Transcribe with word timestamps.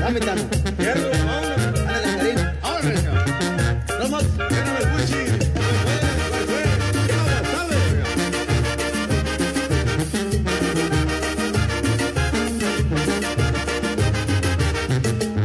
Dame, 0.00 0.20
Tano. 0.20 0.42
Vámonos. 0.78 1.70
Dale, 1.86 2.34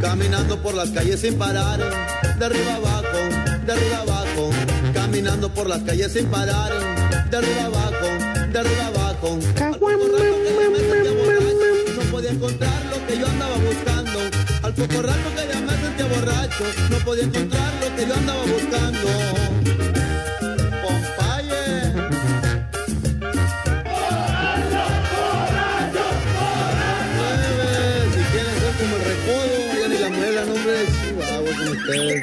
Caminando 0.00 0.62
por 0.62 0.74
las 0.74 0.90
calles 0.90 1.20
sin 1.20 1.36
parar, 1.36 1.78
de 2.38 2.44
arriba 2.44 2.74
abajo, 2.74 3.18
de 3.66 3.72
arriba 3.72 3.98
abajo, 3.98 4.50
caminando 4.94 5.52
por 5.52 5.68
las 5.68 5.82
calles 5.82 6.12
sin 6.12 6.26
parar, 6.26 6.72
de 7.30 7.36
arriba 7.36 7.64
abajo, 7.64 8.06
de 8.52 8.58
arriba 8.58 8.86
abajo. 8.86 9.38
Al 9.60 9.78
poco 9.78 9.90
rato 9.90 10.16
que 10.16 10.68
me 10.70 10.78
sentía 10.78 11.12
borracho, 11.12 11.94
no 11.96 12.10
podía 12.10 12.30
encontrar 12.30 12.84
lo 12.86 13.06
que 13.06 13.18
yo 13.18 13.26
andaba 13.26 13.56
buscando. 13.56 13.95
Al 14.66 14.74
poco 14.74 15.00
rato 15.00 15.28
que 15.36 15.46
ya 15.52 15.60
me 15.60 15.72
sentía 15.78 16.06
borracho, 16.06 16.64
no 16.90 16.96
podía 17.04 17.22
encontrar 17.24 17.72
lo 17.80 17.96
que 17.96 18.06
yo 18.06 18.14
andaba 18.14 18.42
buscando. 18.42 19.08
Pompaye. 20.82 21.92
Nueve, 27.16 28.10
Si 28.12 28.22
quieren 28.32 28.54
ser 28.60 28.72
como 28.80 28.96
el 28.96 29.02
recodo, 29.04 29.80
ya 29.80 29.88
ni 29.88 29.98
la 29.98 30.08
muela, 30.10 30.44
no, 30.44 30.52
hombre. 30.54 30.74
Chihuahua 31.00 31.50
con 31.56 31.68
ustedes. 31.68 32.22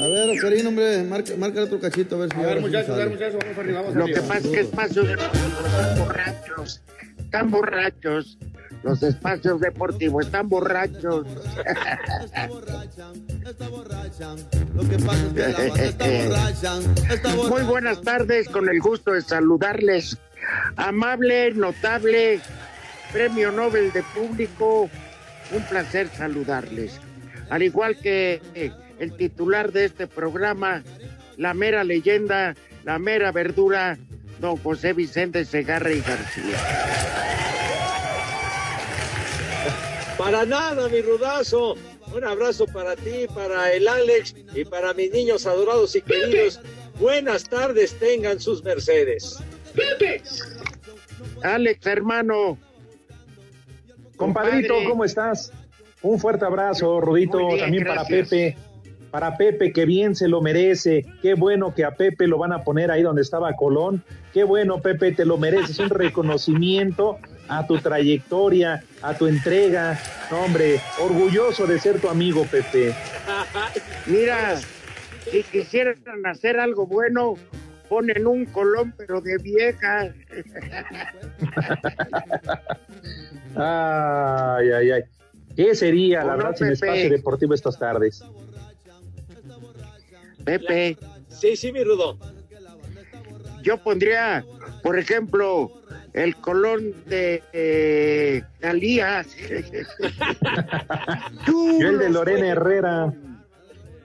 A 0.00 0.06
ver, 0.08 0.30
Oscarino, 0.30 0.68
hombre, 0.68 1.02
marca, 1.04 1.32
marca 1.36 1.62
otro 1.64 1.80
cachito, 1.80 2.16
a 2.16 2.18
ver 2.20 2.28
si 2.32 2.36
A 2.40 2.46
ver, 2.46 2.60
muchachos, 2.60 2.90
a 2.90 2.96
ver, 2.96 3.10
muchachos, 3.10 3.38
vamos 3.42 3.58
arriba, 3.58 3.80
vamos 3.80 3.94
Lo 3.96 4.04
arriba. 4.04 4.20
que 4.20 4.26
pasa 4.26 4.38
es 4.46 4.46
que 4.52 4.60
espacios 4.60 5.08
deportivos 5.08 5.64
están 5.64 5.98
borrachos, 5.98 6.82
están 7.18 7.50
borrachos. 7.50 8.38
Los 8.82 9.02
espacios 9.02 9.60
deportivos 9.60 10.26
están 10.26 10.48
borrachos. 10.48 11.26
Está 12.24 12.46
borracha, 12.46 13.12
está 13.44 13.68
borracha. 13.68 14.34
Lo 14.74 14.88
que 14.88 14.98
pasa 14.98 15.26
es 15.26 15.32
que 15.34 15.40
la 15.40 15.58
banda 15.58 15.82
está 15.82 16.06
borracha, 16.06 16.78
está 17.12 17.34
borracha. 17.34 17.54
Muy 17.54 17.62
buenas 17.62 18.00
tardes, 18.02 18.48
con 18.48 18.68
el 18.68 18.80
gusto 18.80 19.12
de 19.12 19.22
saludarles. 19.22 20.18
Amable, 20.76 21.52
notable, 21.52 22.40
premio 23.12 23.50
Nobel 23.50 23.92
de 23.92 24.02
Público, 24.14 24.88
un 25.52 25.62
placer 25.64 26.08
saludarles. 26.08 27.00
Al 27.50 27.62
igual 27.62 27.98
que 27.98 28.40
el 28.98 29.16
titular 29.16 29.72
de 29.72 29.86
este 29.86 30.06
programa, 30.06 30.82
la 31.36 31.54
mera 31.54 31.84
leyenda, 31.84 32.54
la 32.84 32.98
mera 32.98 33.32
verdura, 33.32 33.98
don 34.40 34.56
José 34.58 34.92
Vicente 34.92 35.44
Segarra 35.44 35.90
y 35.92 36.00
García. 36.00 36.58
Para 40.26 40.44
nada, 40.44 40.88
mi 40.88 41.02
rudazo. 41.02 41.76
Un 42.12 42.24
abrazo 42.24 42.66
para 42.66 42.96
ti, 42.96 43.28
para 43.32 43.72
el 43.72 43.86
Alex 43.86 44.34
y 44.56 44.64
para 44.64 44.92
mis 44.92 45.12
niños 45.12 45.46
adorados 45.46 45.94
y 45.94 46.02
queridos. 46.02 46.58
Buenas 46.98 47.44
tardes 47.44 47.94
tengan 48.00 48.40
sus 48.40 48.64
mercedes. 48.64 49.38
Alex, 51.44 51.86
hermano, 51.86 52.58
Compadrito, 54.16 54.74
Compadre. 54.74 54.88
¿cómo 54.90 55.04
estás? 55.04 55.52
Un 56.02 56.18
fuerte 56.18 56.44
abrazo, 56.44 57.00
Rudito, 57.00 57.38
bien, 57.46 57.60
también 57.60 57.84
gracias. 57.84 58.08
para 58.08 58.22
Pepe. 58.24 58.56
Para 59.12 59.36
Pepe, 59.36 59.72
que 59.72 59.84
bien 59.86 60.16
se 60.16 60.26
lo 60.26 60.42
merece. 60.42 61.06
Qué 61.22 61.34
bueno 61.34 61.72
que 61.72 61.84
a 61.84 61.92
Pepe 61.92 62.26
lo 62.26 62.38
van 62.38 62.52
a 62.52 62.64
poner 62.64 62.90
ahí 62.90 63.02
donde 63.02 63.22
estaba 63.22 63.54
Colón. 63.54 64.02
Qué 64.34 64.42
bueno, 64.42 64.82
Pepe, 64.82 65.12
te 65.12 65.24
lo 65.24 65.38
mereces. 65.38 65.78
Un 65.78 65.90
reconocimiento 65.90 67.20
a 67.48 67.66
tu 67.66 67.78
trayectoria, 67.78 68.82
a 69.02 69.14
tu 69.14 69.26
entrega. 69.26 69.98
No, 70.30 70.44
hombre, 70.44 70.80
orgulloso 71.00 71.66
de 71.66 71.78
ser 71.78 72.00
tu 72.00 72.08
amigo, 72.08 72.44
Pepe. 72.46 72.94
mira, 74.06 74.56
si 75.30 75.42
quisieran 75.44 75.96
hacer 76.26 76.58
algo 76.58 76.86
bueno, 76.86 77.34
ponen 77.88 78.26
un 78.26 78.46
colón, 78.46 78.94
pero 78.96 79.20
de 79.20 79.38
vieja. 79.38 80.12
Ay, 83.58 84.70
ay, 84.70 84.90
ay. 84.90 85.02
¿Qué 85.56 85.74
sería, 85.74 86.22
la 86.22 86.36
verdad, 86.36 86.54
sin 86.56 86.68
espacio 86.68 87.08
deportivo 87.08 87.54
estas 87.54 87.78
tardes? 87.78 88.22
Pepe, 90.44 90.98
Sí, 91.28 91.56
sí, 91.56 91.72
mi 91.72 91.82
rudo. 91.82 92.18
yo 93.62 93.82
pondría, 93.82 94.44
por 94.82 94.98
ejemplo, 94.98 95.72
el 96.16 96.34
colón 96.36 96.94
de 97.04 97.42
eh, 97.52 98.42
Talía. 98.58 99.22
Yo 101.46 101.88
el 101.88 101.98
de 101.98 102.08
Lorena 102.08 102.48
Herrera. 102.48 103.12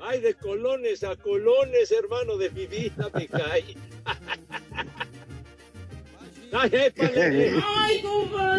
Ay, 0.01 0.19
de 0.19 0.33
colones 0.33 1.05
a 1.05 1.16
colones, 1.16 1.89
hermano 1.91 2.35
de 2.35 2.50
mi 2.50 2.67
vida, 2.67 3.09
me 3.13 3.27
cae. 3.27 3.63
Ay, 6.53 6.69
épale. 6.73 7.53
Ay, 7.66 8.03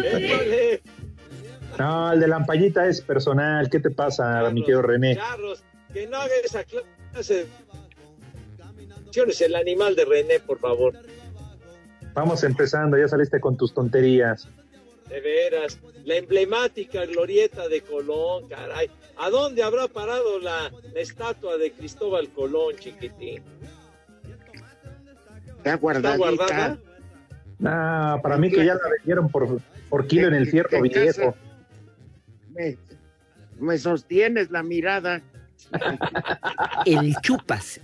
Épale. 0.03 0.81
No, 1.77 2.11
el 2.11 2.19
de 2.19 2.27
la 2.27 2.37
ampallita 2.37 2.87
es 2.87 3.01
personal. 3.01 3.69
¿Qué 3.69 3.79
te 3.79 3.91
pasa, 3.91 4.49
mi 4.49 4.61
querido 4.61 4.81
René? 4.81 5.15
Charros, 5.15 5.63
que 5.93 6.07
no 6.07 6.17
haga 6.17 6.33
esa 6.43 6.63
clase. 6.63 7.45
El 9.45 9.55
animal 9.55 9.95
de 9.95 10.05
René, 10.05 10.39
por 10.39 10.57
favor. 10.57 10.95
Vamos 12.13 12.43
empezando, 12.43 12.97
ya 12.97 13.07
saliste 13.07 13.39
con 13.39 13.57
tus 13.57 13.73
tonterías. 13.73 14.47
De 15.09 15.19
veras, 15.19 15.79
la 16.05 16.15
emblemática 16.15 17.05
glorieta 17.05 17.67
de 17.67 17.81
Colón, 17.81 18.47
caray. 18.47 18.89
¿A 19.17 19.29
dónde 19.29 19.63
habrá 19.63 19.87
parado 19.87 20.39
la, 20.39 20.71
la 20.93 20.99
estatua 20.99 21.57
de 21.57 21.71
Cristóbal 21.71 22.29
Colón, 22.29 22.75
chiquitín? 22.79 23.43
Está 25.57 25.71
¿Está 25.71 25.75
guardadita. 25.77 26.17
guardada? 26.17 26.77
Ah, 27.65 28.19
para 28.21 28.37
mí 28.37 28.49
que 28.49 28.65
ya 28.65 28.73
la 28.75 28.89
vendieron 28.97 29.29
por, 29.29 29.59
por 29.89 30.07
kilo 30.07 30.27
en 30.27 30.33
el 30.35 30.49
¿Qué 30.49 30.81
viejo. 30.81 31.35
me 33.59 33.77
sostienes 33.77 34.51
la 34.51 34.63
mirada. 34.63 35.21
El 36.85 37.15
chupas. 37.21 37.79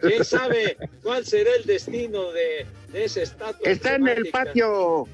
¿Quién 0.00 0.24
sabe 0.24 0.76
cuál 1.02 1.24
será 1.24 1.50
el 1.58 1.64
destino 1.64 2.32
de, 2.32 2.66
de 2.92 3.04
esa 3.04 3.22
estatua? 3.22 3.68
Está 3.70 3.94
en 3.96 4.08
el 4.08 4.28
patio, 4.30 5.06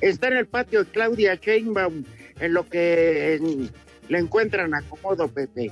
está 0.00 0.28
en 0.28 0.36
el 0.38 0.46
patio 0.46 0.84
de 0.84 0.90
Claudia 0.90 1.34
Sheinbaum, 1.36 2.04
en 2.40 2.52
lo 2.54 2.68
que 2.68 3.34
en- 3.34 3.70
le 4.08 4.18
encuentran 4.18 4.72
acomodo, 4.74 5.28
Pepe. 5.28 5.70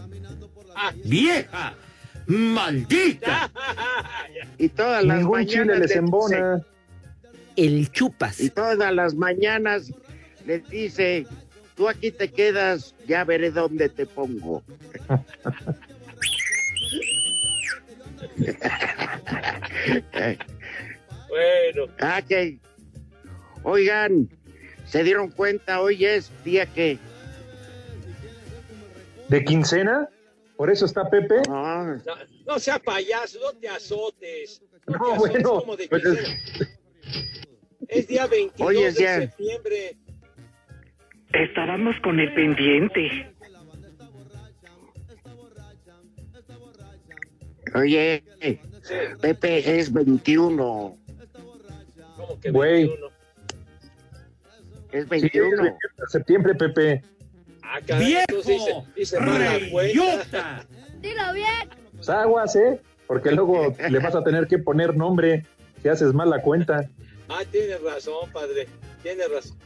Ah, 0.75 0.93
¡Vieja! 1.05 1.75
¡Maldita! 2.27 3.51
Y 4.59 4.69
todas 4.71 5.05
las 5.05 5.19
Ningún 5.19 5.33
mañanas 5.39 5.67
chile 5.77 5.79
les 5.79 5.91
le 5.91 5.97
embona. 5.97 6.63
El 7.57 7.91
chupas. 7.91 8.41
y 8.41 8.51
todas 8.51 8.93
las 8.95 9.15
mañanas 9.15 9.91
le 10.47 10.59
dice, 10.61 11.27
tú 11.75 11.89
aquí 11.89 12.11
te 12.11 12.31
quedas, 12.31 12.95
ya 13.07 13.25
veré 13.25 13.51
dónde 13.51 13.89
te 13.89 14.05
pongo. 14.07 14.63
Bueno, 21.29 21.93
Ah, 22.01 22.23
que, 22.27 22.59
oigan, 23.63 24.29
se 24.87 25.03
dieron 25.03 25.31
cuenta, 25.31 25.81
hoy 25.81 26.05
es 26.05 26.31
día 26.45 26.67
que, 26.67 26.99
¿De 29.29 29.45
quincena? 29.45 30.09
¿Por 30.57 30.71
eso 30.71 30.87
está 30.87 31.09
Pepe? 31.11 31.35
no, 31.49 31.97
no, 31.97 32.01
no 32.47 32.59
sea 32.61 32.79
payaso, 32.79 33.41
no 33.41 33.59
te 33.59 33.69
azotes. 33.69 34.63
No, 34.87 34.97
No, 34.99 35.05
te 35.05 35.13
azotes 35.15 35.33
bueno, 35.33 35.51
como 35.61 35.77
de 35.77 35.89
pues 35.89 36.03
quincena. 36.03 36.39
es 37.89 38.07
día 38.07 38.27
22 38.29 38.69
Hoy 38.69 38.85
es 38.85 38.95
de 38.95 39.01
día- 39.01 39.21
septiembre. 39.23 39.97
Estábamos 41.33 41.97
con 42.03 42.21
el 42.21 42.33
pendiente. 42.35 43.35
Oye, 47.77 48.25
Pepe 49.21 49.79
es 49.79 49.93
21. 49.93 50.97
¿Cómo 52.17 52.41
que 52.41 52.51
Güey. 52.51 52.87
21? 52.87 53.07
Es 54.93 55.03
Sí, 55.05 55.09
21. 55.11 55.63
de 55.63 55.73
septiembre, 56.09 56.55
Pepe. 56.55 57.03
Ah, 57.63 57.81
caray, 57.87 58.25
cuenta. 58.31 59.69
¡Reyota! 59.75 60.67
Dilo 61.01 61.33
bien. 61.35 61.69
Pues 61.97 62.09
aguas, 62.09 62.57
¿eh? 62.57 62.81
Porque 63.07 63.33
luego 63.33 63.75
le 63.91 63.99
vas 63.99 64.15
a 64.15 64.25
tener 64.25 64.47
que 64.47 64.59
poner 64.59 64.97
nombre 64.97 65.45
si 65.83 65.89
haces 65.89 66.13
mal 66.15 66.31
la 66.31 66.41
cuenta. 66.41 66.89
Ah, 67.29 67.43
tienes 67.51 67.83
razón, 67.83 68.31
padre. 68.33 68.69
Tienes 69.03 69.31
razón. 69.31 69.59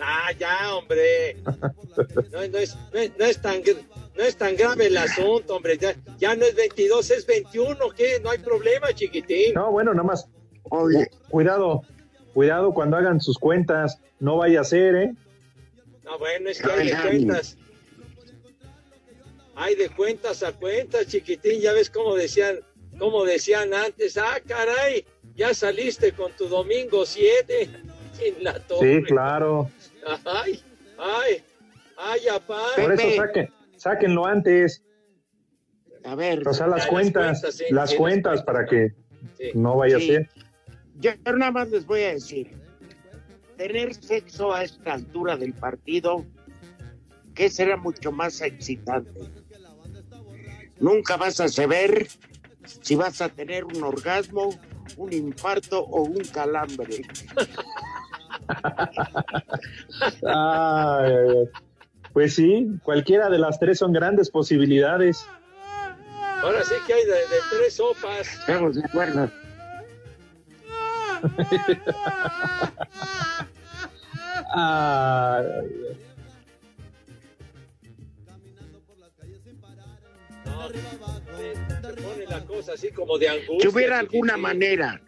Ah, 0.00 0.30
ya, 0.38 0.76
hombre. 0.76 1.36
No, 2.30 2.46
no 2.46 2.58
es, 2.58 2.76
no, 2.92 2.98
es, 3.00 3.18
no 3.18 3.24
es 3.24 3.42
tan, 3.42 3.60
no 4.18 4.24
es 4.24 4.36
tan 4.36 4.56
grave 4.56 4.86
el 4.86 4.96
asunto, 4.98 5.54
hombre. 5.56 5.78
Ya, 5.78 5.94
ya 6.18 6.34
no 6.34 6.44
es 6.44 6.54
22, 6.56 7.10
es 7.12 7.24
21. 7.26 7.78
¿Qué? 7.96 8.20
No 8.20 8.30
hay 8.30 8.38
problema, 8.38 8.92
chiquitín. 8.92 9.54
No, 9.54 9.70
bueno, 9.70 9.92
nada 9.94 10.02
más. 10.06 10.26
Oye, 10.70 11.06
cu- 11.06 11.18
Cuidado, 11.30 11.82
cuidado 12.34 12.74
cuando 12.74 12.96
hagan 12.96 13.20
sus 13.20 13.38
cuentas. 13.38 13.98
No 14.20 14.36
vaya 14.38 14.60
a 14.62 14.64
ser, 14.64 14.96
¿eh? 14.96 15.12
No, 16.04 16.18
bueno, 16.18 16.50
es 16.50 16.60
que 16.60 16.70
hay 16.70 16.88
de 16.90 16.96
cuentas. 17.00 17.56
Hay 19.54 19.74
de 19.74 19.88
cuentas 19.90 20.42
a 20.42 20.52
cuentas, 20.52 21.06
chiquitín. 21.06 21.60
Ya 21.60 21.72
ves 21.72 21.90
cómo 21.90 22.14
decían, 22.14 22.60
cómo 22.98 23.24
decían 23.24 23.74
antes. 23.74 24.16
Ah, 24.16 24.40
caray, 24.46 25.04
ya 25.34 25.54
saliste 25.54 26.12
con 26.12 26.32
tu 26.32 26.48
domingo 26.48 27.04
7 27.06 27.68
en 28.20 28.34
la 28.44 28.58
torre. 28.60 28.96
Sí, 28.98 29.02
claro. 29.04 29.70
Ay, 30.24 30.62
ay, 30.98 31.42
ay, 31.96 32.28
apá. 32.28 32.62
Por 32.76 32.92
eso 32.92 33.16
saquen, 33.16 33.52
sáquenlo 33.78 34.26
antes. 34.26 34.84
a 36.04 36.14
ver, 36.14 36.46
O 36.46 36.52
sea, 36.52 36.66
las 36.68 36.80
las 36.80 36.86
cuentas, 36.86 37.62
las 37.70 37.94
cuentas 37.94 38.42
para 38.42 38.64
que 38.66 38.94
Sí. 39.36 39.50
no 39.54 39.76
vaya 39.76 39.98
Sí. 39.98 40.04
a 40.04 40.14
ser. 40.18 40.30
yo 41.00 41.10
nada 41.36 41.50
más 41.52 41.68
les 41.70 41.84
voy 41.86 42.02
a 42.02 42.12
decir. 42.14 42.56
Tener 43.56 43.92
sexo 43.94 44.54
a 44.54 44.62
esta 44.62 44.94
altura 44.94 45.36
del 45.36 45.52
partido, 45.54 46.24
que 47.34 47.50
será 47.50 47.76
mucho 47.76 48.12
más 48.12 48.40
excitante. 48.40 49.20
Nunca 50.78 51.16
vas 51.16 51.40
a 51.40 51.48
saber 51.48 52.06
si 52.82 52.94
vas 52.94 53.20
a 53.20 53.28
tener 53.28 53.64
un 53.64 53.82
orgasmo, 53.82 54.50
un 54.96 55.12
infarto 55.12 55.82
o 55.84 56.02
un 56.02 56.18
calambre. 56.32 57.02
Ay, 60.22 61.12
ay, 61.12 61.28
ay. 61.36 61.48
Pues 62.18 62.34
sí, 62.34 62.66
cualquiera 62.82 63.30
de 63.30 63.38
las 63.38 63.60
tres 63.60 63.78
son 63.78 63.92
grandes 63.92 64.28
posibilidades. 64.28 65.24
Ahora 66.42 66.64
sí 66.64 66.74
que 66.84 66.94
hay 66.94 67.04
de, 67.04 67.12
de 67.12 67.36
tres 67.48 67.74
sopas. 67.76 68.26
¿Estamos 68.40 68.74
de 68.74 68.84
acuerdo? 68.84 69.30
Ay, 74.54 75.44
No, 80.44 80.68
se 80.68 82.02
pone 82.02 82.26
la 82.28 82.44
cosa 82.46 82.72
así 82.72 82.90
como 82.90 83.18
de 83.18 83.28
angustia. 83.28 83.60
Si 83.60 83.68
hubiera 83.68 83.98
alguna 83.98 84.34
chiquitín. 84.34 84.42
manera, 84.42 85.00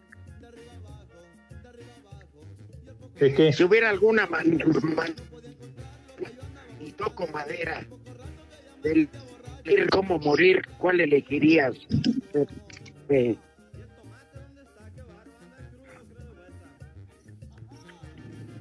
¿De 3.18 3.34
qué? 3.34 3.52
si 3.52 3.64
hubiera 3.64 3.90
alguna 3.90 4.26
manera, 4.26 4.64
y 4.66 5.29
toco 7.00 7.26
madera, 7.28 7.84
del 8.82 9.08
cómo 9.90 10.18
morir, 10.18 10.62
¿cuál 10.78 11.00
elegirías? 11.00 11.74
Eh, 13.08 13.36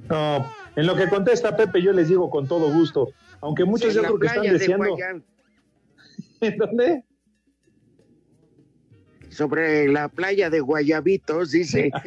No, 0.08 0.44
en 0.74 0.86
lo 0.86 0.96
que 0.96 1.08
contesta 1.08 1.56
Pepe, 1.56 1.80
yo 1.82 1.92
les 1.92 2.08
digo 2.08 2.30
con 2.30 2.48
todo 2.48 2.72
gusto. 2.72 3.10
Aunque 3.40 3.64
muchos 3.64 3.94
yo 3.94 4.02
creo 4.02 4.18
que 4.18 4.26
están. 4.26 4.76
Guaya- 4.76 5.22
¿En 6.40 6.56
dónde? 6.58 7.04
sobre 9.28 9.86
la 9.88 10.08
playa 10.08 10.50
de 10.50 10.58
Guayabitos, 10.60 11.52
dice. 11.52 11.92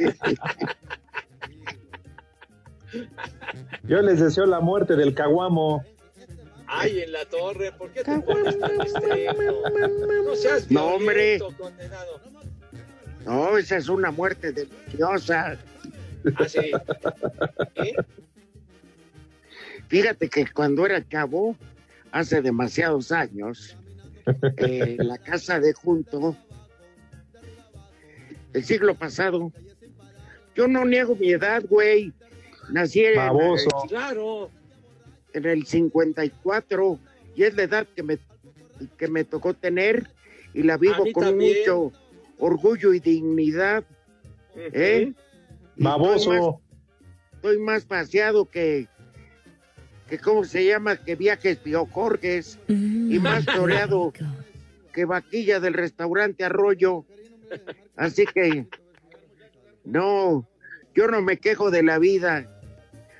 Yo 3.88 4.02
les 4.02 4.20
deseo 4.20 4.46
la 4.46 4.60
muerte 4.60 4.96
del 4.98 5.16
caguamo. 5.16 5.84
Ay, 6.76 7.02
en 7.02 7.12
la 7.12 7.24
torre, 7.26 7.72
¿por 7.72 7.92
qué 7.92 8.04
te 8.04 8.20
pones 8.20 8.60
tan 8.60 8.82
extremo? 8.82 9.62
No 10.26 10.36
seas 10.36 10.72
No, 10.72 10.96
hombre. 10.96 11.40
condenado. 11.58 12.20
No, 13.26 13.58
esa 13.58 13.78
es 13.78 13.90
una 13.90 14.10
muerte 14.10 14.52
deliciosa. 14.52 15.58
Ah, 16.36 16.48
sí. 16.48 16.72
¿Eh? 17.76 17.94
Fíjate 19.88 20.30
que 20.30 20.48
cuando 20.52 20.86
era 20.86 21.08
chavo, 21.08 21.56
hace 22.12 22.42
demasiados 22.42 23.12
años, 23.12 23.78
eh, 24.58 24.96
la 25.00 25.18
casa 25.20 25.60
de 25.60 25.74
junto, 25.74 26.36
el 28.54 28.64
siglo 28.64 28.96
pasado, 28.96 29.52
yo 30.56 30.68
no 30.68 30.86
niego 30.86 31.16
mi 31.16 31.32
edad, 31.32 31.64
güey. 31.70 32.14
Nací 32.70 33.06
en, 33.06 33.18
Baboso. 33.18 33.70
Claro. 33.88 34.50
En 35.34 35.46
el 35.46 35.66
54 35.66 37.00
y 37.36 37.44
es 37.44 37.56
la 37.56 37.64
edad 37.64 37.88
que 37.96 38.04
me, 38.04 38.20
que 38.98 39.08
me 39.08 39.24
tocó 39.24 39.54
tener 39.54 40.08
y 40.54 40.64
la 40.64 40.78
vivo 40.78 41.04
con 41.14 41.24
también. 41.24 41.58
mucho 41.60 41.92
orgullo 42.38 42.94
y 42.94 43.00
dignidad. 43.00 43.84
¿eh? 44.56 45.14
Y 45.76 45.84
Baboso. 45.84 46.62
estoy 47.34 47.58
más 47.60 47.86
paseado 47.86 48.46
que, 48.46 48.88
que, 50.08 50.20
¿cómo 50.20 50.44
se 50.44 50.66
llama? 50.66 50.98
Que 50.98 51.16
viajes 51.16 51.58
piocorges 51.58 52.60
y 52.68 53.20
más 53.20 53.46
toreado 53.46 54.14
que 54.94 55.06
vaquilla 55.06 55.60
del 55.60 55.74
restaurante 55.74 56.44
Arroyo. 56.44 57.06
Así 57.96 58.26
que, 58.26 58.68
no, 59.84 60.48
yo 60.96 61.08
no 61.08 61.22
me 61.22 61.38
quejo 61.38 61.72
de 61.72 61.84
la 61.84 62.00
vida, 62.00 62.48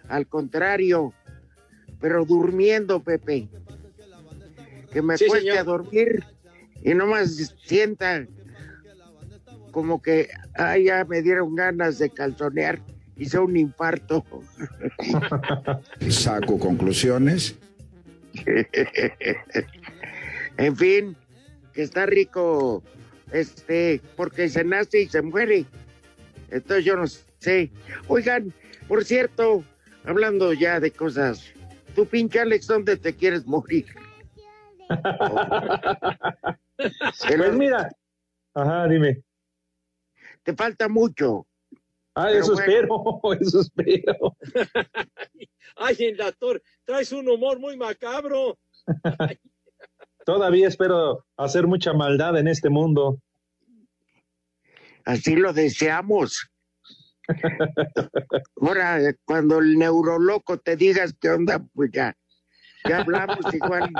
al 0.08 0.28
contrario, 0.28 1.14
pero 2.00 2.26
durmiendo, 2.26 3.02
Pepe. 3.02 3.48
Que 4.92 5.02
me 5.02 5.18
Sí, 5.18 5.26
cueste 5.26 5.48
señor. 5.48 5.58
a 5.60 5.64
dormir 5.64 6.24
y 6.84 6.94
nomás 6.94 7.56
sienta 7.66 8.28
como 9.72 10.02
que, 10.02 10.30
ay, 10.56 10.86
ya 10.86 11.04
me 11.06 11.22
dieron 11.24 11.56
ganas 11.56 11.98
de 11.98 12.10
calzonear, 12.12 12.80
hice 13.18 13.40
un 13.40 13.58
infarto. 13.58 14.24
Saco 16.10 16.60
conclusiones. 16.60 17.56
En 20.58 20.76
fin, 20.78 21.16
que 21.74 21.82
está 21.82 22.06
rico, 22.06 22.84
este, 23.32 24.00
porque 24.16 24.48
se 24.50 24.64
nace 24.64 25.02
y 25.02 25.08
se 25.08 25.22
muere. 25.24 25.66
Entonces 26.52 26.86
yo 26.86 26.96
no 26.96 27.06
sé. 27.08 27.72
Oigan, 28.08 28.54
por 28.88 29.04
cierto, 29.04 29.64
hablando 30.06 30.54
ya 30.54 30.80
de 30.80 30.92
cosas, 30.92 31.46
tú 31.96 32.06
pinche 32.06 32.40
Alex, 32.40 32.68
¿dónde 32.68 32.98
te 32.98 33.16
quieres 33.16 33.46
morir? 33.46 33.86
Pues 36.76 37.54
mira. 37.54 37.90
Ajá, 38.54 38.88
dime. 38.88 39.24
te 40.44 40.54
falta 40.54 40.90
mucho. 40.90 41.48
Ah, 42.16 42.26
Pero 42.28 42.40
eso 42.40 42.54
bueno. 42.54 42.64
espero, 42.64 43.22
eso 43.40 43.62
espero. 43.62 44.38
Ay, 45.78 45.96
en 46.00 46.18
la 46.18 46.32
torre. 46.32 46.62
Traes 46.84 47.12
un 47.12 47.30
humor 47.30 47.60
muy 47.60 47.78
macabro. 47.78 48.58
Todavía 50.26 50.68
espero 50.68 51.26
hacer 51.38 51.68
mucha 51.68 51.94
maldad 51.94 52.38
en 52.38 52.48
este 52.48 52.70
mundo. 52.70 53.20
Así 55.06 55.36
lo 55.36 55.54
deseamos. 55.54 56.50
Ahora, 58.62 59.02
eh, 59.02 59.16
cuando 59.26 59.60
el 59.60 59.78
neuroloco 59.78 60.58
te 60.58 60.76
digas 60.76 61.16
qué 61.20 61.30
onda, 61.30 61.64
pues 61.74 61.92
ya, 61.92 62.16
ya 62.88 63.00
hablamos 63.00 63.54
igual. 63.54 63.92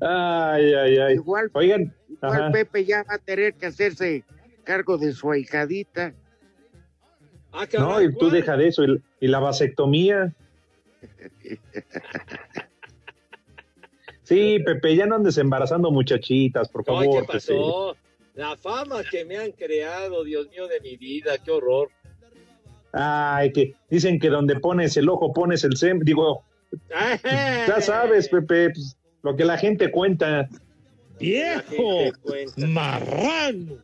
Ay, 0.00 0.74
ay, 0.74 0.98
ay. 0.98 1.14
Igual, 1.14 1.50
Oigan, 1.54 1.94
igual 2.08 2.42
ajá. 2.42 2.52
Pepe 2.52 2.84
ya 2.84 3.02
va 3.02 3.14
a 3.14 3.18
tener 3.18 3.54
que 3.54 3.66
hacerse 3.66 4.24
cargo 4.62 4.98
de 4.98 5.12
su 5.12 5.30
ahijadita. 5.30 6.14
Ah, 7.52 7.66
no, 7.78 8.00
y 8.02 8.14
tú 8.16 8.30
deja 8.30 8.56
de 8.56 8.68
eso. 8.68 8.84
Y, 8.84 9.02
y 9.20 9.28
la 9.28 9.38
vasectomía. 9.40 10.32
Sí, 14.24 14.58
Pepe, 14.64 14.96
ya 14.96 15.04
no 15.04 15.16
andes 15.16 15.36
embarazando 15.36 15.90
muchachitas, 15.90 16.70
por 16.70 16.82
favor. 16.82 17.04
¿qué 17.04 17.20
Pepe. 17.20 17.32
pasó? 17.34 17.94
La 18.34 18.56
fama 18.56 19.02
que 19.08 19.24
me 19.24 19.36
han 19.38 19.52
creado, 19.52 20.24
Dios 20.24 20.48
mío 20.50 20.66
de 20.66 20.80
mi 20.80 20.96
vida, 20.96 21.38
qué 21.38 21.50
horror. 21.52 21.90
Ay, 22.92 23.52
que 23.52 23.74
dicen 23.88 24.18
que 24.18 24.28
donde 24.28 24.58
pones 24.58 24.96
el 24.96 25.08
ojo 25.08 25.32
pones 25.32 25.62
el 25.64 25.76
sem. 25.76 26.00
Digo, 26.00 26.44
ya 26.90 27.80
sabes, 27.80 28.28
Pepe, 28.28 28.70
pues, 28.70 28.96
lo 29.22 29.36
que 29.36 29.44
la 29.44 29.56
gente 29.56 29.90
cuenta. 29.90 30.48
¡Viejo! 31.18 32.12
¡Marrano! 32.56 33.78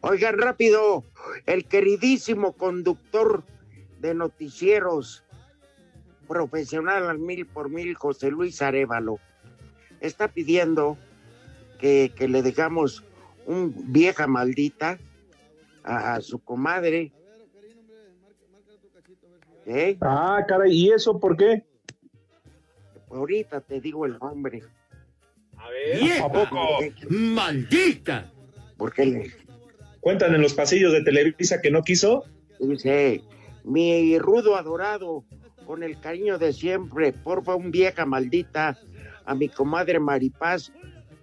Oigan, 0.00 0.38
rápido, 0.38 1.04
el 1.46 1.66
queridísimo 1.66 2.52
conductor 2.52 3.42
de 4.00 4.14
noticieros 4.14 5.22
profesional 6.26 7.08
al 7.08 7.18
mil 7.18 7.46
por 7.46 7.68
mil, 7.68 7.94
José 7.94 8.30
Luis 8.30 8.60
Arevalo, 8.62 9.18
está 10.00 10.28
pidiendo 10.28 10.98
que, 11.84 12.14
que 12.16 12.28
le 12.28 12.40
dejamos 12.40 13.04
un 13.44 13.74
vieja 13.92 14.26
maldita 14.26 14.98
a, 15.82 16.14
a 16.14 16.20
su 16.22 16.38
comadre. 16.38 17.12
¿Eh? 19.66 19.98
Ah, 20.00 20.42
caray, 20.48 20.72
¿y 20.72 20.92
eso 20.92 21.20
por 21.20 21.36
qué? 21.36 21.62
Ahorita 23.10 23.60
te 23.60 23.82
digo 23.82 24.06
el 24.06 24.18
nombre. 24.18 24.62
A 25.58 25.68
ver. 25.68 26.00
¡Vieja! 26.00 26.24
¿A 26.24 26.32
poco? 26.32 26.58
¡Maldita! 27.10 28.32
Porque 28.78 29.04
le 29.04 29.32
Cuentan 30.00 30.34
en 30.34 30.40
los 30.40 30.54
pasillos 30.54 30.90
de 30.90 31.02
Televisa 31.02 31.60
que 31.60 31.70
no 31.70 31.82
quiso. 31.82 32.24
dice, 32.60 33.22
mi 33.62 34.18
rudo 34.18 34.56
adorado, 34.56 35.26
con 35.66 35.82
el 35.82 36.00
cariño 36.00 36.38
de 36.38 36.54
siempre, 36.54 37.12
porfa 37.12 37.54
un 37.54 37.70
vieja 37.70 38.06
maldita 38.06 38.78
a 39.26 39.34
mi 39.34 39.50
comadre 39.50 40.00
Maripaz 40.00 40.72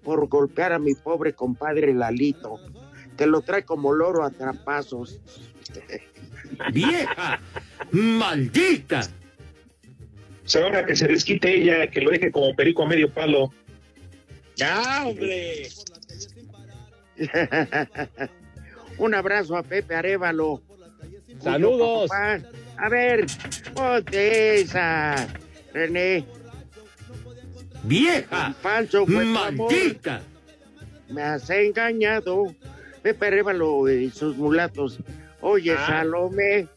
por 0.04 0.28
golpear 0.28 0.74
a 0.74 0.80
mi 0.80 0.94
pobre 0.96 1.34
compadre 1.34 1.94
Lalito, 1.94 2.60
que 3.18 3.26
lo 3.26 3.42
trae 3.42 3.64
como 3.64 3.94
loro 3.94 4.24
a 4.24 4.32
trapazos. 4.32 5.20
¡Vieja! 6.74 7.40
¡Maldita! 7.92 9.02
Se 10.46 10.62
ahora 10.62 10.86
que 10.86 10.96
se 10.96 11.08
desquite 11.08 11.62
ella, 11.62 11.88
que 11.88 12.02
lo 12.02 12.12
deje 12.12 12.32
como 12.32 12.54
perico 12.56 12.84
a 12.84 12.88
medio 12.88 13.14
palo. 13.14 13.54
¡Ya, 14.56 15.06
hombre! 15.06 15.70
Un 18.98 19.16
abrazo 19.16 19.56
a 19.56 19.64
Pepe 19.64 19.96
Arevalo. 19.96 20.62
Saludos. 21.40 22.12
A 22.12 22.90
ver, 22.90 23.26
ponte 23.74 24.62
esa, 24.62 25.28
René. 25.74 26.26
¡Vieja! 27.84 28.54
Falso 28.62 29.06
fue. 29.06 29.26
¡Maldita! 29.26 30.22
Me 31.10 31.22
has 31.22 31.50
engañado. 31.50 32.56
Pepe 33.02 33.28
Arevalo 33.28 33.90
y 33.90 34.10
sus 34.12 34.38
mulatos. 34.38 35.00
Oye, 35.42 35.74
Ah. 35.78 35.86
Salome. 35.88 36.68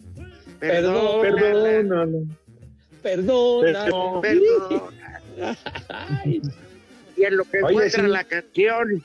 Perdón, 0.58 1.20
Perdónala, 1.20 2.18
Perdona. 3.02 4.20
perdona. 4.23 4.90
Y 7.16 7.23
en 7.25 7.37
lo 7.37 7.44
que 7.44 7.58
Oye, 7.62 7.73
encuentra 7.75 8.02
sí. 8.04 8.08
la 8.08 8.25
canción, 8.25 9.04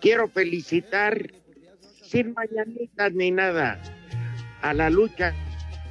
quiero 0.00 0.28
felicitar, 0.28 1.30
sin 2.02 2.32
mañanitas 2.34 3.12
ni 3.12 3.30
nada, 3.32 3.80
a 4.62 4.72
la 4.74 4.88
lucha 4.90 5.34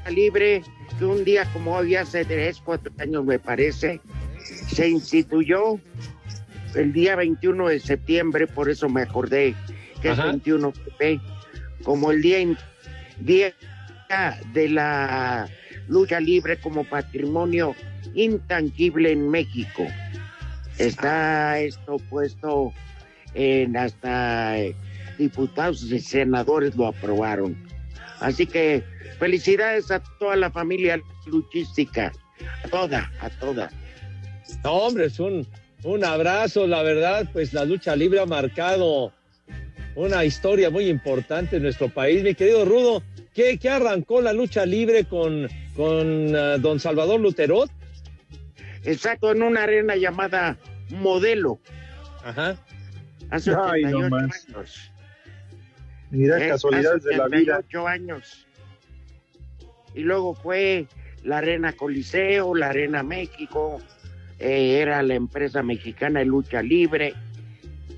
libre 0.09 0.61
que 0.97 1.05
un 1.05 1.23
día 1.25 1.45
como 1.51 1.75
hoy, 1.75 1.95
hace 1.95 2.23
tres, 2.23 2.61
cuatro 2.63 2.93
años 2.99 3.25
me 3.25 3.39
parece, 3.39 3.99
se 4.67 4.89
instituyó 4.89 5.79
el 6.75 6.93
día 6.93 7.15
21 7.15 7.67
de 7.67 7.79
septiembre, 7.79 8.47
por 8.47 8.69
eso 8.69 8.89
me 8.89 9.01
acordé 9.01 9.55
que 10.01 10.09
Ajá. 10.09 10.23
es 10.23 10.29
21 10.29 10.71
Pepe, 10.71 11.19
como 11.83 12.11
el 12.11 12.21
día, 12.21 12.37
día 13.19 13.53
de 14.53 14.69
la 14.69 15.47
lucha 15.87 16.19
libre 16.19 16.57
como 16.59 16.83
patrimonio 16.83 17.75
intangible 18.13 19.11
en 19.11 19.29
México. 19.29 19.85
Está 20.77 21.59
esto 21.59 21.97
puesto 22.09 22.73
en 23.33 23.75
hasta 23.77 24.57
eh, 24.57 24.75
diputados 25.17 25.83
y 25.83 25.99
senadores 25.99 26.75
lo 26.75 26.87
aprobaron. 26.87 27.55
Así 28.19 28.45
que 28.45 28.83
felicidades 29.19 29.91
a 29.91 30.01
toda 30.19 30.35
la 30.35 30.49
familia 30.49 30.99
luchística, 31.25 32.11
a 32.63 32.67
toda, 32.69 33.11
a 33.21 33.29
toda. 33.29 33.69
No, 34.63 34.73
hombre, 34.73 35.05
es 35.05 35.19
un, 35.19 35.47
un 35.83 36.03
abrazo, 36.03 36.67
la 36.67 36.83
verdad, 36.83 37.27
pues 37.31 37.53
la 37.53 37.65
lucha 37.65 37.95
libre 37.95 38.19
ha 38.19 38.25
marcado 38.25 39.13
una 39.95 40.25
historia 40.25 40.69
muy 40.69 40.85
importante 40.87 41.57
en 41.57 41.63
nuestro 41.63 41.89
país. 41.89 42.23
Mi 42.23 42.35
querido 42.35 42.65
Rudo, 42.65 43.03
¿qué, 43.33 43.57
qué 43.57 43.69
arrancó 43.69 44.21
la 44.21 44.33
lucha 44.33 44.65
libre 44.65 45.05
con, 45.05 45.47
con 45.75 46.35
ah, 46.35 46.57
don 46.57 46.79
Salvador 46.79 47.19
Luterot? 47.19 47.69
Exacto, 48.83 49.31
en 49.31 49.43
una 49.43 49.63
arena 49.63 49.95
llamada 49.95 50.57
Modelo, 50.89 51.59
Ajá. 52.23 52.57
hace 53.29 53.51
Ay, 53.51 53.83
no 53.83 53.99
88 53.99 54.09
más. 54.09 54.45
años. 54.47 54.91
Mira, 56.11 56.43
¿eh? 56.43 56.49
casualidades 56.49 56.99
Hace 57.05 57.09
de 57.09 57.17
la 57.17 57.27
vida. 57.27 57.57
88 57.57 57.87
años. 57.87 58.47
Y 59.93 60.01
luego 60.01 60.33
fue 60.33 60.87
la 61.23 61.39
Arena 61.39 61.73
Coliseo, 61.73 62.55
la 62.55 62.69
Arena 62.69 63.03
México, 63.03 63.81
eh, 64.39 64.79
era 64.81 65.01
la 65.03 65.15
empresa 65.15 65.61
mexicana 65.63 66.19
de 66.19 66.25
lucha 66.25 66.61
libre. 66.61 67.13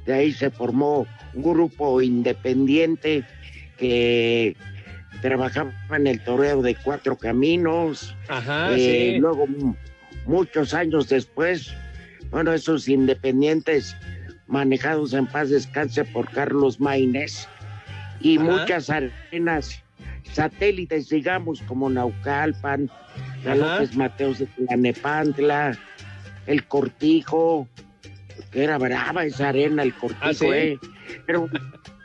De 0.05 0.13
ahí 0.13 0.31
se 0.31 0.50
formó 0.50 1.05
un 1.33 1.43
grupo 1.43 2.01
independiente 2.01 3.24
que 3.77 4.55
trabajaba 5.21 5.71
en 5.91 6.07
el 6.07 6.24
toreo 6.24 6.62
de 6.62 6.75
cuatro 6.75 7.15
caminos. 7.17 8.15
Ajá, 8.27 8.71
Eh, 8.71 9.12
sí. 9.13 9.19
Luego, 9.19 9.45
muchos 10.25 10.74
años 10.74 11.10
después, 11.10 11.74
bueno, 12.31 12.53
esos 12.53 12.88
independientes 12.88 13.95
manejados 14.48 15.13
en 15.13 15.27
paz 15.27 15.50
descanse 15.50 16.03
por 16.05 16.29
Carlos 16.31 16.79
Maínez 16.79 17.48
y 18.19 18.38
Ajá. 18.38 18.43
muchas 18.45 18.89
arenas 18.89 19.81
satélites, 20.33 21.10
digamos, 21.10 21.62
como 21.63 21.89
Naucalpan, 21.89 22.89
la. 23.45 23.55
López 23.55 23.95
Mateos 23.95 24.39
de 24.39 24.45
Tlanepantla, 24.48 25.77
el 26.51 26.67
Cortijo, 26.67 27.67
que 28.51 28.63
era 28.63 28.77
brava 28.77 29.25
esa 29.25 29.50
arena, 29.50 29.84
el 29.84 29.93
Cortijo, 29.96 30.22
Ah, 30.24 30.34
¿sí? 30.34 30.46
eh. 30.48 30.79
Era 31.27 31.39
un, 31.39 31.51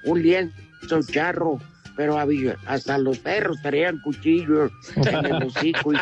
un 0.05 0.23
lienzo 0.23 1.01
charro, 1.11 1.59
pero 1.97 2.19
había, 2.19 2.57
hasta 2.67 2.99
los 2.99 3.19
perros 3.19 3.59
traían 3.63 4.01
cuchillos 4.03 4.71
en 4.97 5.27
el 5.27 5.43
hocico. 5.45 5.93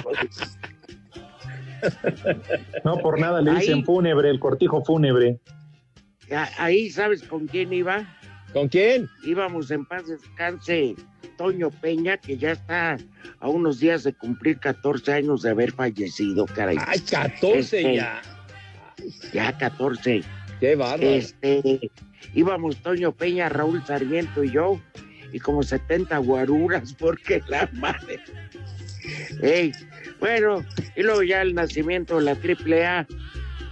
No 2.84 2.98
por 2.98 3.18
nada 3.20 3.40
le 3.42 3.50
Ahí. 3.50 3.56
dicen 3.60 3.84
fúnebre, 3.84 4.30
el 4.30 4.40
cortijo 4.40 4.82
fúnebre. 4.84 5.38
Ahí, 6.58 6.90
¿sabes 6.90 7.22
con 7.22 7.46
quién 7.46 7.72
iba? 7.72 8.06
¿Con 8.52 8.68
quién? 8.68 9.08
Íbamos 9.24 9.70
en 9.70 9.84
paz 9.84 10.06
descanse 10.06 10.94
Toño 11.36 11.70
Peña, 11.70 12.16
que 12.16 12.38
ya 12.38 12.52
está 12.52 12.96
a 13.40 13.48
unos 13.48 13.80
días 13.80 14.04
de 14.04 14.14
cumplir 14.14 14.58
14 14.60 15.12
años 15.12 15.42
de 15.42 15.50
haber 15.50 15.72
fallecido, 15.72 16.46
caray. 16.46 16.78
Ay, 16.86 17.00
14 17.00 17.58
Este, 17.58 17.96
ya. 17.96 18.22
Ya 19.32 19.56
14. 19.56 20.22
Qué 20.60 20.76
bárbaro. 20.76 21.02
Este, 21.02 21.90
íbamos 22.34 22.76
Toño 22.78 23.12
Peña, 23.12 23.48
Raúl 23.48 23.84
Sarmiento 23.84 24.44
y 24.44 24.52
yo, 24.52 24.80
y 25.32 25.38
como 25.38 25.62
70 25.62 26.16
guaruras, 26.18 26.94
porque 26.98 27.42
la 27.48 27.68
madre. 27.74 28.20
Ey, 29.42 29.72
bueno, 30.20 30.64
y 30.96 31.02
luego 31.02 31.22
ya 31.22 31.42
el 31.42 31.54
nacimiento 31.54 32.18
de 32.18 32.24
la 32.24 32.32
AAA, 32.32 33.06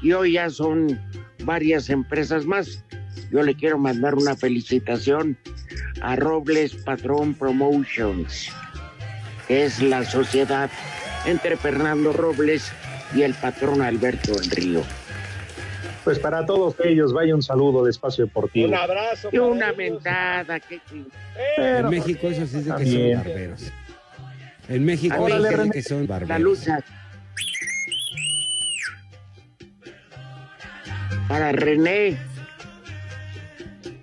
y 0.03 0.13
hoy 0.13 0.33
ya 0.33 0.51
son 0.51 1.01
varias 1.45 1.89
empresas 1.89 2.45
más. 2.45 2.85
Yo 3.31 3.43
le 3.43 3.55
quiero 3.55 3.79
mandar 3.79 4.15
una 4.15 4.37
felicitación 4.37 5.39
a 6.03 6.17
Robles 6.17 6.75
Patrón 6.75 7.35
Promotions, 7.35 8.51
que 9.49 9.65
es 9.65 9.81
la 9.81 10.05
sociedad 10.05 10.71
entre 11.25 11.57
Fernando 11.57 12.13
Robles 12.13 12.73
y 13.15 13.23
el 13.23 13.35
patrón 13.35 13.81
Alberto 13.81 14.33
del 14.33 14.51
Río. 14.51 14.83
Pues 16.05 16.19
para 16.19 16.45
todos 16.45 16.75
ellos, 16.85 17.13
vaya 17.13 17.35
un 17.35 17.43
saludo 17.43 17.85
de 17.85 17.91
Espacio 17.91 18.25
Deportivo. 18.27 18.69
Un 18.69 18.75
abrazo. 18.75 19.29
Y 19.31 19.39
una 19.39 19.73
mentada, 19.73 20.59
qué 20.59 20.81
En 21.57 21.89
México 21.89 22.29
eso 22.29 22.47
sí 22.47 22.59
es 22.59 22.65
de 22.65 22.75
que 22.77 22.87
son 22.87 23.25
barberos. 23.25 23.73
En 24.69 24.85
México 24.85 25.27
de 25.27 25.51
René. 25.51 25.71
que 25.71 25.83
son 25.83 26.01
La 26.03 26.19
barberos. 26.19 26.41
lucha. 26.41 26.79
Para 31.29 31.53
René, 31.53 32.17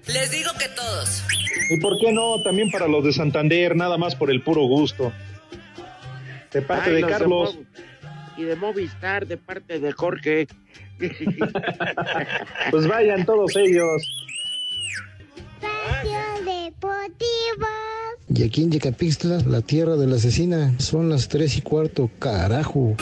Les 0.07 0.31
digo 0.31 0.49
que 0.57 0.67
todos. 0.69 1.23
¿Y 1.69 1.79
por 1.79 1.99
qué 1.99 2.11
no? 2.11 2.41
También 2.41 2.71
para 2.71 2.87
los 2.87 3.03
de 3.03 3.11
Santander, 3.13 3.75
nada 3.75 3.97
más 3.97 4.15
por 4.15 4.31
el 4.31 4.41
puro 4.41 4.61
gusto. 4.63 5.11
De 6.51 6.61
parte 6.63 6.89
ay, 6.89 6.95
de 6.95 7.01
los 7.01 7.11
Carlos. 7.11 7.59
Y 8.37 8.43
de 8.43 8.55
Movistar, 8.55 9.27
de 9.27 9.37
parte 9.37 9.79
de 9.79 9.91
Jorge. 9.91 10.47
Pues 12.71 12.87
vayan 12.87 13.25
todos 13.25 13.55
ellos. 13.55 14.25
Y 18.33 18.43
aquí 18.43 18.63
en 18.63 18.71
Yecapixtla, 18.71 19.39
la 19.47 19.61
tierra 19.61 19.95
de 19.95 20.07
la 20.07 20.17
asesina, 20.17 20.73
son 20.79 21.09
las 21.09 21.27
tres 21.27 21.57
y 21.57 21.61
cuarto, 21.61 22.09
carajo. 22.19 22.95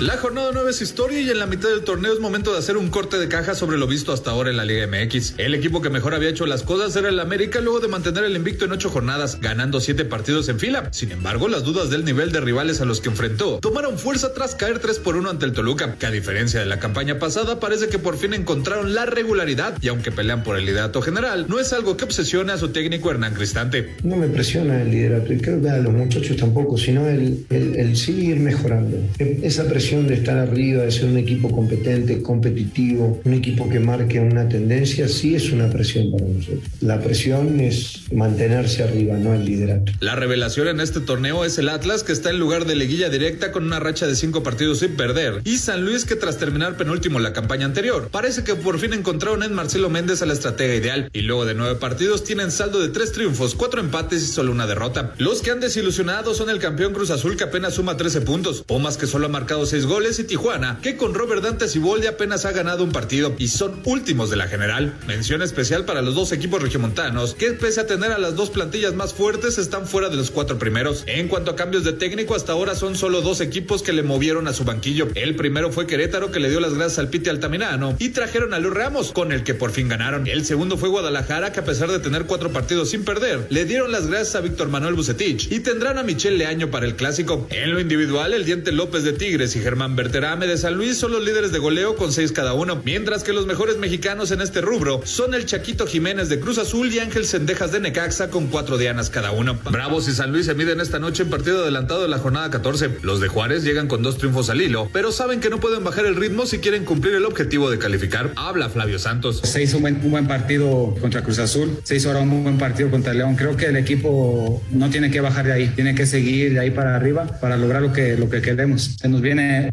La 0.00 0.16
jornada 0.16 0.50
9 0.52 0.70
es 0.72 0.82
historia 0.82 1.20
y 1.20 1.30
en 1.30 1.38
la 1.38 1.46
mitad 1.46 1.68
del 1.68 1.82
torneo 1.82 2.12
es 2.12 2.18
momento 2.18 2.52
de 2.52 2.58
hacer 2.58 2.76
un 2.76 2.90
corte 2.90 3.16
de 3.16 3.28
caja 3.28 3.54
sobre 3.54 3.78
lo 3.78 3.86
visto 3.86 4.12
hasta 4.12 4.32
ahora 4.32 4.50
en 4.50 4.56
la 4.56 4.64
Liga 4.64 4.88
MX. 4.88 5.34
El 5.38 5.54
equipo 5.54 5.82
que 5.82 5.88
mejor 5.88 6.14
había 6.14 6.30
hecho 6.30 6.46
las 6.46 6.64
cosas 6.64 6.96
era 6.96 7.08
el 7.08 7.20
América 7.20 7.60
luego 7.60 7.78
de 7.78 7.86
mantener 7.86 8.24
el 8.24 8.34
invicto 8.34 8.64
en 8.64 8.72
ocho 8.72 8.90
jornadas, 8.90 9.38
ganando 9.40 9.80
siete 9.80 10.04
partidos 10.04 10.48
en 10.48 10.58
fila. 10.58 10.88
Sin 10.90 11.12
embargo, 11.12 11.46
las 11.46 11.62
dudas 11.62 11.90
del 11.90 12.04
nivel 12.04 12.32
de 12.32 12.40
rivales 12.40 12.80
a 12.80 12.84
los 12.86 13.00
que 13.00 13.08
enfrentó 13.08 13.60
tomaron 13.60 13.96
fuerza 13.96 14.34
tras 14.34 14.56
caer 14.56 14.80
3 14.80 14.98
por 14.98 15.14
1 15.14 15.30
ante 15.30 15.46
el 15.46 15.52
Toluca, 15.52 15.94
que 15.94 16.06
a 16.06 16.10
diferencia 16.10 16.58
de 16.58 16.66
la 16.66 16.80
campaña 16.80 17.20
pasada 17.20 17.60
parece 17.60 17.86
que 17.88 18.00
por 18.00 18.18
fin 18.18 18.34
encontraron 18.34 18.94
la 18.94 19.06
regularidad 19.06 19.78
y 19.80 19.88
aunque 19.88 20.10
pelean 20.10 20.42
por 20.42 20.58
el 20.58 20.66
liderato 20.66 21.02
general, 21.02 21.46
no 21.48 21.60
es 21.60 21.72
algo 21.72 21.96
que 21.96 22.04
obsesione 22.04 22.52
a 22.52 22.58
su 22.58 22.70
técnico 22.70 23.12
Hernán 23.12 23.34
Cristante. 23.34 23.94
No 24.02 24.16
me 24.16 24.26
presiona 24.26 24.82
el 24.82 24.90
liderato 24.90 25.32
y 25.32 25.38
creo 25.38 25.62
que 25.62 25.70
a 25.70 25.78
los 25.78 25.92
muchachos 25.92 26.36
tampoco, 26.36 26.76
sino 26.76 27.08
el, 27.08 27.46
el, 27.48 27.76
el 27.76 27.96
seguir 27.96 28.40
mejorando. 28.40 28.98
Esa 29.20 29.64
presión 29.68 29.83
de 29.84 30.14
estar 30.14 30.38
arriba, 30.38 30.82
de 30.82 30.90
ser 30.90 31.04
un 31.04 31.18
equipo 31.18 31.50
competente, 31.50 32.22
competitivo, 32.22 33.20
un 33.22 33.34
equipo 33.34 33.68
que 33.68 33.80
marque 33.80 34.18
una 34.18 34.48
tendencia, 34.48 35.08
sí 35.08 35.34
es 35.34 35.52
una 35.52 35.68
presión 35.68 36.10
para 36.10 36.24
nosotros. 36.24 36.62
La 36.80 37.02
presión 37.02 37.60
es 37.60 38.10
mantenerse 38.10 38.82
arriba, 38.82 39.18
no 39.18 39.34
el 39.34 39.44
liderato. 39.44 39.92
La 40.00 40.16
revelación 40.16 40.68
en 40.68 40.80
este 40.80 41.00
torneo 41.00 41.44
es 41.44 41.58
el 41.58 41.68
Atlas, 41.68 42.02
que 42.02 42.12
está 42.12 42.30
en 42.30 42.38
lugar 42.38 42.64
de 42.64 42.76
liguilla 42.76 43.10
directa 43.10 43.52
con 43.52 43.64
una 43.64 43.78
racha 43.78 44.06
de 44.06 44.16
cinco 44.16 44.42
partidos 44.42 44.78
sin 44.78 44.96
perder, 44.96 45.42
y 45.44 45.58
San 45.58 45.84
Luis, 45.84 46.06
que 46.06 46.16
tras 46.16 46.38
terminar 46.38 46.78
penúltimo 46.78 47.20
la 47.20 47.34
campaña 47.34 47.66
anterior, 47.66 48.08
parece 48.10 48.42
que 48.42 48.54
por 48.54 48.78
fin 48.78 48.94
encontraron 48.94 49.42
en 49.42 49.52
Marcelo 49.52 49.90
Méndez 49.90 50.22
a 50.22 50.26
la 50.26 50.32
estratega 50.32 50.74
ideal, 50.74 51.10
y 51.12 51.20
luego 51.20 51.44
de 51.44 51.54
nueve 51.54 51.74
partidos 51.74 52.24
tienen 52.24 52.50
saldo 52.50 52.80
de 52.80 52.88
tres 52.88 53.12
triunfos, 53.12 53.54
cuatro 53.54 53.80
empates 53.80 54.22
y 54.22 54.26
solo 54.26 54.50
una 54.50 54.66
derrota. 54.66 55.12
Los 55.18 55.42
que 55.42 55.50
han 55.50 55.60
desilusionado 55.60 56.32
son 56.32 56.48
el 56.48 56.58
campeón 56.58 56.94
Cruz 56.94 57.10
Azul, 57.10 57.36
que 57.36 57.44
apenas 57.44 57.74
suma 57.74 57.98
13 57.98 58.22
puntos, 58.22 58.62
Pumas, 58.62 58.96
que 58.96 59.06
solo 59.06 59.26
ha 59.26 59.28
marcado 59.28 59.66
seis 59.74 59.86
goles 59.86 60.20
y 60.20 60.22
Tijuana, 60.22 60.78
que 60.80 60.96
con 60.96 61.14
Robert 61.14 61.42
Dante 61.42 61.66
Siboldi 61.66 62.06
apenas 62.06 62.44
ha 62.44 62.52
ganado 62.52 62.84
un 62.84 62.92
partido 62.92 63.34
y 63.38 63.48
son 63.48 63.80
últimos 63.82 64.30
de 64.30 64.36
la 64.36 64.46
general. 64.46 64.94
Mención 65.08 65.42
especial 65.42 65.84
para 65.84 66.00
los 66.00 66.14
dos 66.14 66.30
equipos 66.30 66.62
regiomontanos, 66.62 67.34
que 67.34 67.54
pese 67.54 67.80
a 67.80 67.86
tener 67.88 68.12
a 68.12 68.18
las 68.18 68.36
dos 68.36 68.50
plantillas 68.50 68.94
más 68.94 69.14
fuertes, 69.14 69.58
están 69.58 69.88
fuera 69.88 70.10
de 70.10 70.16
los 70.16 70.30
cuatro 70.30 70.60
primeros. 70.60 71.02
En 71.08 71.26
cuanto 71.26 71.50
a 71.50 71.56
cambios 71.56 71.82
de 71.82 71.92
técnico, 71.92 72.36
hasta 72.36 72.52
ahora 72.52 72.76
son 72.76 72.94
solo 72.94 73.20
dos 73.20 73.40
equipos 73.40 73.82
que 73.82 73.92
le 73.92 74.04
movieron 74.04 74.46
a 74.46 74.52
su 74.52 74.62
banquillo. 74.62 75.08
El 75.16 75.34
primero 75.34 75.72
fue 75.72 75.88
Querétaro, 75.88 76.30
que 76.30 76.38
le 76.38 76.50
dio 76.50 76.60
las 76.60 76.74
gracias 76.74 77.00
al 77.00 77.08
Pite 77.08 77.30
Altamirano, 77.30 77.96
y 77.98 78.10
trajeron 78.10 78.54
a 78.54 78.60
Luis 78.60 78.74
Ramos, 78.74 79.10
con 79.10 79.32
el 79.32 79.42
que 79.42 79.54
por 79.54 79.72
fin 79.72 79.88
ganaron. 79.88 80.28
El 80.28 80.44
segundo 80.44 80.78
fue 80.78 80.88
Guadalajara, 80.88 81.50
que 81.50 81.58
a 81.58 81.64
pesar 81.64 81.90
de 81.90 81.98
tener 81.98 82.26
cuatro 82.26 82.52
partidos 82.52 82.90
sin 82.90 83.04
perder, 83.04 83.48
le 83.50 83.64
dieron 83.64 83.90
las 83.90 84.06
gracias 84.06 84.36
a 84.36 84.40
Víctor 84.40 84.68
Manuel 84.68 84.94
Bucetich 84.94 85.50
y 85.50 85.58
tendrán 85.58 85.98
a 85.98 86.04
Michel 86.04 86.38
Leaño 86.38 86.70
para 86.70 86.86
el 86.86 86.94
clásico. 86.94 87.48
En 87.50 87.72
lo 87.72 87.80
individual, 87.80 88.34
el 88.34 88.44
Diente 88.44 88.70
López 88.70 89.02
de 89.02 89.14
Tigres 89.14 89.56
y 89.56 89.63
Germán 89.64 89.96
Berterame 89.96 90.46
de 90.46 90.58
San 90.58 90.74
Luis 90.74 90.98
son 90.98 91.12
los 91.12 91.24
líderes 91.24 91.50
de 91.50 91.58
goleo 91.58 91.96
con 91.96 92.12
seis 92.12 92.32
cada 92.32 92.52
uno, 92.52 92.82
mientras 92.84 93.24
que 93.24 93.32
los 93.32 93.46
mejores 93.46 93.78
mexicanos 93.78 94.30
en 94.30 94.42
este 94.42 94.60
rubro 94.60 95.00
son 95.04 95.32
el 95.32 95.46
Chaquito 95.46 95.86
Jiménez 95.86 96.28
de 96.28 96.38
Cruz 96.38 96.58
Azul 96.58 96.92
y 96.92 96.98
Ángel 96.98 97.24
Sendejas 97.24 97.72
de 97.72 97.80
Necaxa 97.80 98.28
con 98.28 98.48
cuatro 98.48 98.76
dianas 98.76 99.08
cada 99.08 99.30
uno. 99.30 99.58
Bravos 99.70 100.06
y 100.06 100.12
San 100.12 100.32
Luis 100.32 100.44
se 100.44 100.54
miden 100.54 100.80
esta 100.80 100.98
noche 100.98 101.22
en 101.22 101.30
partido 101.30 101.62
adelantado 101.62 102.02
de 102.02 102.08
la 102.08 102.18
jornada 102.18 102.50
14. 102.50 102.98
Los 103.00 103.20
de 103.22 103.28
Juárez 103.28 103.64
llegan 103.64 103.88
con 103.88 104.02
dos 104.02 104.18
triunfos 104.18 104.50
al 104.50 104.60
hilo, 104.60 104.90
pero 104.92 105.12
saben 105.12 105.40
que 105.40 105.48
no 105.48 105.60
pueden 105.60 105.82
bajar 105.82 106.04
el 106.04 106.16
ritmo 106.16 106.44
si 106.44 106.58
quieren 106.58 106.84
cumplir 106.84 107.14
el 107.14 107.24
objetivo 107.24 107.70
de 107.70 107.78
calificar. 107.78 108.32
Habla 108.36 108.68
Flavio 108.68 108.98
Santos. 108.98 109.40
Se 109.44 109.62
hizo 109.62 109.78
un 109.78 110.10
buen, 110.10 110.28
partido 110.28 110.94
contra 111.00 111.22
Cruz 111.22 111.38
Azul, 111.38 111.78
se 111.84 111.96
hizo 111.96 112.08
ahora 112.08 112.20
un 112.20 112.42
buen 112.42 112.58
partido 112.58 112.90
contra 112.90 113.14
León. 113.14 113.34
Creo 113.36 113.56
que 113.56 113.64
el 113.64 113.78
equipo 113.78 114.62
no 114.70 114.90
tiene 114.90 115.10
que 115.10 115.22
bajar 115.22 115.46
de 115.46 115.54
ahí, 115.54 115.68
tiene 115.74 115.94
que 115.94 116.04
seguir 116.04 116.52
de 116.52 116.60
ahí 116.60 116.70
para 116.70 116.96
arriba 116.96 117.38
para 117.40 117.56
lograr 117.56 117.80
lo 117.80 117.94
que, 117.94 118.18
lo 118.18 118.28
que 118.28 118.42
queremos. 118.42 118.96
Se 119.00 119.08
nos 119.08 119.22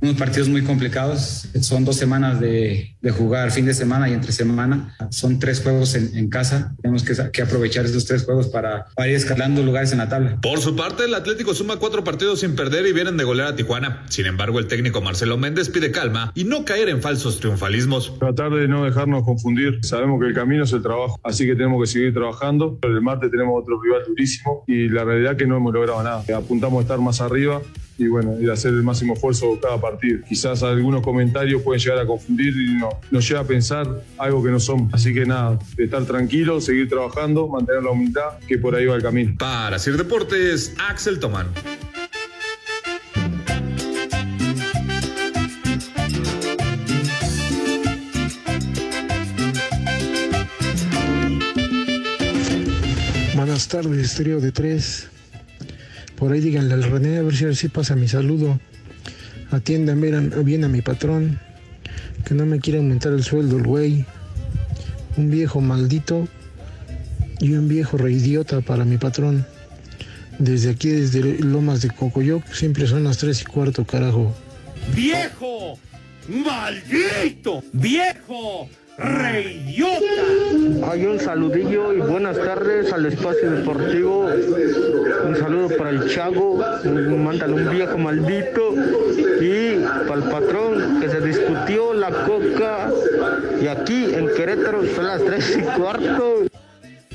unos 0.02 0.16
partidos 0.16 0.50
muy 0.50 0.64
complicados. 0.64 1.48
Son 1.62 1.86
dos 1.86 1.98
semanas 1.98 2.40
de, 2.40 2.96
de, 3.02 3.12
jugar 3.12 3.52
fin 3.52 3.66
de 3.66 3.74
semana 3.74 4.10
y 4.10 4.14
entre 4.14 4.32
semana. 4.32 4.96
Son 5.10 5.40
tres 5.40 5.62
juegos 5.62 5.96
en, 5.96 6.18
en 6.18 6.30
casa. 6.30 6.74
Tenemos 6.82 7.04
que, 7.04 7.14
que, 7.32 7.42
aprovechar 7.42 7.86
esos 7.86 8.06
tres 8.06 8.24
juegos 8.24 8.48
para, 8.48 8.86
para, 8.96 9.10
ir 9.10 9.16
escalando 9.16 9.64
lugares 9.64 9.92
en 9.92 10.00
la 10.00 10.10
tabla. 10.10 10.40
Por 10.42 10.60
su 10.60 10.76
parte, 10.76 11.06
el 11.06 11.14
Atlético 11.14 11.54
suma 11.54 11.78
cuatro 11.78 12.04
partidos 12.04 12.42
sin 12.42 12.56
perder 12.56 12.86
y 12.86 12.94
vienen 12.94 13.18
de 13.18 13.24
golear 13.24 13.50
a 13.50 13.56
Tijuana. 13.56 14.06
Sin 14.10 14.26
embargo, 14.26 14.60
el 14.60 14.68
técnico 14.68 15.02
Marcelo 15.02 15.38
Méndez 15.38 15.70
pide 15.70 15.92
calma 15.92 16.32
y 16.36 16.44
no 16.44 16.66
caer 16.66 16.90
en 16.90 17.02
falsos 17.02 17.40
triunfalismos. 17.40 18.18
Tratar 18.20 18.52
de 18.52 18.68
no 18.68 18.86
dejarnos 18.86 19.24
confundir. 19.24 19.80
Sabemos 19.84 20.20
que 20.20 20.28
el 20.28 20.34
camino 20.34 20.64
es 20.64 20.74
el 20.74 20.82
trabajo, 20.82 21.20
así 21.24 21.46
que 21.46 21.56
tenemos 21.56 21.82
que 21.82 21.88
seguir 21.88 22.14
trabajando. 22.14 22.80
El 22.82 23.02
martes 23.02 23.32
tenemos 23.32 23.62
otro 23.62 23.82
rival 23.82 24.02
durísimo 24.08 24.64
y 24.68 24.90
la 24.90 25.04
realidad 25.04 25.34
es 25.34 25.38
que 25.38 25.48
no 25.48 25.58
hemos 25.58 25.74
logrado 25.74 26.04
nada. 26.04 26.24
Apuntamos 26.36 26.80
a 26.80 26.82
estar 26.82 27.00
más 27.00 27.22
arriba 27.22 27.62
y 28.02 28.08
bueno, 28.08 28.36
y 28.42 28.50
hacer 28.50 28.74
el 28.74 28.82
máximo 28.82 29.14
esfuerzo 29.14 29.60
cada 29.62 29.80
partido. 29.80 30.20
Quizás 30.28 30.64
algunos 30.64 31.02
comentarios 31.02 31.62
pueden 31.62 31.80
llegar 31.80 32.00
a 32.00 32.06
confundir 32.06 32.54
y 32.58 32.76
no, 32.80 32.90
nos 33.12 33.28
lleva 33.28 33.42
a 33.42 33.44
pensar 33.44 33.88
algo 34.18 34.44
que 34.44 34.50
no 34.50 34.60
somos. 34.60 34.92
Así 34.94 35.14
que 35.14 35.26
nada, 35.26 35.60
estar 35.78 36.04
tranquilo, 36.06 36.60
seguir 36.60 36.90
trabajando, 36.90 37.48
mantener 37.48 37.84
la 37.84 37.92
humildad, 37.92 38.40
que 38.48 38.58
por 38.58 38.76
ahí 38.76 38.88
va 38.88 38.96
el 38.96 39.04
camino. 39.04 39.36
Para 39.38 39.78
Sir 39.78 39.98
Deportes, 39.98 40.74
Axel 40.90 41.20
Tomán. 41.20 41.48
Buenas 53.36 53.68
tardes, 53.68 54.16
trío 54.16 54.40
de 54.40 54.52
tres. 54.52 55.10
Por 56.22 56.34
ahí 56.34 56.40
díganle 56.40 56.76
al 56.76 56.84
René 56.84 57.18
a 57.18 57.24
ver 57.24 57.36
si 57.36 57.46
así 57.46 57.68
pasa 57.68 57.96
mi 57.96 58.08
saludo. 58.08 58.60
Atiendan 59.50 60.00
bien 60.00 60.64
a 60.64 60.68
mi 60.68 60.84
patrón. 60.84 61.40
Que 62.24 62.36
no 62.36 62.46
me 62.46 62.60
quiere 62.60 62.78
aumentar 62.78 63.12
el 63.12 63.24
sueldo 63.24 63.58
el 63.58 63.64
güey. 63.64 64.06
Un 65.18 65.32
viejo 65.32 65.62
maldito 65.62 66.28
y 67.40 67.54
un 67.54 67.68
viejo 67.68 67.98
reidiota 67.98 68.62
para 68.62 68.86
mi 68.86 68.98
patrón. 68.98 69.48
Desde 70.38 70.70
aquí, 70.70 70.90
desde 70.90 71.40
Lomas 71.40 71.82
de 71.82 71.90
Cocoyoc, 71.90 72.46
siempre 72.54 72.86
son 72.86 73.04
las 73.04 73.18
tres 73.18 73.42
y 73.42 73.46
cuarto, 73.46 73.84
carajo. 73.84 74.32
¡Viejo! 74.96 75.80
¡Maldito! 76.30 77.64
¡Viejo! 77.74 78.70
¡Reyota! 79.02 80.92
Hay 80.92 81.06
un 81.06 81.20
saludillo 81.20 81.94
y 81.94 82.02
buenas 82.02 82.38
tardes 82.38 82.94
al 82.94 83.08
espacio 83.08 83.50
deportivo. 83.50 84.30
Un 85.26 85.36
saludo 85.36 85.76
para 85.76 85.90
el 85.90 86.08
Chago, 86.08 86.64
mándale 87.18 87.54
un 87.54 87.70
viejo 87.72 87.98
maldito. 87.98 88.76
Y 89.42 89.80
para 90.08 90.22
el 90.22 90.30
patrón 90.30 91.02
que 91.02 91.10
se 91.10 91.22
discutió 91.22 91.94
la 91.94 92.10
coca. 92.10 92.92
Y 93.60 93.68
aquí 93.68 94.14
en 94.14 94.28
Querétaro 94.36 94.86
son 94.96 95.08
las 95.08 95.24
tres 95.24 95.58
y 95.58 95.62
cuarto. 95.80 96.44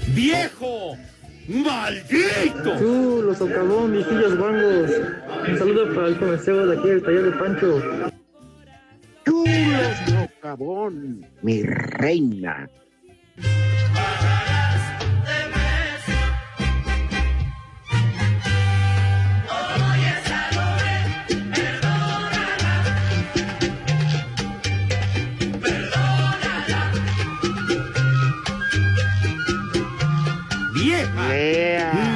¡Viejo! 0.09 0.97
¡Maldito! 1.49 2.79
Tú, 2.79 3.23
los 3.25 3.39
socavón, 3.39 3.93
viejillos 3.93 4.37
guangos. 4.37 4.91
Un 5.49 5.59
saludo 5.59 5.95
para 5.95 6.09
el 6.09 6.19
comercial 6.19 6.69
de 6.69 6.79
aquí 6.79 6.89
del 6.89 7.03
taller 7.03 7.23
de 7.23 7.31
Pancho. 7.33 7.83
Chulos 9.25 10.26
mi 11.43 11.63
reina. 11.63 12.69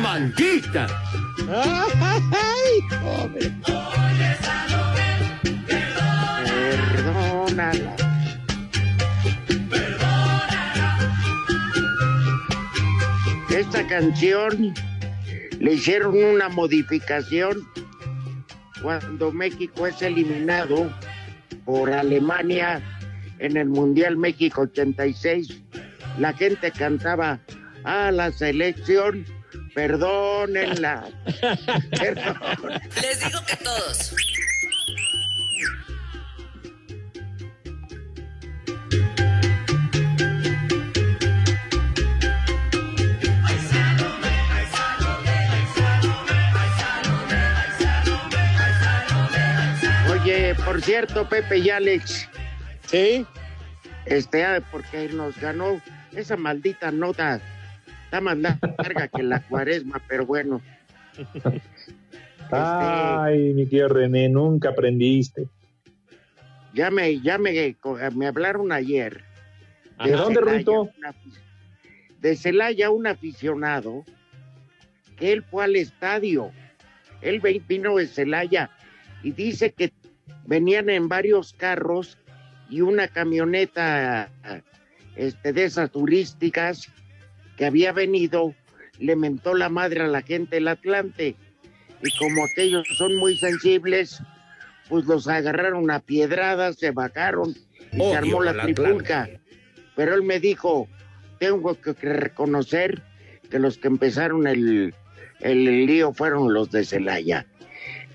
¡Maldita! 0.03 0.87
¡Ay, 1.49 2.81
joder! 3.01 3.70
Canción 13.91 14.73
le 15.59 15.73
hicieron 15.73 16.17
una 16.17 16.49
modificación 16.49 17.69
cuando 18.81 19.33
México 19.33 19.85
es 19.89 20.01
eliminado 20.01 20.89
por 21.65 21.93
Alemania 21.93 22.81
en 23.41 23.57
el 23.57 23.69
Mundial 23.69 24.17
México 24.17 24.63
86. 24.63 25.61
La 26.21 26.33
gente 26.33 26.71
cantaba 26.71 27.41
a 27.83 28.13
la 28.13 28.31
selección, 28.31 29.27
perdónenla. 29.75 31.09
Perdón. 31.91 32.37
Les 33.03 33.25
digo 33.25 33.41
que 33.45 33.57
todos. 33.57 34.15
Por 50.55 50.81
cierto, 50.83 51.29
Pepe 51.29 51.59
y 51.59 51.71
Alex. 51.71 52.29
Sí. 52.87 53.27
Este, 54.07 54.45
porque 54.71 55.09
nos 55.13 55.39
ganó 55.41 55.81
esa 56.13 56.37
maldita 56.37 56.91
nota. 56.91 57.41
Está 58.05 58.21
más 58.21 58.37
larga 58.39 59.09
que 59.09 59.23
la 59.23 59.41
cuaresma, 59.41 60.03
pero 60.09 60.27
bueno. 60.27 60.61
Ay, 62.51 63.55
mi 63.55 63.67
tío 63.67 63.89
René, 63.89 64.29
nunca 64.29 64.71
aprendiste. 64.71 65.47
Ya 66.75 66.91
me, 66.91 67.21
ya 67.21 67.39
me, 67.39 67.77
me 68.15 68.27
hablaron 68.27 68.73
ayer. 68.73 69.23
¿De 70.05 70.13
dónde, 70.13 70.41
Celaya, 70.41 70.81
una- 70.81 71.15
De 72.21 72.37
Celaya, 72.37 72.91
un 72.91 73.07
aficionado, 73.07 74.05
que 75.17 75.33
él 75.33 75.43
fue 75.43 75.65
al 75.65 75.77
estadio. 75.77 76.51
Él 77.21 77.41
vino 77.69 77.97
de 77.97 78.07
Celaya 78.07 78.71
y 79.23 79.33
dice 79.33 79.73
que 79.73 79.93
venían 80.47 80.91
en 80.91 81.09
varios 81.09 81.53
carros 81.53 82.19
y 82.69 82.81
una 82.81 83.09
camioneta 83.09 84.31
este, 85.17 85.53
de 85.53 85.65
esas 85.65 85.91
turísticas 85.91 86.89
que 87.57 87.67
había 87.67 87.93
venido 87.93 88.55
le 88.99 89.17
mentó 89.17 89.55
la 89.55 89.69
madre 89.69 90.03
a 90.03 90.07
la 90.07 90.23
gente 90.23 90.57
del 90.57 90.69
Atlante. 90.69 91.37
Y 92.03 92.19
como 92.19 92.45
aquellos 92.45 92.87
son 92.97 93.17
muy 93.17 93.37
sensibles, 93.37 94.23
pues 94.89 95.05
los 95.05 95.29
agarraron 95.29 95.91
a 95.91 96.01
piedradas, 96.01 96.77
se 96.77 96.91
bajaron 96.91 97.55
y 97.93 97.99
se 97.99 98.15
armó 98.17 98.43
la 98.43 98.53
Atlante. 98.53 98.75
tripulca. 98.75 99.29
Pero 99.97 100.15
él 100.15 100.23
me 100.23 100.41
dijo, 100.41 100.89
tengo 101.39 101.81
que 101.81 101.95
que 101.95 102.13
reconocer 102.13 103.03
que 103.51 103.59
los 103.59 103.79
que 103.79 103.89
empezaron 103.89 104.47
el, 104.47 104.95
el 105.41 105.87
lío 105.87 106.13
fueron 106.13 106.55
los 106.55 106.71
de 106.71 106.85
Celaya. 106.85 107.47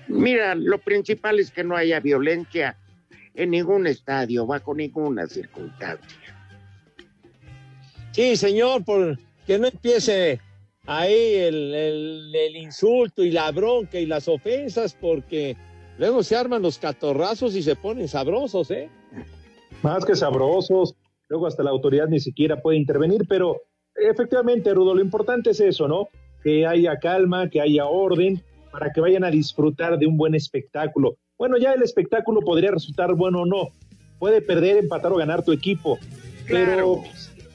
Mira, 0.08 0.54
lo 0.54 0.78
principal 0.78 1.38
es 1.40 1.50
que 1.50 1.64
no 1.64 1.76
haya 1.76 2.00
violencia 2.00 2.76
en 3.34 3.50
ningún 3.50 3.86
estadio, 3.86 4.46
bajo 4.46 4.74
ninguna 4.74 5.26
circunstancia. 5.26 6.18
Sí, 8.12 8.36
señor, 8.36 8.84
por 8.84 9.18
que 9.46 9.58
no 9.58 9.66
empiece 9.66 10.40
ahí 10.86 11.34
el, 11.34 11.74
el- 11.74 12.34
el 12.34 12.56
insulto 12.56 13.22
y 13.22 13.30
la 13.30 13.50
bronca 13.52 13.98
y 13.98 14.06
las 14.06 14.26
ofensas, 14.28 14.96
porque 14.98 15.56
luego 15.98 16.22
se 16.22 16.36
arman 16.36 16.62
los 16.62 16.78
catorrazos 16.78 17.54
y 17.54 17.62
se 17.62 17.76
ponen 17.76 18.08
sabrosos, 18.08 18.70
¿eh? 18.70 18.88
Más 19.82 20.04
que 20.04 20.14
sabrosos, 20.14 20.94
luego 21.28 21.46
hasta 21.46 21.62
la 21.62 21.70
autoridad 21.70 22.08
ni 22.08 22.20
siquiera 22.20 22.60
puede 22.62 22.78
intervenir, 22.78 23.26
pero 23.28 23.60
efectivamente, 23.94 24.72
Rudo, 24.72 24.94
lo 24.94 25.02
importante 25.02 25.50
es 25.50 25.60
eso, 25.60 25.86
¿no? 25.86 26.08
Que 26.42 26.66
haya 26.66 26.98
calma, 26.98 27.50
que 27.50 27.60
haya 27.60 27.84
orden, 27.86 28.42
para 28.76 28.92
que 28.92 29.00
vayan 29.00 29.24
a 29.24 29.30
disfrutar 29.30 29.98
de 29.98 30.06
un 30.06 30.18
buen 30.18 30.34
espectáculo. 30.34 31.16
Bueno, 31.38 31.56
ya 31.56 31.72
el 31.72 31.82
espectáculo 31.82 32.42
podría 32.42 32.72
resultar 32.72 33.14
bueno 33.14 33.40
o 33.40 33.46
no, 33.46 33.68
puede 34.18 34.42
perder, 34.42 34.76
empatar 34.76 35.12
o 35.12 35.16
ganar 35.16 35.42
tu 35.42 35.52
equipo, 35.52 35.98
pero 36.46 37.02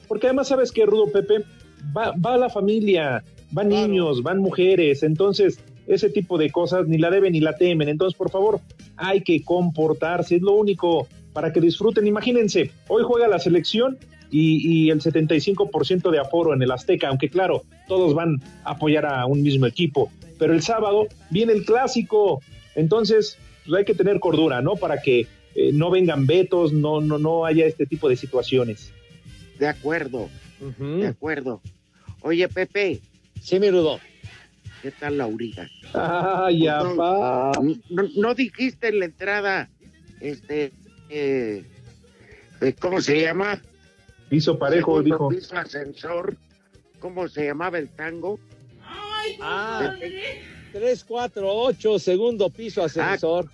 porque 0.08 0.26
además 0.26 0.48
sabes 0.48 0.72
que 0.72 0.84
Rudo 0.84 1.12
Pepe 1.12 1.44
va, 1.96 2.12
va 2.12 2.36
la 2.36 2.50
familia, 2.50 3.22
van 3.52 3.68
niños, 3.68 4.24
van 4.24 4.40
mujeres, 4.40 5.04
entonces 5.04 5.60
ese 5.86 6.10
tipo 6.10 6.38
de 6.38 6.50
cosas 6.50 6.88
ni 6.88 6.98
la 6.98 7.08
deben 7.08 7.34
ni 7.34 7.40
la 7.40 7.56
temen. 7.56 7.88
Entonces, 7.88 8.18
por 8.18 8.30
favor, 8.30 8.58
hay 8.96 9.20
que 9.20 9.44
comportarse, 9.44 10.34
es 10.34 10.42
lo 10.42 10.54
único 10.54 11.06
para 11.32 11.52
que 11.52 11.60
disfruten. 11.60 12.04
Imagínense, 12.04 12.72
hoy 12.88 13.04
juega 13.04 13.28
la 13.28 13.38
selección 13.38 13.96
y, 14.32 14.86
y 14.86 14.90
el 14.90 15.00
75% 15.00 16.10
de 16.10 16.18
aforo 16.18 16.52
en 16.52 16.62
el 16.62 16.72
Azteca, 16.72 17.10
aunque 17.10 17.28
claro, 17.28 17.62
todos 17.86 18.12
van 18.12 18.40
a 18.64 18.72
apoyar 18.72 19.06
a 19.06 19.24
un 19.26 19.40
mismo 19.40 19.66
equipo. 19.66 20.10
Pero 20.38 20.52
el 20.54 20.62
sábado 20.62 21.06
viene 21.30 21.52
el 21.52 21.64
clásico, 21.64 22.40
entonces 22.74 23.38
pues, 23.66 23.78
hay 23.78 23.84
que 23.84 23.94
tener 23.94 24.20
cordura, 24.20 24.60
¿no? 24.60 24.76
Para 24.76 25.00
que 25.00 25.26
eh, 25.54 25.70
no 25.72 25.90
vengan 25.90 26.26
vetos, 26.26 26.72
no, 26.72 27.00
no, 27.00 27.18
no 27.18 27.44
haya 27.44 27.66
este 27.66 27.86
tipo 27.86 28.08
de 28.08 28.16
situaciones. 28.16 28.92
De 29.58 29.68
acuerdo, 29.68 30.28
de 30.78 31.06
acuerdo. 31.06 31.60
Oye, 32.22 32.48
Pepe. 32.48 33.00
Sí, 33.40 33.58
mi 33.60 33.70
Rudo. 33.70 34.00
¿Qué 34.80 34.90
tal, 34.90 35.18
Laurita? 35.18 35.68
Ay, 35.94 36.66
apá. 36.66 37.52
No, 37.90 38.02
no 38.16 38.34
dijiste 38.34 38.88
en 38.88 38.98
la 38.98 39.04
entrada, 39.04 39.70
este, 40.20 40.72
eh, 41.08 41.64
eh, 42.60 42.74
¿cómo 42.80 43.00
se 43.00 43.20
llama? 43.20 43.60
Piso 44.28 44.58
parejo, 44.58 44.96
Segundo 45.02 45.14
dijo. 45.14 45.28
piso 45.28 45.56
ascensor, 45.56 46.36
¿cómo 46.98 47.28
se 47.28 47.44
llamaba 47.46 47.78
el 47.78 47.90
tango? 47.90 48.40
Ah, 49.40 49.94
348, 50.72 51.98
segundo 51.98 52.50
piso 52.50 52.84
ascensor. 52.84 53.50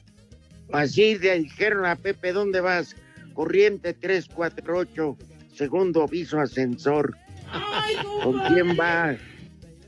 Así 0.73 1.19
le 1.19 1.41
dijeron 1.41 1.87
a 1.87 1.97
Pepe, 1.97 2.33
¿dónde 2.33 2.61
vas? 2.61 2.95
Corriente 3.35 3.95
348, 3.95 5.17
segundo 5.55 6.07
piso 6.07 6.41
ascensor. 6.41 7.17
¿Con 8.23 8.39
quién 8.41 8.77
va? 8.79 9.17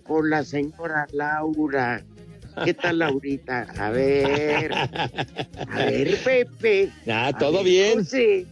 Con 0.04 0.30
la 0.30 0.44
señora 0.44 1.06
Laura. 1.12 2.02
¿Qué 2.64 2.74
tal, 2.74 2.98
Laurita? 2.98 3.66
A 3.78 3.90
ver. 3.90 4.72
A 4.74 5.84
ver, 5.86 6.18
Pepe. 6.24 6.90
Ah, 7.06 7.32
todo 7.38 7.62
bien. 7.62 8.04
Sí. 8.04 8.46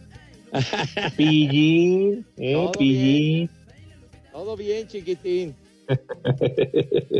Pillín, 1.17 2.25
eh, 2.37 2.53
Todo 2.53 2.71
pillín. 2.71 3.49
Todo 4.31 4.57
bien, 4.57 4.87
chiquitín. 4.87 5.55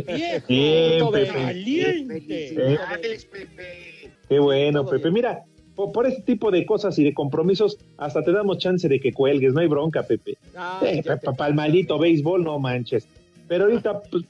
Bien, 0.06 0.42
Viejo, 0.48 1.10
Pepe. 1.10 1.32
valiente. 1.32 2.20
Felicidades, 2.20 3.24
Pepe. 3.26 4.10
Qué 4.28 4.38
bueno, 4.38 4.86
Pepe. 4.86 5.10
Mira, 5.10 5.44
por, 5.74 5.92
por 5.92 6.06
ese 6.06 6.22
tipo 6.22 6.50
de 6.50 6.64
cosas 6.66 6.98
y 6.98 7.04
de 7.04 7.12
compromisos, 7.14 7.78
hasta 7.98 8.22
te 8.22 8.32
damos 8.32 8.58
chance 8.58 8.88
de 8.88 9.00
que 9.00 9.12
cuelgues, 9.12 9.52
no 9.52 9.60
hay 9.60 9.66
bronca, 9.66 10.02
Pepe. 10.04 10.36
Te- 10.80 11.02
para 11.36 11.48
el 11.48 11.54
maldito 11.54 11.98
béisbol, 11.98 12.44
no 12.44 12.58
manches. 12.58 13.06
Pero 13.48 13.64
ahorita, 13.64 14.00
pues, 14.02 14.24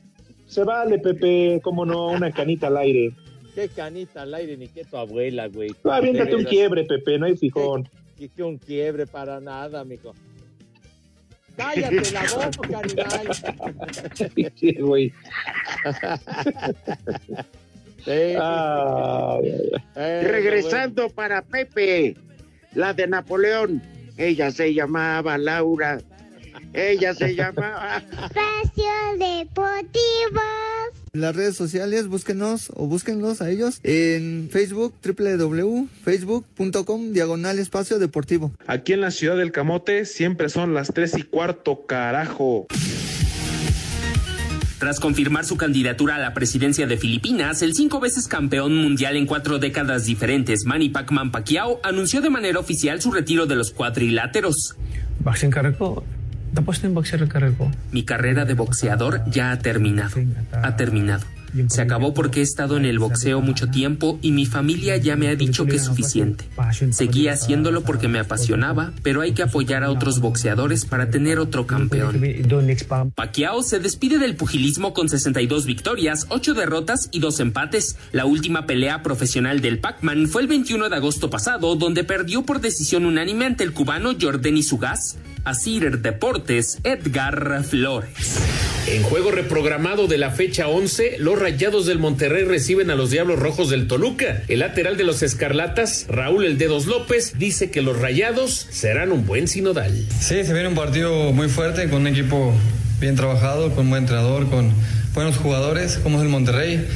se 0.47 0.65
vale, 0.65 0.99
Pepe, 0.99 1.61
cómo 1.63 1.85
no, 1.85 2.09
una 2.09 2.31
canita 2.33 2.69
al 2.69 2.79
aire. 2.79 3.13
Qué 3.55 3.69
canita 3.69 4.23
al 4.23 4.33
aire, 4.35 4.57
ni 4.57 4.69
que 4.69 4.85
tu 4.85 4.97
abuela, 4.97 5.49
güey. 5.49 5.71
No, 5.85 5.93
aviéntate 5.93 6.35
un 6.37 6.45
quiebre, 6.45 6.85
Pepe, 6.85 7.19
no 7.19 7.27
hay 7.27 7.37
fijón. 7.37 7.89
Que, 8.17 8.29
que 8.29 8.43
un 8.43 8.59
quiebre 8.59 9.07
para 9.07 9.41
nada, 9.41 9.81
amigo. 9.81 10.15
Cállate 11.61 12.11
la 12.13 12.23
boca, 12.23 12.79
animal. 12.79 13.27
Sí, 14.57 14.73
güey. 14.81 15.13
Sí. 18.05 18.11
Ay, 18.41 19.71
Eh, 19.97 20.21
Regresando 20.25 21.11
para 21.11 21.43
Pepe, 21.43 22.17
la 22.75 22.95
de 22.95 23.07
Napoleón. 23.07 23.83
Ella 24.17 24.51
se 24.51 24.73
llamaba 24.73 25.37
Laura. 25.39 25.99
Ella 26.73 27.13
se 27.15 27.35
llamaba. 27.35 27.99
Espacio 27.99 28.93
Deportivo. 29.19 30.41
Las 31.13 31.35
redes 31.35 31.57
sociales, 31.57 32.07
búsquenos 32.07 32.71
o 32.75 32.87
búsquenlos 32.87 33.43
a 33.43 33.51
ellos 33.51 33.81
en 33.83 34.49
Facebook, 34.51 34.95
www.facebook.com, 35.05 37.13
diagonal 37.13 37.59
espacio 37.59 37.99
deportivo. 37.99 38.53
Aquí 38.69 38.93
en 38.93 39.01
la 39.01 39.11
ciudad 39.11 39.37
del 39.37 39.51
Camote 39.51 40.05
siempre 40.05 40.49
son 40.49 40.73
las 40.73 40.93
tres 40.95 41.19
y 41.19 41.25
cuarto, 41.25 41.85
carajo. 41.87 42.69
Tras 44.79 45.01
confirmar 45.01 45.45
su 45.45 45.57
candidatura 45.57 46.15
a 46.15 46.19
la 46.19 46.33
presidencia 46.33 46.87
de 46.87 46.97
Filipinas, 46.97 47.61
el 47.61 47.75
cinco 47.75 48.01
veces 48.01 48.29
campeón 48.29 48.77
mundial 48.77 49.17
en 49.17 49.27
cuatro 49.27 49.59
décadas 49.59 50.07
diferentes, 50.07 50.65
Manny 50.65 50.91
Pacman 50.91 51.33
Pacquiao, 51.33 51.81
anunció 51.83 52.21
de 52.23 52.31
manera 52.31 52.61
oficial 52.61 53.03
su 53.03 53.11
retiro 53.11 53.47
de 53.47 53.57
los 53.57 53.73
cuadriláteros. 53.73 54.77
Mi 57.93 58.05
carrera 58.05 58.45
de 58.45 58.55
boxeador 58.55 59.23
ya 59.31 59.53
ha 59.53 59.59
terminado. 59.59 60.17
Ha 60.53 60.77
terminado. 60.77 61.25
Se 61.69 61.83
acabó 61.83 62.15
porque 62.15 62.41
he 62.41 62.43
estado 62.43 62.77
en 62.77 62.85
el 62.85 62.99
boxeo 62.99 63.41
mucho 63.41 63.71
tiempo 63.71 64.19
y 64.23 64.33
mi 64.33 64.47
familia 64.47 64.97
ya 64.97 65.17
me 65.17 65.29
ha 65.29 65.35
dicho 65.35 65.67
que 65.67 65.77
es 65.77 65.85
suficiente. 65.85 66.49
Seguí 66.91 67.29
haciéndolo 67.29 67.83
porque 67.83 68.09
me 68.09 68.19
apasionaba, 68.19 68.93
pero 69.03 69.21
hay 69.21 69.33
que 69.33 69.43
apoyar 69.43 69.83
a 69.83 69.91
otros 69.91 70.21
boxeadores 70.21 70.85
para 70.85 71.11
tener 71.11 71.39
otro 71.39 71.67
campeón. 71.67 72.21
Pacquiao 73.15 73.63
se 73.63 73.81
despide 73.81 74.19
del 74.19 74.37
pugilismo 74.37 74.95
con 74.95 75.09
62 75.09 75.67
victorias, 75.67 76.27
8 76.29 76.55
derrotas 76.55 77.09
y 77.11 77.21
2 77.21 77.41
empates. 77.41 77.97
La 78.13 78.27
última 78.27 78.67
pelea 78.67 79.03
profesional 79.03 79.61
del 79.61 79.79
Pac-Man 79.79 80.29
fue 80.29 80.43
el 80.43 80.49
21 80.49 80.89
de 80.89 80.97
agosto 80.97 81.31
pasado, 81.31 81.75
donde 81.75 82.05
perdió 82.05 82.43
por 82.43 82.61
decisión 82.61 83.07
unánime 83.07 83.47
ante 83.47 83.65
el 83.65 83.73
cubano 83.73 84.13
Jordani 84.21 84.63
Sugas. 84.63 85.19
Asir 85.45 86.01
Deportes, 86.01 86.79
Edgar 86.85 87.65
Flores. 87.65 88.39
En 88.87 89.03
juego 89.03 89.31
reprogramado 89.31 90.07
de 90.07 90.19
la 90.19 90.31
fecha 90.31 90.69
11, 90.69 91.17
los 91.19 91.39
Rayados 91.39 91.87
del 91.87 91.99
Monterrey 91.99 92.45
reciben 92.45 92.91
a 92.91 92.95
los 92.95 93.11
Diablos 93.11 93.39
Rojos 93.39 93.71
del 93.71 93.87
Toluca. 93.87 94.43
El 94.49 94.61
lateral 94.61 94.97
de 94.97 95.05
los 95.05 95.23
Escarlatas, 95.23 96.07
Raúl 96.09 96.45
El 96.45 96.59
Dedos 96.59 96.87
López, 96.87 97.35
dice 97.39 97.71
que 97.71 97.83
los 97.83 97.99
Rayados 97.99 98.67
serán 98.71 99.13
un 99.13 99.27
buen 99.27 99.49
sinodal. 99.49 100.07
Sí, 100.19 100.45
se 100.45 100.53
viene 100.53 100.69
un 100.69 100.75
partido 100.75 101.33
muy 101.33 101.49
fuerte 101.49 101.89
con 101.89 102.03
un 102.03 102.07
equipo 102.09 102.53
bien 103.01 103.17
trabajado, 103.17 103.71
con 103.71 103.85
un 103.85 103.91
buen 103.91 104.03
entrenador, 104.03 104.49
con 104.51 104.73
buenos 105.15 105.37
jugadores, 105.37 105.99
como 106.03 106.19
es 106.19 106.25
el 106.25 106.29
Monterrey. 106.31 106.87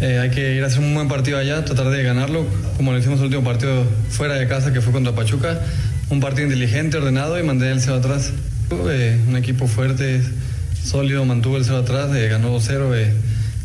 Eh, 0.00 0.18
hay 0.18 0.30
que 0.30 0.54
ir 0.54 0.62
a 0.62 0.66
hacer 0.66 0.80
un 0.80 0.94
buen 0.94 1.08
partido 1.08 1.38
allá, 1.38 1.64
tratar 1.64 1.88
de 1.88 2.02
ganarlo, 2.02 2.46
como 2.76 2.92
lo 2.92 2.98
hicimos 2.98 3.18
el 3.20 3.26
último 3.26 3.44
partido 3.44 3.84
fuera 4.10 4.34
de 4.34 4.46
casa 4.46 4.72
que 4.72 4.80
fue 4.80 4.92
contra 4.92 5.14
Pachuca. 5.14 5.60
Un 6.08 6.20
partido 6.20 6.44
inteligente, 6.44 6.96
ordenado 6.98 7.38
y 7.38 7.42
mandé 7.42 7.70
el 7.70 7.80
cero 7.80 7.96
atrás. 7.96 8.32
Eh, 8.88 9.18
un 9.26 9.36
equipo 9.36 9.66
fuerte, 9.66 10.20
sólido, 10.82 11.24
mantuvo 11.24 11.56
el 11.56 11.64
cero 11.64 11.78
atrás, 11.78 12.14
eh, 12.14 12.28
ganó 12.28 12.50
2-0. 12.50 12.94
eh, 12.94 13.12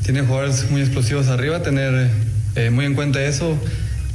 tiene 0.03 0.21
jugadores 0.21 0.69
muy 0.71 0.81
explosivos 0.81 1.27
arriba, 1.27 1.61
tener 1.61 2.09
eh, 2.55 2.69
muy 2.69 2.85
en 2.85 2.95
cuenta 2.95 3.23
eso, 3.23 3.57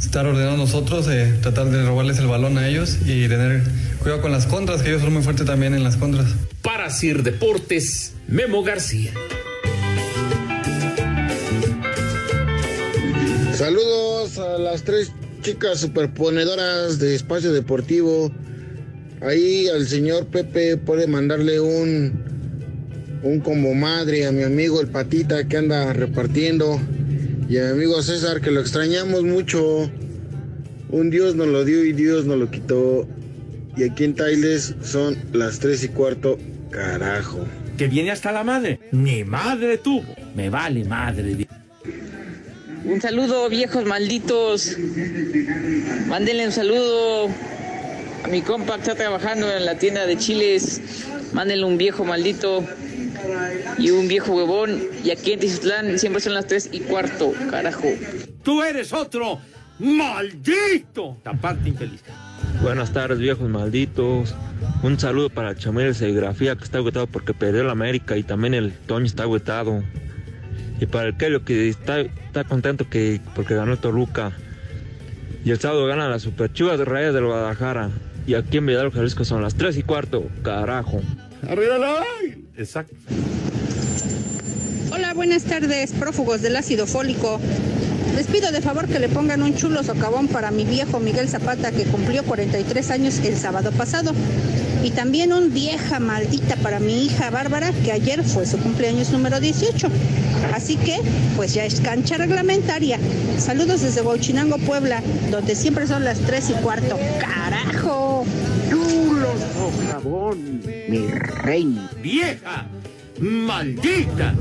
estar 0.01 0.27
ordenados 0.27 0.59
nosotros, 0.59 1.07
eh, 1.09 1.33
tratar 1.41 1.71
de 1.71 1.85
robarles 1.85 2.19
el 2.19 2.27
balón 2.27 2.59
a 2.59 2.69
ellos 2.69 2.99
y 3.05 3.29
tener 3.29 3.63
cuidado 4.01 4.21
con 4.21 4.33
las 4.33 4.47
contras, 4.47 4.83
que 4.83 4.89
ellos 4.89 5.03
son 5.03 5.13
muy 5.13 5.23
fuertes 5.23 5.47
también 5.47 5.75
en 5.75 5.85
las 5.85 5.97
contras. 5.97 6.27
Para 6.63 6.91
Sir 6.91 7.23
Deportes, 7.23 8.15
Memo 8.27 8.63
García. 8.63 9.13
Saludos 13.55 14.39
a 14.39 14.59
las 14.59 14.83
tres 14.83 15.13
chicas 15.47 15.79
superponedoras 15.79 16.99
de 16.99 17.15
Espacio 17.15 17.53
Deportivo. 17.53 18.33
Ahí 19.21 19.69
al 19.69 19.87
señor 19.87 20.27
Pepe 20.27 20.77
puede 20.77 21.07
mandarle 21.07 21.61
un, 21.61 22.21
un 23.23 23.39
como 23.39 23.73
madre 23.73 24.27
a 24.27 24.33
mi 24.33 24.43
amigo 24.43 24.81
el 24.81 24.89
Patita 24.89 25.47
que 25.47 25.57
anda 25.57 25.93
repartiendo. 25.93 26.81
Y 27.49 27.59
a 27.59 27.67
mi 27.67 27.71
amigo 27.71 28.03
César 28.03 28.41
que 28.41 28.51
lo 28.51 28.61
extrañamos 28.61 29.23
mucho. 29.23 29.89
Un 30.91 31.11
Dios 31.11 31.37
nos 31.37 31.47
lo 31.47 31.65
dio 31.65 31.85
y 31.85 31.93
Dios 31.93 32.25
nos 32.25 32.39
lo 32.39 32.51
quitó. 32.51 33.07
Y 33.77 33.85
aquí 33.85 34.03
en 34.03 34.17
Tailes 34.17 34.75
son 34.83 35.17
las 35.33 35.61
tres 35.61 35.85
y 35.85 35.89
cuarto. 35.91 36.39
Carajo. 36.71 37.47
Que 37.79 37.87
viene 37.87 38.11
hasta 38.11 38.33
la 38.33 38.43
madre. 38.43 38.81
Ni 38.91 39.23
madre 39.23 39.79
tuvo. 39.79 40.13
Me 40.35 40.51
vale 40.51 40.85
madre. 40.85 41.47
Un 42.87 43.01
saludo, 43.01 43.49
viejos 43.49 43.85
malditos. 43.85 44.77
Mándenle 46.07 46.47
un 46.47 46.53
saludo 46.53 47.29
a 48.23 48.29
mi 48.29 48.43
compa 48.43 48.77
que 48.77 48.83
está 48.83 48.95
trabajando 48.95 49.51
en 49.53 49.65
la 49.65 49.77
tienda 49.77 50.07
de 50.07 50.17
chiles. 50.17 50.81
Mándenle 51.33 51.65
un 51.65 51.79
viejo 51.79 52.05
maldito 52.05 52.65
y 53.77 53.91
un 53.91 54.07
viejo 54.07 54.35
huevón. 54.35 54.85
Y 55.03 55.11
aquí 55.11 55.33
en 55.33 55.41
Tizutlán 55.41 55.99
siempre 55.99 56.21
son 56.21 56.35
las 56.35 56.47
tres 56.47 56.69
y 56.71 56.79
cuarto, 56.79 57.33
carajo. 57.51 57.89
Tú 58.45 58.63
eres 58.63 58.93
otro 58.93 59.41
maldito. 59.81 61.17
Taparte 61.25 61.69
infeliz. 61.69 62.03
Buenas 62.63 62.93
tardes, 62.93 63.19
viejos 63.19 63.49
malditos. 63.49 64.33
Un 64.85 64.97
saludo 65.01 65.29
para 65.29 65.51
el 65.51 65.57
Chamel 65.57 65.89
de 65.89 65.95
Serigrafía 65.95 66.55
que 66.55 66.63
está 66.63 66.79
agotado 66.79 67.09
porque 67.09 67.35
perdió 67.35 67.65
la 67.65 67.73
América 67.73 68.17
y 68.17 68.23
también 68.23 68.55
el 68.55 68.73
Toño 68.73 69.07
está 69.07 69.25
agotado. 69.25 69.83
Y 70.81 70.87
para 70.87 71.09
el 71.09 71.17
Kelio 71.17 71.45
que 71.45 71.69
está, 71.69 72.01
está 72.01 72.45
contento 72.45 72.89
que 72.89 73.21
porque 73.35 73.55
ganó 73.55 73.77
Toluca. 73.79 74.33
Y 75.45 75.51
el 75.51 75.61
sábado 75.61 75.87
gana 75.87 76.09
la 76.09 76.19
Super 76.19 76.53
Chivas 76.53 76.79
de 76.79 76.85
Reyes 76.85 77.15
del 77.15 77.25
Guadalajara. 77.25 77.91
Y 78.27 78.35
aquí 78.35 78.59
en 78.59 78.67
Vidal 78.67 78.91
Jalisco 78.91 79.25
son 79.25 79.43
las 79.43 79.55
3 79.55 79.77
y 79.77 79.83
cuarto. 79.83 80.27
Carajo. 80.43 81.01
¡Arriba 81.49 81.79
la 81.79 82.03
Exacto. 82.57 82.95
Hola, 84.93 85.15
buenas 85.15 85.45
tardes, 85.45 85.93
prófugos 85.93 86.43
del 86.43 86.57
ácido 86.57 86.87
fólico. 86.87 87.41
Les 88.17 88.27
pido 88.27 88.51
de 88.51 88.61
favor 88.61 88.89
que 88.89 88.99
le 88.99 89.09
pongan 89.09 89.43
un 89.43 89.55
chulo 89.55 89.83
socavón 89.83 90.27
para 90.29 90.51
mi 90.51 90.65
viejo 90.65 91.01
Miguel 91.01 91.29
Zapata 91.29 91.71
que 91.71 91.85
cumplió 91.85 92.25
43 92.25 92.91
años 92.91 93.19
el 93.21 93.37
sábado 93.37 93.73
pasado. 93.73 94.13
Y 94.83 94.91
también 94.91 95.33
un 95.33 95.53
vieja 95.53 96.01
maldita 96.01 96.57
para 96.57 96.81
mi 96.81 97.05
hija 97.05 97.31
Bárbara 97.31 97.73
que 97.85 97.93
ayer 97.93 98.25
fue 98.25 98.47
su 98.47 98.59
cumpleaños 98.59 99.11
número 99.11 99.39
18. 99.39 99.89
Así 100.55 100.77
que, 100.77 101.01
pues 101.37 101.55
ya 101.55 101.65
es 101.65 101.81
cancha 101.81 102.17
reglamentaria. 102.17 102.99
Saludos 103.39 103.83
desde 103.83 104.03
Huachinango, 104.03 104.59
Puebla, 104.59 105.03
donde 105.31 105.55
siempre 105.55 105.87
son 105.87 106.05
las 106.05 106.19
3 106.21 106.51
y 106.51 106.53
cuarto. 106.63 106.99
¡Carajo! 107.21 108.25
¡Chulo 108.71 109.29
socavón, 109.55 110.61
mi 110.89 111.09
reina! 111.09 111.91
¡Vieja! 112.03 112.67
¡Maldita! 113.21 114.35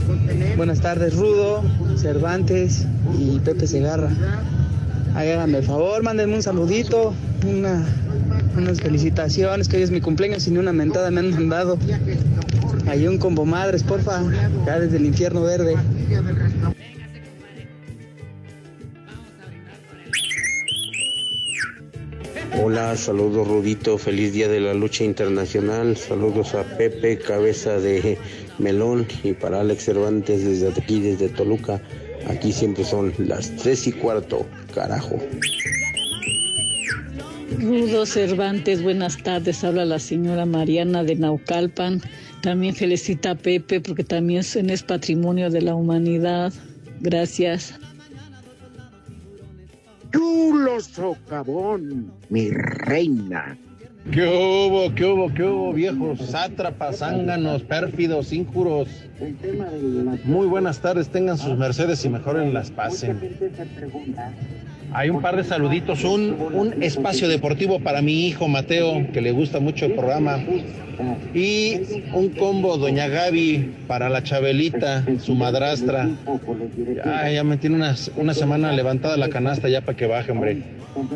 Buenas 0.57 0.81
tardes, 0.81 1.15
Rudo, 1.15 1.63
Cervantes 1.97 2.85
y 3.17 3.39
Pepe 3.39 3.67
Segarra. 3.67 4.11
Háganme 5.15 5.59
el 5.59 5.63
favor, 5.63 6.03
mándenme 6.03 6.35
un 6.35 6.43
saludito, 6.43 7.13
una, 7.47 7.85
unas 8.57 8.81
felicitaciones, 8.81 9.69
que 9.69 9.77
hoy 9.77 9.83
es 9.83 9.91
mi 9.91 10.01
cumpleaños 10.01 10.45
y 10.47 10.51
ni 10.51 10.57
una 10.57 10.73
mentada 10.73 11.09
me 11.09 11.21
han 11.21 11.31
mandado. 11.31 11.77
Hay 12.87 13.07
un 13.07 13.17
combo 13.17 13.45
madres, 13.45 13.83
porfa, 13.83 14.21
ya 14.65 14.79
desde 14.79 14.97
el 14.97 15.05
infierno 15.05 15.41
verde. 15.41 15.75
Hola, 22.63 22.95
saludos 22.95 23.47
Rudito, 23.47 23.97
feliz 23.97 24.33
día 24.33 24.47
de 24.47 24.59
la 24.59 24.73
lucha 24.73 25.03
internacional, 25.03 25.97
saludos 25.97 26.55
a 26.55 26.63
Pepe, 26.63 27.17
cabeza 27.19 27.79
de 27.79 28.17
melón 28.59 29.05
y 29.23 29.33
para 29.33 29.61
Alex 29.61 29.83
Cervantes 29.83 30.45
desde 30.45 30.69
aquí, 30.69 31.01
desde 31.01 31.29
Toluca, 31.29 31.81
aquí 32.27 32.53
siempre 32.53 32.85
son 32.85 33.13
las 33.17 33.55
tres 33.57 33.87
y 33.87 33.91
cuarto, 33.91 34.45
carajo. 34.73 35.19
Rudo 37.59 38.05
Cervantes, 38.05 38.83
buenas 38.83 39.17
tardes. 39.17 39.63
Habla 39.63 39.85
la 39.85 39.99
señora 39.99 40.45
Mariana 40.45 41.03
de 41.03 41.15
Naucalpan. 41.15 42.01
También 42.41 42.75
felicita 42.75 43.31
a 43.31 43.35
Pepe 43.35 43.81
porque 43.81 44.03
también 44.03 44.41
es, 44.41 44.83
patrimonio 44.83 45.49
de 45.49 45.61
la 45.61 45.75
humanidad. 45.75 46.53
Gracias. 47.01 47.73
Chulo 50.13 50.79
socavón, 50.79 52.11
mi 52.29 52.49
reina. 52.49 53.57
¿Qué 54.11 54.23
hubo, 54.23 54.93
qué 54.93 55.05
hubo, 55.05 55.33
qué 55.33 55.43
hubo, 55.43 55.73
viejos 55.73 56.19
sátrapas, 56.19 56.99
zánganos, 56.99 57.63
pérfidos, 57.63 58.31
injuros? 58.31 58.87
Muy 60.23 60.45
buenas 60.45 60.79
tardes, 60.79 61.09
tengan 61.09 61.39
sus 61.39 61.57
mercedes 61.57 62.05
y 62.05 62.09
mejoren 62.09 62.53
las 62.53 62.69
pasen. 62.69 63.19
Hay 64.95 65.09
un 65.09 65.21
par 65.21 65.35
de 65.35 65.43
saluditos, 65.43 66.05
un, 66.05 66.37
un 66.53 66.81
espacio 66.81 67.27
deportivo 67.27 67.81
para 67.81 68.01
mi 68.01 68.27
hijo 68.27 68.47
Mateo, 68.47 69.05
que 69.11 69.19
le 69.19 69.31
gusta 69.31 69.59
mucho 69.59 69.87
el 69.87 69.91
programa. 69.91 70.39
Y 71.33 71.81
un 72.13 72.29
combo 72.29 72.77
Doña 72.77 73.09
Gaby 73.09 73.73
para 73.87 74.07
la 74.07 74.23
Chabelita, 74.23 75.03
su 75.19 75.35
madrastra. 75.35 76.07
Ya, 77.03 77.29
ya 77.29 77.43
me 77.43 77.57
tiene 77.57 77.75
una, 77.75 77.93
una 78.15 78.33
semana 78.33 78.71
levantada 78.71 79.17
la 79.17 79.27
canasta 79.27 79.67
ya 79.67 79.81
para 79.81 79.97
que 79.97 80.05
baje, 80.05 80.31
hombre. 80.31 80.63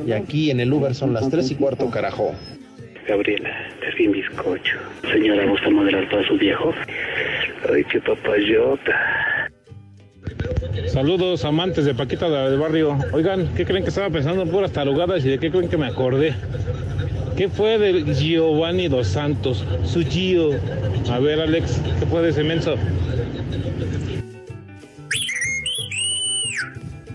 Y 0.06 0.12
aquí 0.12 0.52
en 0.52 0.60
el 0.60 0.74
Uber 0.74 0.94
son 0.94 1.14
las 1.14 1.30
tres 1.30 1.50
y 1.50 1.56
cuarto, 1.56 1.90
carajo. 1.90 2.36
Gabriela, 3.08 3.50
es 3.88 3.96
bien 3.96 4.12
bizcocho. 4.12 4.78
Señora, 5.10 5.46
¿gusta 5.46 5.70
moderar 5.70 6.10
para 6.10 6.28
sus 6.28 6.38
viejos? 6.38 6.76
Ay, 7.74 7.86
qué 7.86 8.02
papayota. 8.02 9.29
Saludos 10.88 11.46
amantes 11.46 11.86
de 11.86 11.94
Paquita 11.94 12.30
del 12.30 12.60
barrio. 12.60 12.98
Oigan, 13.14 13.54
¿qué 13.56 13.66
creen 13.66 13.84
que 13.84 13.90
estaba 13.90 14.10
pensando 14.10 14.42
en 14.42 14.50
puras 14.50 14.72
tarugadas 14.72 15.24
y 15.24 15.30
de 15.30 15.40
qué 15.40 15.52
creen 15.52 15.70
que 15.70 15.78
me 15.78 15.88
acordé? 15.88 16.36
¿Qué 17.38 17.48
fue 17.48 17.78
de 17.78 18.14
Giovanni 18.14 18.88
Dos 18.88 19.08
Santos? 19.08 19.66
Su 19.86 20.02
Gio. 20.02 20.52
A 21.10 21.20
ver, 21.20 21.40
Alex, 21.40 21.80
¿qué 22.00 22.06
fue 22.06 22.22
de 22.22 22.30
ese 22.30 22.44
menso? 22.44 22.76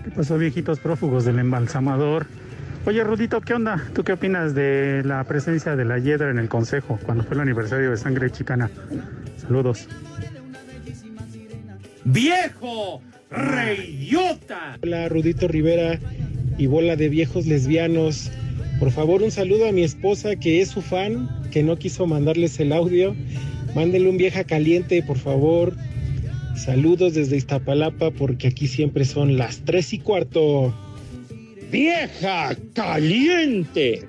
¿Qué 0.03 0.11
pasó, 0.11 0.37
viejitos 0.37 0.79
prófugos 0.79 1.25
del 1.25 1.39
embalsamador? 1.39 2.25
Oye, 2.87 3.03
Rudito, 3.03 3.41
¿qué 3.41 3.53
onda? 3.53 3.83
¿Tú 3.93 4.03
qué 4.03 4.13
opinas 4.13 4.55
de 4.55 5.01
la 5.05 5.23
presencia 5.23 5.75
de 5.75 5.85
la 5.85 5.99
Hiedra 5.99 6.29
en 6.29 6.39
el 6.39 6.49
Consejo 6.49 6.99
cuando 7.03 7.23
fue 7.23 7.35
el 7.35 7.41
aniversario 7.41 7.91
de 7.91 7.97
Sangre 7.97 8.31
Chicana? 8.31 8.69
Saludos. 9.37 9.87
¡Viejo! 12.03 13.01
¡Reyota! 13.35 14.77
Hola, 14.81 15.09
Rudito 15.09 15.49
Rivera 15.49 15.99
y 16.57 16.67
bola 16.67 16.95
de 16.95 17.09
viejos 17.09 17.45
lesbianos. 17.45 18.31
Por 18.79 18.91
favor, 18.91 19.21
un 19.23 19.31
saludo 19.31 19.67
a 19.67 19.73
mi 19.73 19.83
esposa 19.83 20.37
que 20.37 20.61
es 20.61 20.69
su 20.69 20.81
fan, 20.81 21.29
que 21.51 21.61
no 21.61 21.77
quiso 21.77 22.07
mandarles 22.07 22.59
el 22.61 22.71
audio. 22.71 23.13
Mándenle 23.75 24.09
un 24.09 24.17
vieja 24.17 24.45
caliente, 24.45 25.03
por 25.03 25.17
favor. 25.17 25.75
Saludos 26.55 27.13
desde 27.13 27.35
Iztapalapa 27.35 28.11
porque 28.11 28.47
aquí 28.47 28.67
siempre 28.67 29.03
son 29.03 29.37
las 29.37 29.59
tres 29.65 29.91
y 29.91 29.99
cuarto. 29.99 30.73
¡Vieja 31.71 32.55
caliente! 32.73 34.07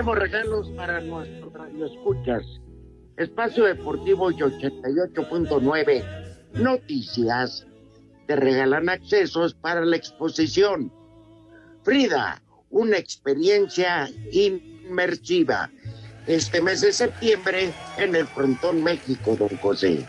Tenemos 0.00 0.18
regalos 0.18 0.68
para 0.70 0.98
nuestros 1.02 1.52
radioescuchas. 1.52 2.42
Espacio 3.18 3.66
Deportivo 3.66 4.30
y 4.30 4.36
88.9 4.36 6.02
Noticias 6.54 7.66
te 8.26 8.34
regalan 8.34 8.88
accesos 8.88 9.52
para 9.52 9.84
la 9.84 9.96
exposición. 9.96 10.90
Frida, 11.82 12.40
una 12.70 12.96
experiencia 12.96 14.08
inmersiva. 14.32 15.70
Este 16.26 16.62
mes 16.62 16.80
de 16.80 16.92
septiembre 16.94 17.70
en 17.98 18.16
el 18.16 18.26
Frontón 18.26 18.82
México, 18.82 19.36
don 19.36 19.54
José. 19.58 20.06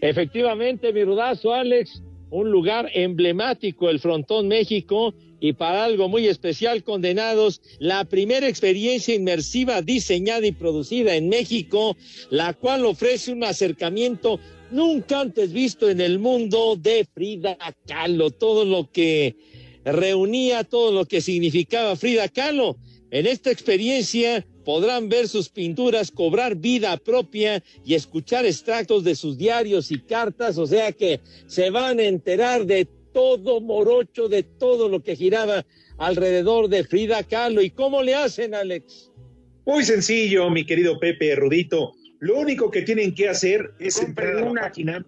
Efectivamente, 0.00 0.92
mi 0.92 1.04
rudazo, 1.04 1.54
Alex, 1.54 2.02
un 2.30 2.50
lugar 2.50 2.90
emblemático, 2.92 3.90
el 3.90 4.00
Frontón 4.00 4.48
México, 4.48 5.14
y 5.44 5.52
para 5.52 5.84
algo 5.84 6.08
muy 6.08 6.26
especial, 6.26 6.82
condenados, 6.82 7.60
la 7.78 8.06
primera 8.06 8.48
experiencia 8.48 9.14
inmersiva 9.14 9.82
diseñada 9.82 10.46
y 10.46 10.52
producida 10.52 11.16
en 11.16 11.28
México, 11.28 11.98
la 12.30 12.54
cual 12.54 12.86
ofrece 12.86 13.30
un 13.30 13.44
acercamiento 13.44 14.40
nunca 14.70 15.20
antes 15.20 15.52
visto 15.52 15.90
en 15.90 16.00
el 16.00 16.18
mundo 16.18 16.76
de 16.80 17.06
Frida 17.12 17.58
Kahlo, 17.86 18.30
todo 18.30 18.64
lo 18.64 18.90
que 18.90 19.36
reunía, 19.84 20.64
todo 20.64 20.92
lo 20.92 21.04
que 21.04 21.20
significaba 21.20 21.94
Frida 21.94 22.30
Kahlo. 22.30 22.78
En 23.10 23.26
esta 23.26 23.50
experiencia 23.50 24.46
podrán 24.64 25.10
ver 25.10 25.28
sus 25.28 25.50
pinturas 25.50 26.10
cobrar 26.10 26.56
vida 26.56 26.96
propia 26.96 27.62
y 27.84 27.92
escuchar 27.92 28.46
extractos 28.46 29.04
de 29.04 29.14
sus 29.14 29.36
diarios 29.36 29.90
y 29.90 30.00
cartas, 30.00 30.56
o 30.56 30.66
sea 30.66 30.92
que 30.92 31.20
se 31.46 31.68
van 31.68 31.98
a 31.98 32.04
enterar 32.04 32.64
de 32.64 32.88
todo 33.14 33.62
morocho, 33.62 34.28
de 34.28 34.42
todo 34.42 34.90
lo 34.90 35.02
que 35.02 35.16
giraba 35.16 35.64
alrededor 35.96 36.68
de 36.68 36.84
Frida 36.84 37.22
Kahlo. 37.22 37.62
¿Y 37.62 37.70
cómo 37.70 38.02
le 38.02 38.14
hacen, 38.14 38.54
Alex? 38.54 39.10
Muy 39.64 39.84
sencillo, 39.84 40.50
mi 40.50 40.66
querido 40.66 40.98
Pepe 40.98 41.34
Rudito. 41.36 41.92
Lo 42.18 42.38
único 42.38 42.70
que 42.70 42.82
tienen 42.82 43.14
que 43.14 43.26
hacer 43.28 43.70
es 43.78 44.02
entrar 44.02 44.36
a 44.36 44.42
la 44.42 44.52
página 44.52 45.06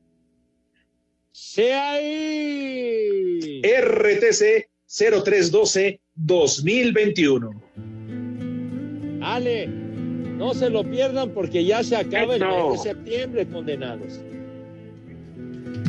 ahí. 1.72 3.62
RTC 3.62 4.68
0312-2021. 4.88 7.62
Ale, 9.22 9.68
no 9.68 10.54
se 10.54 10.70
lo 10.70 10.84
pierdan 10.84 11.32
porque 11.32 11.66
ya 11.66 11.84
se 11.84 11.96
acaba 11.96 12.36
el 12.36 12.42
mes 12.42 12.74
de 12.74 12.80
septiembre, 12.90 13.48
condenados. 13.48 14.20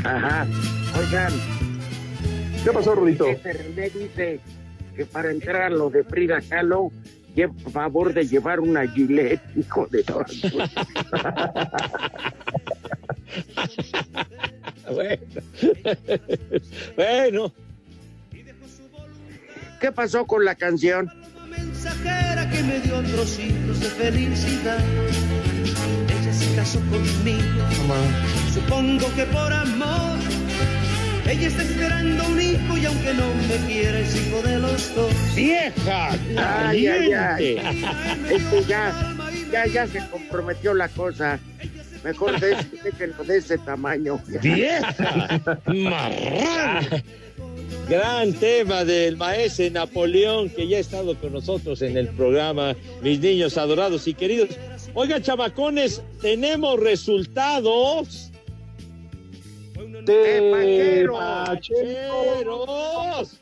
Ajá. 0.05 0.47
Oigan. 0.99 1.33
¿Qué 2.63 2.71
pasó, 2.71 2.95
Rudito? 2.95 3.27
Dice 3.27 4.41
que 4.95 5.07
para 5.07 5.31
entrar 5.31 5.63
a 5.63 5.71
lo 5.71 5.89
de 5.91 6.05
Frida 6.05 6.41
Kahlo, 6.41 6.93
lleve 7.35 7.53
favor 7.73 8.15
de 8.15 8.27
llevar 8.27 8.61
una 8.61 8.87
gilet, 8.87 9.41
hijo 9.57 9.89
de 9.91 10.05
todo. 10.05 10.25
bueno. 14.95 15.23
bueno. 16.97 17.53
¿Qué 19.81 19.91
pasó 19.93 20.27
con 20.27 20.45
la 20.45 20.55
canción? 20.55 21.11
mensajera 21.85 22.49
que 22.51 22.63
me 22.63 22.81
dio 22.81 23.03
trocitos 23.03 23.81
de 23.81 23.87
felicidad. 23.87 24.79
Ella 26.09 26.33
se 26.33 26.57
casó 26.57 26.81
conmigo, 26.91 27.63
supongo 28.53 29.07
que 29.15 29.25
por 29.27 29.53
amor. 29.53 30.44
Ella 31.27 31.49
está 31.49 31.63
esperando 31.63 32.27
un 32.29 32.41
hijo 32.41 32.77
y 32.77 32.85
aunque 32.85 33.15
no 33.15 33.35
me 33.35 33.57
quiera 33.67 33.99
es 33.99 34.15
hijo 34.15 34.43
de 34.43 34.59
los 34.59 34.95
dos. 34.95 35.13
¡Vieja! 35.35 36.11
Ay, 36.37 36.87
ay, 36.87 37.13
ay. 37.13 37.63
Este 38.31 38.65
ya, 38.69 38.93
ya, 39.51 39.67
ya 39.67 39.87
se 39.87 40.07
comprometió 40.11 40.75
la 40.75 40.89
cosa. 40.89 41.41
Mejor 42.05 42.39
de, 42.39 42.57
de 43.27 43.37
ese 43.39 43.57
tamaño. 43.59 44.21
¡Vieja! 44.43 45.41
¡Marrán! 45.67 47.03
Gran 47.89 48.33
tema 48.35 48.85
del 48.85 49.17
maestro 49.17 49.71
Napoleón 49.71 50.51
que 50.51 50.69
ya 50.69 50.77
ha 50.77 50.81
estado 50.81 51.19
con 51.19 51.33
nosotros 51.33 51.81
en 51.83 51.97
el 51.97 52.09
programa, 52.09 52.77
mis 53.03 53.21
niños 53.21 53.57
adorados 53.57 54.07
y 54.07 54.15
queridos. 54.15 54.51
Oigan, 54.93 55.23
chamacones, 55.23 56.03
tenemos 56.21 56.79
resultados. 56.81 58.31
De 59.75 61.07
Pacheros. 61.09 63.41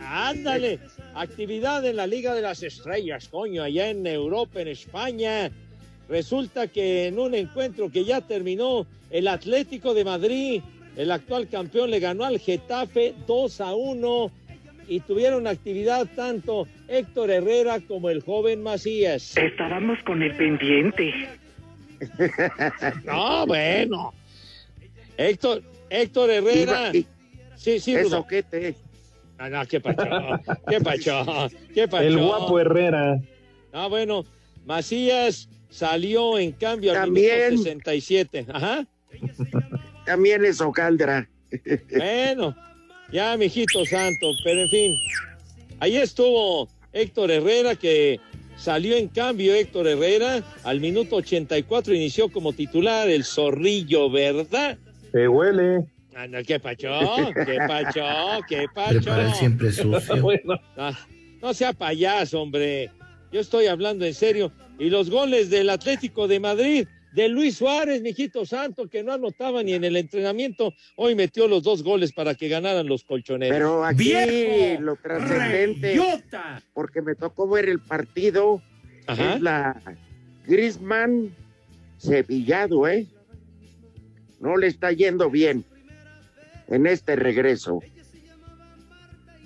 Ándale, 0.00 0.78
actividad 1.14 1.84
en 1.84 1.96
la 1.96 2.06
Liga 2.06 2.34
de 2.34 2.42
las 2.42 2.62
Estrellas, 2.62 3.28
coño, 3.28 3.62
allá 3.62 3.90
en 3.90 4.06
Europa, 4.06 4.60
en 4.60 4.68
España. 4.68 5.50
Resulta 6.08 6.68
que 6.68 7.06
en 7.06 7.18
un 7.18 7.34
encuentro 7.34 7.90
que 7.90 8.04
ya 8.04 8.20
terminó, 8.20 8.86
el 9.10 9.28
Atlético 9.28 9.94
de 9.94 10.04
Madrid, 10.04 10.62
el 10.96 11.10
actual 11.10 11.48
campeón, 11.48 11.90
le 11.90 12.00
ganó 12.00 12.24
al 12.24 12.38
Getafe 12.38 13.14
2 13.26 13.60
a 13.60 13.74
1 13.74 14.30
y 14.88 15.00
tuvieron 15.00 15.46
actividad 15.46 16.06
tanto 16.16 16.66
Héctor 16.88 17.30
Herrera 17.30 17.80
como 17.80 18.10
el 18.10 18.22
joven 18.22 18.62
Macías. 18.62 19.36
Estábamos 19.36 19.98
con 20.04 20.22
el 20.22 20.34
pendiente. 20.36 21.12
No, 23.04 23.46
bueno. 23.46 24.12
Héctor, 25.16 25.62
Héctor 25.90 26.30
Herrera. 26.30 26.90
Iba- 26.90 26.96
y- 26.96 27.06
Sí, 27.56 27.80
sí, 27.80 27.94
Eso 27.96 28.24
qué 28.26 28.42
te. 28.44 28.76
Ah, 29.36 29.48
no, 29.48 29.66
qué 29.66 29.80
pacho, 29.80 30.04
qué 30.68 30.80
pacho, 30.80 31.48
qué 31.74 31.88
pacho. 31.88 32.02
El 32.04 32.18
guapo 32.18 32.58
Herrera. 32.60 33.20
Ah, 33.72 33.88
bueno, 33.88 34.24
Macías 34.64 35.48
salió 35.68 36.38
en 36.38 36.52
cambio 36.52 36.92
al 36.92 36.98
También. 36.98 37.50
minuto 37.50 37.64
67. 37.64 38.46
Ajá. 38.52 38.86
También 40.06 40.44
es 40.44 40.60
Ocaldra. 40.60 41.28
Bueno, 41.96 42.54
ya, 43.12 43.36
mijito 43.36 43.84
santo, 43.86 44.30
pero 44.44 44.60
en 44.62 44.68
fin. 44.70 44.94
Ahí 45.80 45.96
estuvo 45.96 46.68
Héctor 46.92 47.30
Herrera, 47.32 47.74
que 47.74 48.20
salió 48.58 48.96
en 48.96 49.08
cambio 49.08 49.54
Héctor 49.54 49.86
Herrera. 49.88 50.42
Al 50.64 50.80
minuto 50.80 51.16
84 51.16 51.94
inició 51.94 52.28
como 52.30 52.52
titular 52.52 53.08
el 53.08 53.24
zorrillo, 53.24 54.10
¿verdad? 54.10 54.76
Se 55.12 55.26
huele. 55.28 55.84
Ah, 56.14 56.26
no, 56.26 56.42
¿Qué 56.42 56.58
pacho? 56.60 56.88
¿Qué 57.46 57.58
pacho? 57.68 58.02
¿Qué 58.48 58.66
pacho? 58.74 58.98
Prepara 59.00 59.28
el 59.28 59.34
siempre 59.34 59.72
sucio. 59.72 60.20
Bueno, 60.20 60.60
Ah, 60.76 60.92
no 61.40 61.54
sea 61.54 61.72
payaso, 61.72 62.42
hombre. 62.42 62.90
Yo 63.32 63.40
estoy 63.40 63.66
hablando 63.66 64.04
en 64.04 64.14
serio. 64.14 64.52
Y 64.78 64.90
los 64.90 65.10
goles 65.10 65.50
del 65.50 65.70
Atlético 65.70 66.28
de 66.28 66.40
Madrid, 66.40 66.86
de 67.12 67.28
Luis 67.28 67.56
Suárez, 67.56 68.02
mijito 68.02 68.44
santo, 68.44 68.86
que 68.88 69.02
no 69.02 69.12
anotaba 69.12 69.62
ni 69.62 69.72
en 69.72 69.84
el 69.84 69.96
entrenamiento, 69.96 70.72
hoy 70.96 71.14
metió 71.14 71.48
los 71.48 71.62
dos 71.62 71.82
goles 71.82 72.12
para 72.12 72.34
que 72.34 72.48
ganaran 72.48 72.86
los 72.86 73.04
colchoneros. 73.04 73.56
Pero 73.56 73.84
aquí 73.84 74.04
¡Viejo! 74.12 74.80
lo 74.82 74.96
trascendente, 74.96 75.88
¡Reyota! 75.96 76.62
porque 76.74 77.00
me 77.02 77.14
tocó 77.14 77.48
ver 77.48 77.68
el 77.68 77.80
partido, 77.80 78.62
Ajá. 79.06 79.34
es 79.34 79.40
la 79.40 79.80
Grisman 80.46 81.34
Sevillado, 81.96 82.86
¿eh? 82.86 83.06
No 84.40 84.56
le 84.56 84.66
está 84.68 84.92
yendo 84.92 85.30
bien 85.30 85.64
en 86.68 86.86
este 86.86 87.16
regreso. 87.16 87.80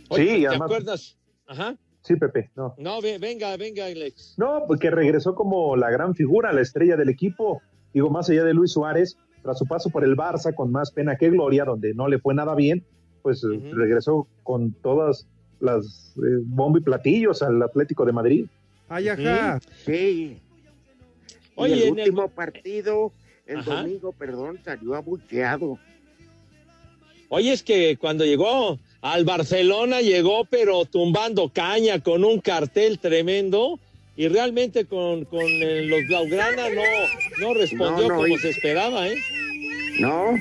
Oye, 0.09 0.25
Sí, 0.35 0.41
¿Te 0.43 0.47
además- 0.49 0.67
acuerdas? 0.67 1.19
Ajá. 1.47 1.77
Sí, 2.03 2.17
Pepe, 2.17 2.51
no. 2.57 2.75
No, 2.79 3.01
ve- 3.01 3.19
venga, 3.19 3.57
venga, 3.57 3.87
Alex. 3.87 4.35
No, 4.37 4.65
porque 4.67 4.91
regresó 4.91 5.35
como 5.35 5.77
la 5.77 5.91
gran 5.91 6.15
figura, 6.15 6.53
la 6.53 6.61
estrella 6.61 6.97
del 6.97 7.09
equipo. 7.09 7.63
Digo, 7.95 8.11
más 8.11 8.29
allá 8.29 8.45
de 8.45 8.55
Luis 8.55 8.73
Suárez, 8.73 9.17
tras 9.43 9.59
su 9.59 9.67
paso 9.67 9.89
por 9.91 10.03
el 10.05 10.17
Barça, 10.17 10.55
con 10.55 10.73
más 10.73 10.91
pena 10.91 11.17
que 11.17 11.31
gloria, 11.31 11.65
donde 11.65 11.95
no 11.95 12.09
le 12.09 12.19
fue 12.19 12.35
nada 12.35 12.55
bien, 12.57 12.85
pues 13.23 13.45
eh, 13.45 13.71
regresó 13.73 14.27
con 14.43 14.73
todas 14.73 15.27
las 15.61 16.15
eh, 16.17 16.41
bombo 16.45 16.79
y 16.79 16.81
platillos 16.83 17.41
al 17.43 17.63
Atlético 17.63 18.05
de 18.05 18.13
Madrid. 18.13 18.47
Ay, 18.89 19.09
ajá. 19.09 19.61
Sí. 19.87 20.39
Oye, 21.55 21.77
y 21.77 21.83
el 21.83 21.89
en 21.89 21.99
el- 21.99 22.09
último 22.09 22.29
partido, 22.29 23.13
el 23.47 23.59
Ajá. 23.59 23.83
domingo, 23.83 24.13
perdón, 24.13 24.59
salió 24.65 24.95
abucheado. 24.97 25.79
Oye, 27.29 27.53
es 27.53 27.63
que 27.63 27.97
cuando 27.97 28.25
llegó 28.25 28.79
al 29.03 29.25
Barcelona 29.25 30.01
llegó 30.01 30.45
pero 30.47 30.85
tumbando 30.87 31.49
caña 31.51 32.01
con 32.03 32.25
un 32.25 32.41
cartel 32.41 32.99
tremendo 32.99 33.79
y 34.17 34.29
realmente 34.29 34.85
con, 34.87 35.25
con 35.25 35.43
eh, 35.45 35.83
los 35.87 36.07
Blaugrana 36.07 36.69
no, 36.71 36.83
no 37.41 37.55
respondió 37.55 38.09
No, 38.09 38.09
no, 38.09 38.15
como 38.15 38.29
y- 38.29 38.39
se 38.39 38.51
esperaba, 38.51 39.09
¿eh? 39.09 39.17
¿No? 40.01 40.35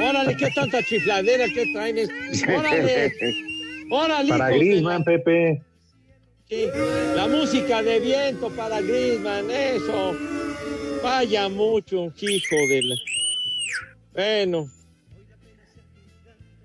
Órale, 0.00 0.36
qué 0.36 0.48
tanta 0.54 0.82
chifladera 0.82 1.46
que 1.48 1.72
traen. 1.72 1.96
Órale. 2.56 3.12
Órale, 3.90 4.28
Para 4.28 4.50
Griezmann, 4.50 5.02
Pepe. 5.04 5.60
Sí, 6.48 6.66
la 7.16 7.26
música 7.26 7.82
de 7.82 7.98
viento 8.00 8.48
para 8.50 8.80
Griezmann, 8.80 9.50
eso. 9.50 10.16
Vaya 11.02 11.48
mucho, 11.48 12.12
hijo 12.20 12.56
de 12.70 12.82
la... 12.82 12.94
Bueno. 14.14 14.66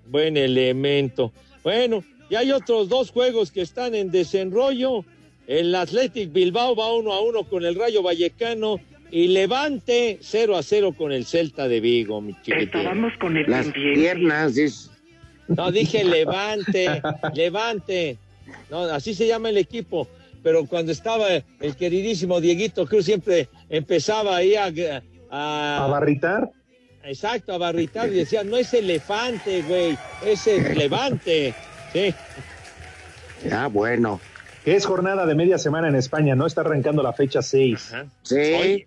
Buen 0.06 0.36
elemento. 0.36 1.32
Bueno, 1.62 2.04
y 2.28 2.34
hay 2.34 2.52
otros 2.52 2.88
dos 2.88 3.10
juegos 3.10 3.50
que 3.50 3.62
están 3.62 3.94
en 3.94 4.10
desenrollo. 4.10 5.04
El 5.46 5.74
Athletic 5.74 6.32
Bilbao 6.32 6.74
va 6.74 6.94
uno 6.94 7.12
a 7.12 7.20
uno 7.20 7.44
con 7.44 7.64
el 7.64 7.74
Rayo 7.74 8.02
Vallecano 8.02 8.80
y 9.10 9.28
Levante 9.28 10.18
0 10.20 10.56
a 10.56 10.62
0 10.62 10.94
con 10.96 11.12
el 11.12 11.26
Celta 11.26 11.68
de 11.68 11.80
Vigo, 11.80 12.20
mi 12.20 12.32
chiquitín. 12.42 12.60
Estábamos 12.60 13.12
con 13.20 13.36
el 13.36 13.50
Las 13.50 13.66
pendiente. 13.66 14.00
piernas, 14.00 14.56
es... 14.56 14.90
No, 15.48 15.70
dije 15.70 16.02
Levante, 16.04 17.02
Levante. 17.34 18.16
No, 18.70 18.80
así 18.84 19.14
se 19.14 19.26
llama 19.26 19.50
el 19.50 19.58
equipo. 19.58 20.08
Pero 20.42 20.66
cuando 20.66 20.92
estaba 20.92 21.28
el 21.60 21.76
queridísimo 21.76 22.40
Dieguito 22.40 22.86
Cruz 22.86 23.04
siempre 23.06 23.48
empezaba 23.68 24.36
ahí 24.36 24.54
a... 24.54 24.72
¿A 25.30 25.86
barritar? 25.90 26.50
Exacto, 27.04 27.52
a 27.52 27.58
barritar 27.58 28.08
y 28.08 28.14
decía, 28.16 28.42
no 28.44 28.56
es 28.56 28.72
elefante, 28.74 29.62
güey, 29.62 29.96
es 30.24 30.46
el 30.46 30.76
levante. 30.76 31.54
Sí. 31.92 32.14
Ah, 33.52 33.68
bueno. 33.70 34.20
Que 34.64 34.74
es 34.76 34.86
jornada 34.86 35.26
de 35.26 35.34
media 35.34 35.58
semana 35.58 35.88
en 35.88 35.94
España, 35.96 36.34
¿no? 36.34 36.46
Está 36.46 36.62
arrancando 36.62 37.02
la 37.02 37.12
fecha 37.12 37.42
6. 37.42 37.92
Sí. 38.22 38.86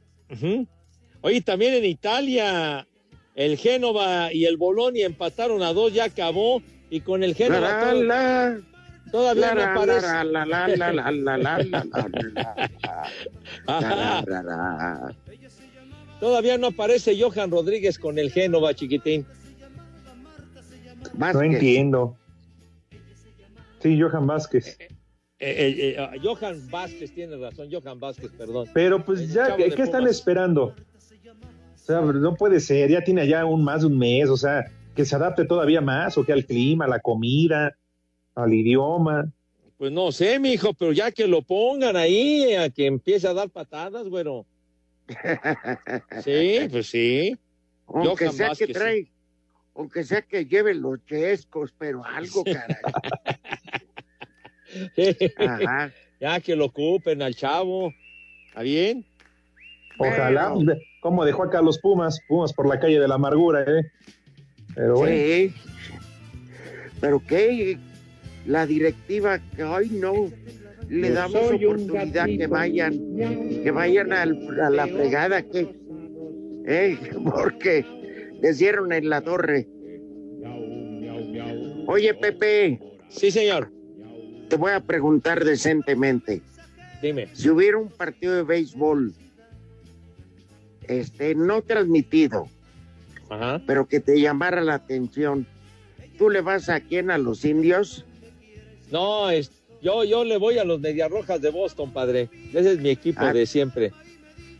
Oye, 1.21 1.41
también 1.41 1.75
en 1.75 1.85
Italia, 1.85 2.87
el 3.35 3.57
Génova 3.57 4.33
y 4.33 4.45
el 4.45 4.57
Bolonia 4.57 5.05
empataron 5.05 5.61
a 5.61 5.73
dos, 5.73 5.93
ya 5.93 6.05
acabó. 6.05 6.61
Y 6.89 7.01
con 7.01 7.21
el 7.23 7.35
Génova 7.35 7.59
La, 7.59 7.79
todo- 7.91 8.03
la, 8.03 8.57
todavía 9.11 9.53
la, 9.53 9.65
no 9.75 9.81
aparece. 9.81 10.07
Todavía 16.19 16.57
no 16.57 16.67
aparece 16.67 17.19
Johan 17.19 17.51
Rodríguez 17.51 17.99
con 17.99 18.17
el 18.17 18.31
Génova, 18.31 18.73
chiquitín. 18.73 19.25
No 21.13 21.41
entiendo. 21.41 22.17
Sí, 23.79 23.99
Johan 23.99 24.25
Vázquez. 24.25 24.77
Eh, 24.79 24.87
eh, 25.39 25.75
eh, 25.77 25.97
ah, 25.99 26.13
Johan 26.21 26.67
Vázquez 26.71 27.13
tiene 27.13 27.37
razón, 27.37 27.69
Johan 27.71 27.99
Vázquez, 27.99 28.31
perdón. 28.35 28.67
Pero 28.73 29.03
pues 29.05 29.31
ya, 29.31 29.55
¿qué, 29.55 29.67
están 29.81 30.07
esperando? 30.07 30.73
O 31.75 31.77
sea, 31.77 32.01
no 32.01 32.35
puede 32.35 32.59
ser, 32.59 32.89
ya 32.89 33.03
tiene 33.03 33.27
ya 33.27 33.45
un 33.45 33.63
más 33.63 33.81
de 33.81 33.87
un 33.87 33.97
mes, 33.97 34.29
o 34.29 34.37
sea, 34.37 34.65
que 34.95 35.05
se 35.05 35.15
adapte 35.15 35.45
todavía 35.45 35.79
más, 35.79 36.17
o 36.17 36.25
que 36.25 36.33
al 36.33 36.45
clima, 36.45 36.85
a 36.85 36.87
la 36.87 36.99
comida, 36.99 37.77
al 38.33 38.53
idioma. 38.53 39.31
Pues 39.77 39.91
no 39.91 40.11
sé, 40.11 40.39
mi 40.39 40.53
hijo, 40.53 40.73
pero 40.73 40.91
ya 40.91 41.11
que 41.11 41.27
lo 41.27 41.43
pongan 41.43 41.95
ahí, 41.95 42.55
a 42.55 42.69
que 42.71 42.87
empiece 42.87 43.27
a 43.27 43.33
dar 43.33 43.49
patadas, 43.49 44.09
güero. 44.09 44.45
Sí, 46.23 46.59
pues 46.69 46.87
sí. 46.89 47.37
Aunque 47.87 48.25
Johan 48.25 48.33
sea 48.33 48.47
Vázquez, 48.49 48.67
que 48.67 48.73
trae, 48.73 49.07
aunque 49.75 50.03
sea 50.03 50.21
que 50.21 50.45
lleve 50.45 50.73
los 50.73 51.03
chescos, 51.05 51.73
pero 51.77 52.03
algo, 52.05 52.43
caray. 52.43 52.75
Ajá. 55.37 55.91
Ya 56.19 56.39
que 56.39 56.55
lo 56.55 56.65
ocupen 56.65 57.21
al 57.21 57.35
chavo. 57.35 57.93
¿Está 58.47 58.63
bien? 58.63 59.05
Ojalá, 59.99 60.51
de- 60.57 60.81
como 60.99 61.23
dejó 61.23 61.43
acá 61.43 61.61
los 61.61 61.77
Pumas, 61.77 62.19
Pumas 62.27 62.53
por 62.53 62.67
la 62.67 62.79
calle 62.79 62.99
de 62.99 63.07
la 63.07 63.15
amargura, 63.15 63.61
¿eh? 63.61 63.83
Pero 64.73 64.95
bueno, 64.97 65.15
Sí. 65.15 65.53
Pero 66.99 67.19
qué, 67.23 67.77
la 68.47 68.65
directiva 68.65 69.37
que 69.55 69.63
hoy 69.63 69.89
no 69.89 70.31
le 70.89 71.11
damos 71.11 71.51
oportunidad 71.51 72.25
que 72.25 72.47
vayan, 72.47 72.93
que 73.63 73.71
vayan 73.71 74.13
al- 74.13 74.59
a 74.61 74.69
la 74.69 74.87
fregada, 74.87 75.41
que, 75.43 75.75
eh, 76.65 76.97
porque 77.23 77.85
les 78.41 78.57
dieron 78.59 78.91
en 78.93 79.09
la 79.09 79.21
torre. 79.21 79.67
Oye, 81.87 82.13
Pepe. 82.13 82.79
Sí, 83.09 83.31
señor. 83.31 83.71
Te 84.49 84.55
voy 84.57 84.71
a 84.71 84.79
preguntar 84.81 85.43
decentemente. 85.43 86.41
Dime. 87.01 87.29
Si 87.33 87.49
hubiera 87.49 87.77
un 87.77 87.89
partido 87.89 88.35
de 88.35 88.43
béisbol, 88.43 89.13
este, 90.87 91.35
no 91.35 91.61
transmitido, 91.61 92.47
Ajá. 93.29 93.61
pero 93.67 93.87
que 93.87 93.99
te 93.99 94.19
llamara 94.19 94.61
la 94.61 94.75
atención, 94.75 95.45
¿tú 96.17 96.29
le 96.29 96.41
vas 96.41 96.69
a 96.69 96.79
quién? 96.79 97.11
¿A 97.11 97.17
los 97.17 97.43
indios? 97.45 98.05
No, 98.91 99.29
es, 99.29 99.51
yo, 99.81 100.03
yo 100.03 100.23
le 100.23 100.37
voy 100.37 100.57
a 100.57 100.63
los 100.63 100.79
Mediarrojas 100.79 101.41
de 101.41 101.49
Boston, 101.49 101.91
padre. 101.91 102.29
Ese 102.53 102.73
es 102.73 102.79
mi 102.79 102.89
equipo 102.89 103.21
Ah. 103.23 103.33
de 103.33 103.45
siempre. 103.45 103.91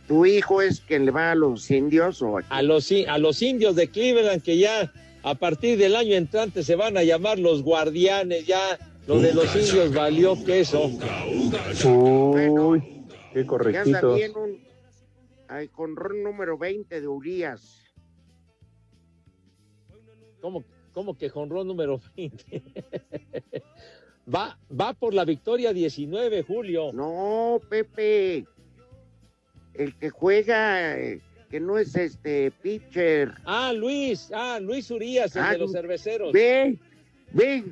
¿Tu 0.06 0.24
hijo 0.26 0.62
es 0.62 0.80
quien 0.80 1.04
le 1.04 1.10
va 1.10 1.32
a 1.32 1.34
los 1.34 1.70
indios 1.70 2.22
o 2.22 2.38
a 2.38 2.42
A 2.48 2.62
los, 2.62 2.90
a 3.06 3.18
los 3.18 3.42
indios 3.42 3.76
de 3.76 3.88
Cleveland 3.88 4.42
que 4.42 4.56
ya 4.56 4.90
a 5.22 5.34
partir 5.34 5.76
del 5.78 5.96
año 5.96 6.14
entrante 6.14 6.62
se 6.62 6.76
van 6.76 6.96
a 6.96 7.02
llamar 7.02 7.38
los 7.38 7.62
guardianes, 7.62 8.46
ya 8.46 8.78
lo 9.06 9.20
de 9.20 9.34
los 9.34 9.54
indios 9.54 9.92
valió 9.92 10.42
queso. 10.44 10.90
Uy, 11.84 12.82
qué 13.34 13.44
correctito. 13.44 14.14
bien 14.14 14.32
un 14.36 14.58
ay, 15.48 15.68
con 15.68 15.94
ron 15.96 16.22
número 16.22 16.56
20 16.56 17.00
de 17.00 17.08
Urias? 17.08 17.82
¿Cómo, 20.40 20.64
cómo 20.92 21.18
que 21.18 21.28
jonrón 21.28 21.66
número 21.66 22.00
20? 22.16 22.62
va, 24.32 24.58
va 24.70 24.92
por 24.94 25.14
la 25.14 25.24
victoria 25.24 25.72
19, 25.72 26.42
Julio. 26.42 26.92
No, 26.92 27.60
Pepe. 27.68 28.46
El 29.74 29.94
que 29.96 30.10
juega, 30.10 30.98
eh, 30.98 31.20
que 31.50 31.60
no 31.60 31.78
es 31.78 31.94
este 31.94 32.50
pitcher. 32.50 33.32
Ah, 33.44 33.72
Luis, 33.72 34.30
ah, 34.34 34.58
Luis 34.60 34.90
Urias, 34.90 35.36
el 35.36 35.42
Ah, 35.42 35.52
de 35.52 35.58
los 35.58 35.72
cerveceros. 35.72 36.32
Ve, 36.32 36.76
ve, 37.32 37.64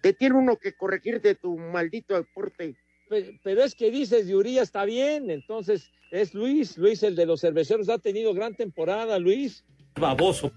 te 0.00 0.12
tiene 0.12 0.36
uno 0.36 0.56
que 0.56 0.72
corregir 0.74 1.20
de 1.20 1.34
tu 1.36 1.56
maldito 1.56 2.14
deporte. 2.14 2.74
Pe- 3.08 3.38
Pero 3.44 3.62
es 3.62 3.74
que 3.74 3.90
dices 3.90 4.26
de 4.26 4.34
Urias 4.34 4.64
está 4.64 4.84
bien, 4.84 5.30
entonces 5.30 5.90
es 6.10 6.34
Luis, 6.34 6.76
Luis 6.76 7.02
el 7.04 7.14
de 7.14 7.26
los 7.26 7.40
cerveceros, 7.40 7.88
ha 7.88 7.98
tenido 7.98 8.34
gran 8.34 8.54
temporada, 8.54 9.18
Luis. 9.18 9.64
Baboso. 9.94 10.50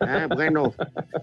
Ah, 0.00 0.28
bueno, 0.32 0.74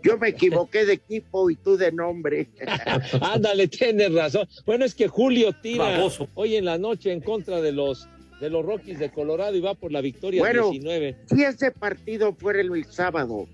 yo 0.04 0.18
me 0.18 0.30
equivoqué 0.30 0.86
de 0.86 0.94
equipo 0.94 1.50
y 1.50 1.56
tú 1.56 1.78
de 1.78 1.92
nombre. 1.92 2.50
Ándale, 3.22 3.68
tienes 3.68 4.14
razón. 4.14 4.48
Bueno, 4.66 4.86
es 4.86 4.94
que 4.96 5.08
Julio 5.08 5.54
tira 5.54 5.86
Baboso. 5.92 6.28
hoy 6.34 6.56
en 6.56 6.66
la 6.66 6.78
noche 6.78 7.12
en 7.12 7.22
contra 7.22 7.62
de 7.62 7.72
los 7.72 8.08
de 8.42 8.50
los 8.50 8.66
Rockies 8.66 9.00
de 9.00 9.12
Colorado 9.12 9.56
y 9.56 9.62
va 9.62 9.76
por 9.76 9.94
la 9.94 10.02
victoria 10.02 10.42
Bueno. 10.42 10.70
19. 10.70 11.16
Si 11.28 11.44
ese 11.44 11.72
partido 11.72 12.34
fuera 12.34 12.60
el 12.60 12.86
sábado, 12.86 13.48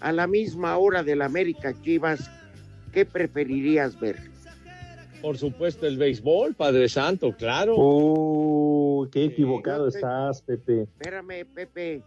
a 0.00 0.12
la 0.12 0.26
misma 0.26 0.78
hora 0.78 1.02
del 1.02 1.22
América 1.22 1.74
Chivas, 1.82 2.30
¿qué 2.92 3.04
preferirías 3.04 3.98
ver? 3.98 4.16
Por 5.20 5.36
supuesto, 5.36 5.86
el 5.86 5.98
béisbol, 5.98 6.54
Padre 6.54 6.88
Santo, 6.88 7.34
claro. 7.36 7.74
Uy, 7.76 9.08
qué 9.10 9.24
equivocado 9.24 9.88
estás, 9.88 10.40
Pepe. 10.42 10.82
Espérame, 10.82 11.44
Pepe, 11.52 12.02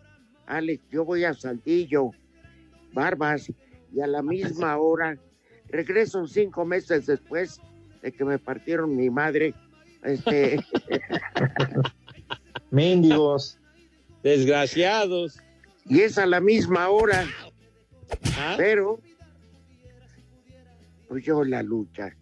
Alex, 0.47 0.81
yo 0.91 1.05
voy 1.05 1.23
a 1.23 1.33
Saltillo, 1.33 2.11
Barbas, 2.93 3.51
y 3.93 4.01
a 4.01 4.07
la 4.07 4.21
misma 4.21 4.77
hora 4.77 5.17
regreso 5.69 6.25
cinco 6.27 6.65
meses 6.65 7.05
después 7.05 7.59
de 8.01 8.11
que 8.11 8.23
me 8.23 8.39
partieron 8.39 8.95
mi 8.95 9.09
madre. 9.09 9.53
Este, 10.03 10.59
Mendigos. 12.71 13.59
Desgraciados. 14.21 15.39
y 15.85 15.99
es 16.01 16.17
a 16.17 16.25
la 16.25 16.39
misma 16.39 16.87
hora, 16.89 17.25
¿Ah? 18.37 18.53
pero 18.57 18.99
pues 21.09 21.25
yo 21.25 21.43
la 21.43 21.61
lucha. 21.61 22.15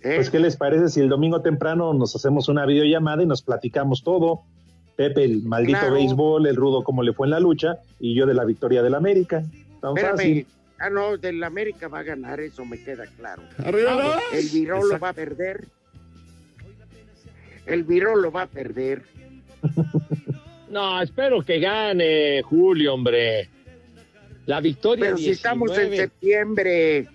¿Eh? 0.00 0.16
Pues, 0.16 0.30
¿qué 0.30 0.38
les 0.38 0.56
parece 0.56 0.88
si 0.88 1.00
el 1.00 1.08
domingo 1.08 1.42
temprano 1.42 1.92
nos 1.92 2.14
hacemos 2.14 2.48
una 2.48 2.66
videollamada 2.66 3.22
y 3.22 3.26
nos 3.26 3.42
platicamos 3.42 4.02
todo? 4.02 4.44
Pepe, 4.96 5.24
el 5.24 5.42
maldito 5.42 5.78
Claro. 5.78 5.94
béisbol, 5.94 6.46
el 6.46 6.56
rudo, 6.56 6.84
cómo 6.84 7.02
le 7.02 7.12
fue 7.12 7.26
en 7.26 7.30
la 7.32 7.40
lucha, 7.40 7.78
y 7.98 8.14
yo 8.14 8.26
de 8.26 8.34
la 8.34 8.44
victoria 8.44 8.82
del 8.82 8.94
América. 8.94 9.42
Tan 9.80 9.90
Espérame. 9.96 10.16
fácil. 10.16 10.46
Ah, 10.78 10.90
no, 10.90 11.16
del 11.16 11.42
América 11.44 11.88
va 11.88 12.00
a 12.00 12.02
ganar, 12.02 12.40
eso 12.40 12.64
me 12.64 12.82
queda 12.82 13.04
claro. 13.18 13.42
Arriba, 13.58 13.94
¿no? 14.02 14.36
El 14.36 14.48
Virolo 14.48 14.98
va 14.98 15.10
a 15.10 15.12
perder. 15.12 15.64
El 17.66 17.84
Virolo 17.84 18.30
va 18.32 18.42
a 18.42 18.46
perder. 18.46 19.02
No, 20.70 21.02
espero 21.02 21.42
que 21.42 21.60
gane 21.60 22.40
Julio, 22.40 22.94
hombre. 22.94 23.46
La 24.46 24.58
victoria 24.58 25.04
Pero 25.04 25.16
si 25.18 25.24
19. 25.24 25.34
estamos 25.36 25.78
en 25.78 25.96
septiembre. 25.96 27.08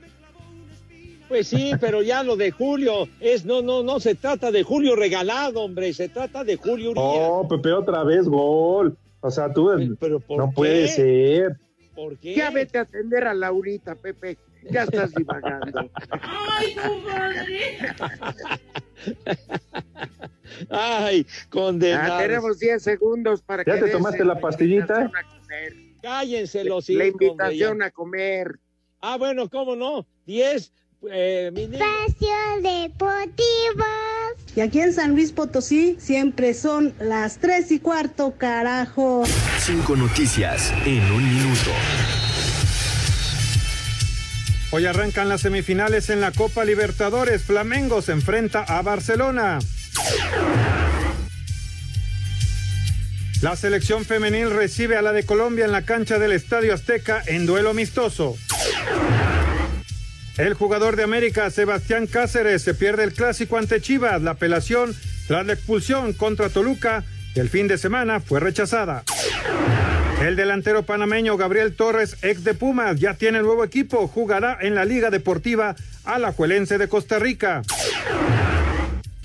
Pues 1.28 1.48
sí, 1.48 1.72
pero 1.80 2.02
ya 2.02 2.24
lo 2.24 2.38
de 2.38 2.52
Julio 2.52 3.08
es 3.20 3.44
no 3.46 3.62
no 3.62 3.84
no 3.84 4.00
se 4.00 4.16
trata 4.16 4.52
de 4.52 4.64
Julio 4.64 4.96
regalado, 4.96 5.62
hombre, 5.62 5.94
se 5.94 6.08
trata 6.10 6.44
de 6.44 6.56
Julio 6.56 6.92
Urias. 6.92 7.06
Oh, 7.06 7.48
Pepe, 7.48 7.74
otra 7.74 8.04
vez 8.04 8.28
gol. 8.28 8.98
O 9.20 9.32
sea, 9.32 9.52
tú 9.52 9.70
Pero 10.00 10.20
¿por 10.20 10.38
no 10.38 10.50
qué? 10.50 10.56
puede 10.56 10.88
ser. 10.88 11.58
¿Por 11.96 12.18
qué? 12.18 12.36
Ya 12.36 12.50
vete 12.52 12.78
a 12.78 12.82
atender 12.82 13.26
a 13.28 13.34
Laurita, 13.34 13.96
Pepe. 13.96 14.38
Ya 14.70 14.84
estás 14.84 15.14
divagando. 15.14 15.90
¡Ay, 16.12 16.76
compadre! 16.76 17.78
¡Ay, 20.70 21.26
condenado! 21.50 22.14
Ah, 22.16 22.20
tenemos 22.20 22.60
10 22.60 22.82
segundos 22.84 23.42
para 23.42 23.64
¿Ya 23.64 23.74
que 23.74 23.80
te 23.80 23.86
des 23.86 23.94
tomaste 23.94 24.26
la 24.26 24.40
pastillita? 24.40 25.12
Cállense 26.02 26.64
los 26.64 26.90
La 26.90 27.08
invitación 27.08 27.82
a 27.82 27.92
comer. 27.92 28.54
ya. 28.56 28.62
Ah, 29.02 29.18
bueno, 29.18 29.50
¿cómo 29.50 29.76
no? 29.76 30.06
10 30.26 30.72
eh. 31.10 31.52
Espacio 31.56 32.28
Deportivo. 32.62 33.86
Y 34.56 34.62
aquí 34.62 34.80
en 34.80 34.94
San 34.94 35.12
Luis 35.12 35.32
Potosí 35.32 35.98
siempre 36.00 36.54
son 36.54 36.94
las 37.00 37.38
tres 37.38 37.72
y 37.72 37.80
cuarto, 37.80 38.36
carajo. 38.38 39.24
Cinco 39.60 39.96
noticias 39.96 40.74
en 40.86 41.04
un 41.12 41.24
minuto. 41.24 41.72
Hoy 44.72 44.86
arrancan 44.86 45.30
las 45.30 45.42
semifinales 45.42 46.10
en 46.10 46.20
la 46.20 46.32
Copa 46.32 46.66
Libertadores. 46.66 47.44
Flamengo 47.44 48.02
se 48.02 48.12
enfrenta 48.12 48.64
a 48.64 48.82
Barcelona. 48.82 49.60
La 53.42 53.56
selección 53.56 54.04
femenil 54.04 54.50
recibe 54.50 54.98
a 54.98 55.04
la 55.04 55.14
de 55.14 55.24
Colombia 55.24 55.66
en 55.66 55.72
la 55.72 55.84
cancha 55.84 56.18
del 56.18 56.32
Estadio 56.32 56.74
Azteca 56.74 57.22
en 57.28 57.46
duelo 57.46 57.70
amistoso. 57.70 58.36
El 60.38 60.54
jugador 60.54 60.96
de 60.96 61.04
América, 61.04 61.50
Sebastián 61.50 62.06
Cáceres, 62.06 62.62
se 62.62 62.76
pierde 62.76 63.04
el 63.04 63.14
clásico 63.14 63.58
ante 63.58 63.82
Chivas. 63.82 64.22
La 64.22 64.32
apelación 64.32 64.96
tras 65.28 65.46
la 65.46 65.54
expulsión 65.54 66.14
contra 66.14 66.50
Toluca 66.50 67.04
el 67.36 67.50
fin 67.50 67.68
de 67.68 67.78
semana 67.78 68.20
fue 68.20 68.40
rechazada. 68.40 69.04
El 70.22 70.36
delantero 70.36 70.84
panameño 70.84 71.38
Gabriel 71.38 71.76
Torres, 71.76 72.18
ex 72.24 72.44
de 72.44 72.56
Pumas, 72.56 73.00
ya 73.00 73.14
tiene 73.14 73.42
nuevo 73.42 73.64
equipo. 73.64 74.08
Jugará 74.08 74.58
en 74.62 74.74
la 74.74 74.86
Liga 74.86 75.12
Deportiva 75.12 75.76
Alajuelense 76.04 76.78
de 76.78 76.88
Costa 76.88 77.20
Rica. 77.20 77.62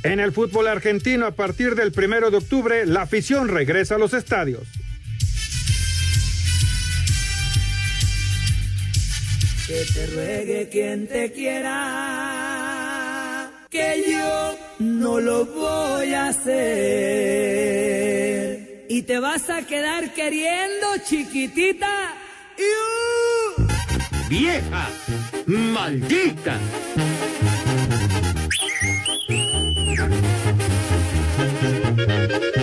En 0.02 0.20
el 0.20 0.32
fútbol 0.32 0.66
argentino, 0.66 1.26
a 1.26 1.30
partir 1.30 1.74
del 1.74 1.92
primero 1.92 2.30
de 2.30 2.38
octubre, 2.38 2.84
la 2.86 3.02
afición 3.02 3.48
regresa 3.48 3.94
a 3.94 3.98
los 3.98 4.12
estadios. 4.14 4.62
Que 9.72 9.84
te 9.94 10.04
ruegue 10.08 10.68
quien 10.70 11.08
te 11.08 11.32
quiera, 11.32 11.70
que 13.70 14.04
yo 14.06 14.54
no 14.80 15.18
lo 15.18 15.46
voy 15.46 16.12
a 16.12 16.26
hacer. 16.28 16.52
Y 18.90 19.00
te 19.00 19.18
vas 19.18 19.48
a 19.48 19.62
quedar 19.62 20.12
queriendo, 20.12 20.98
chiquitita. 21.08 22.12
¡Iu! 22.58 23.64
¡Vieja! 24.28 24.90
¡Maldita! 25.46 26.58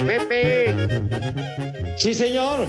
Pepe. 0.06 0.76
Sí, 1.98 2.14
señor. 2.14 2.68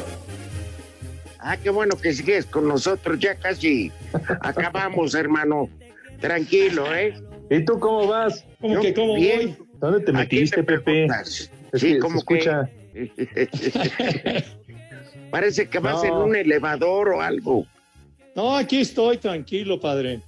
Ah, 1.42 1.56
qué 1.56 1.70
bueno 1.70 1.96
que 1.96 2.12
sigues 2.12 2.46
con 2.46 2.68
nosotros. 2.68 3.18
Ya 3.18 3.34
casi 3.36 3.90
acabamos, 4.40 5.14
hermano. 5.14 5.68
Tranquilo, 6.20 6.94
¿eh? 6.94 7.14
¿Y 7.50 7.64
tú 7.64 7.78
cómo 7.78 8.06
vas? 8.06 8.44
¿Cómo 8.60 8.74
Yo 8.74 8.80
que 8.82 8.92
cómo 8.94 9.14
bien. 9.14 9.56
voy? 9.58 9.66
¿Dónde 9.80 10.00
te 10.00 10.10
¿A 10.10 10.14
quién 10.14 10.16
metiste, 10.42 10.56
te 10.56 10.62
Pepe? 10.64 10.82
preguntas? 10.82 11.50
Es 11.72 11.80
Sí, 11.80 11.86
que 11.88 11.94
se 11.94 11.98
como 12.00 12.22
que- 12.22 12.34
escucha. 12.38 12.68
Parece 15.30 15.68
que 15.68 15.78
vas 15.78 16.02
No. 16.02 16.08
en 16.08 16.12
un 16.30 16.36
elevador 16.36 17.08
o 17.10 17.20
algo. 17.22 17.64
No, 18.34 18.56
aquí 18.56 18.80
estoy 18.80 19.18
tranquilo, 19.18 19.80
padre. 19.80 20.20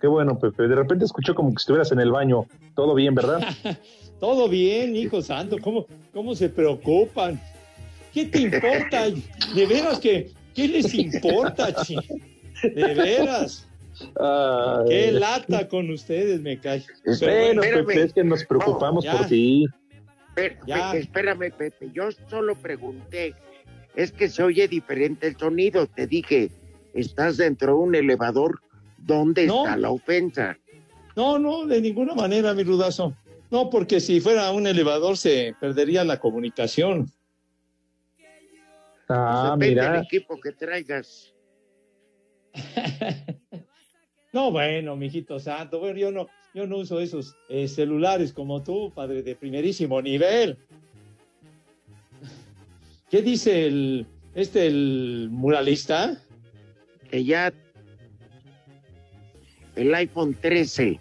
Qué 0.00 0.06
bueno, 0.06 0.38
Pepe. 0.38 0.64
De 0.64 0.74
repente 0.74 1.04
escuchó 1.04 1.34
como 1.34 1.50
que 1.50 1.56
estuvieras 1.60 1.90
en 1.92 2.00
el 2.00 2.10
baño. 2.10 2.46
Todo 2.74 2.94
bien, 2.94 3.14
¿verdad? 3.14 3.40
Todo 4.20 4.48
bien, 4.48 4.94
hijo 4.96 5.22
santo. 5.22 5.56
¿Cómo, 5.60 5.86
cómo 6.12 6.34
se 6.34 6.48
preocupan? 6.48 7.40
¿Qué 8.14 8.26
te 8.26 8.40
importa? 8.42 9.10
De 9.54 9.66
veras 9.66 9.98
que, 9.98 10.30
¿qué 10.54 10.68
les 10.68 10.94
importa, 10.94 11.74
chi? 11.84 11.96
De 12.62 12.94
veras. 12.94 13.66
Ay. 14.20 14.84
Qué 14.88 15.12
lata 15.12 15.68
con 15.68 15.90
ustedes, 15.90 16.40
me 16.40 16.58
cae. 16.58 16.84
Pero 17.04 17.18
Bueno, 17.20 17.62
Espérame. 17.62 17.86
Pepe, 17.86 18.02
es 18.04 18.12
que 18.12 18.24
nos 18.24 18.44
preocupamos 18.44 19.04
No, 19.04 19.16
por 19.18 19.26
ti. 19.26 19.66
Pe- 20.34 20.56
Ya. 20.66 20.92
Pepe, 20.92 21.02
espérame, 21.04 21.50
Pepe. 21.56 21.90
Yo 21.92 22.08
solo 22.30 22.54
pregunté. 22.56 23.34
Es 23.94 24.10
que 24.12 24.28
se 24.28 24.42
oye 24.42 24.66
diferente 24.68 25.26
el 25.28 25.36
sonido. 25.36 25.86
Te 25.86 26.06
dije, 26.06 26.50
estás 26.94 27.36
dentro 27.36 27.68
de 27.68 27.78
un 27.78 27.94
elevador. 27.94 28.60
¿Dónde 28.98 29.46
No. 29.46 29.64
está 29.64 29.76
la 29.76 29.90
ofensa? 29.90 30.56
No, 31.14 31.38
no, 31.38 31.66
de 31.66 31.80
ninguna 31.80 32.14
manera, 32.14 32.54
mi 32.54 32.62
rudazo. 32.64 33.14
No, 33.50 33.70
porque 33.70 34.00
si 34.00 34.20
fuera 34.20 34.50
un 34.50 34.66
elevador 34.66 35.16
se 35.16 35.54
perdería 35.60 36.02
la 36.04 36.18
comunicación. 36.18 37.08
Ah, 39.08 39.56
Depende 39.58 39.80
del 39.80 39.90
mira. 39.90 40.02
equipo 40.02 40.40
que 40.40 40.52
traigas. 40.52 41.34
No, 44.32 44.50
bueno, 44.50 44.96
mijito 44.96 45.38
santo, 45.38 45.78
bueno, 45.78 45.96
yo 45.96 46.10
no, 46.10 46.26
yo 46.54 46.66
no 46.66 46.78
uso 46.78 46.98
esos 46.98 47.36
eh, 47.48 47.68
celulares 47.68 48.32
como 48.32 48.64
tú, 48.64 48.92
padre 48.92 49.22
de 49.22 49.36
primerísimo 49.36 50.02
nivel. 50.02 50.58
¿Qué 53.10 53.22
dice 53.22 53.68
el, 53.68 54.06
este, 54.34 54.66
el 54.66 55.28
muralista? 55.30 56.20
Que 57.08 57.22
ya 57.24 57.52
el 59.76 59.94
iPhone 59.94 60.34
13. 60.34 60.98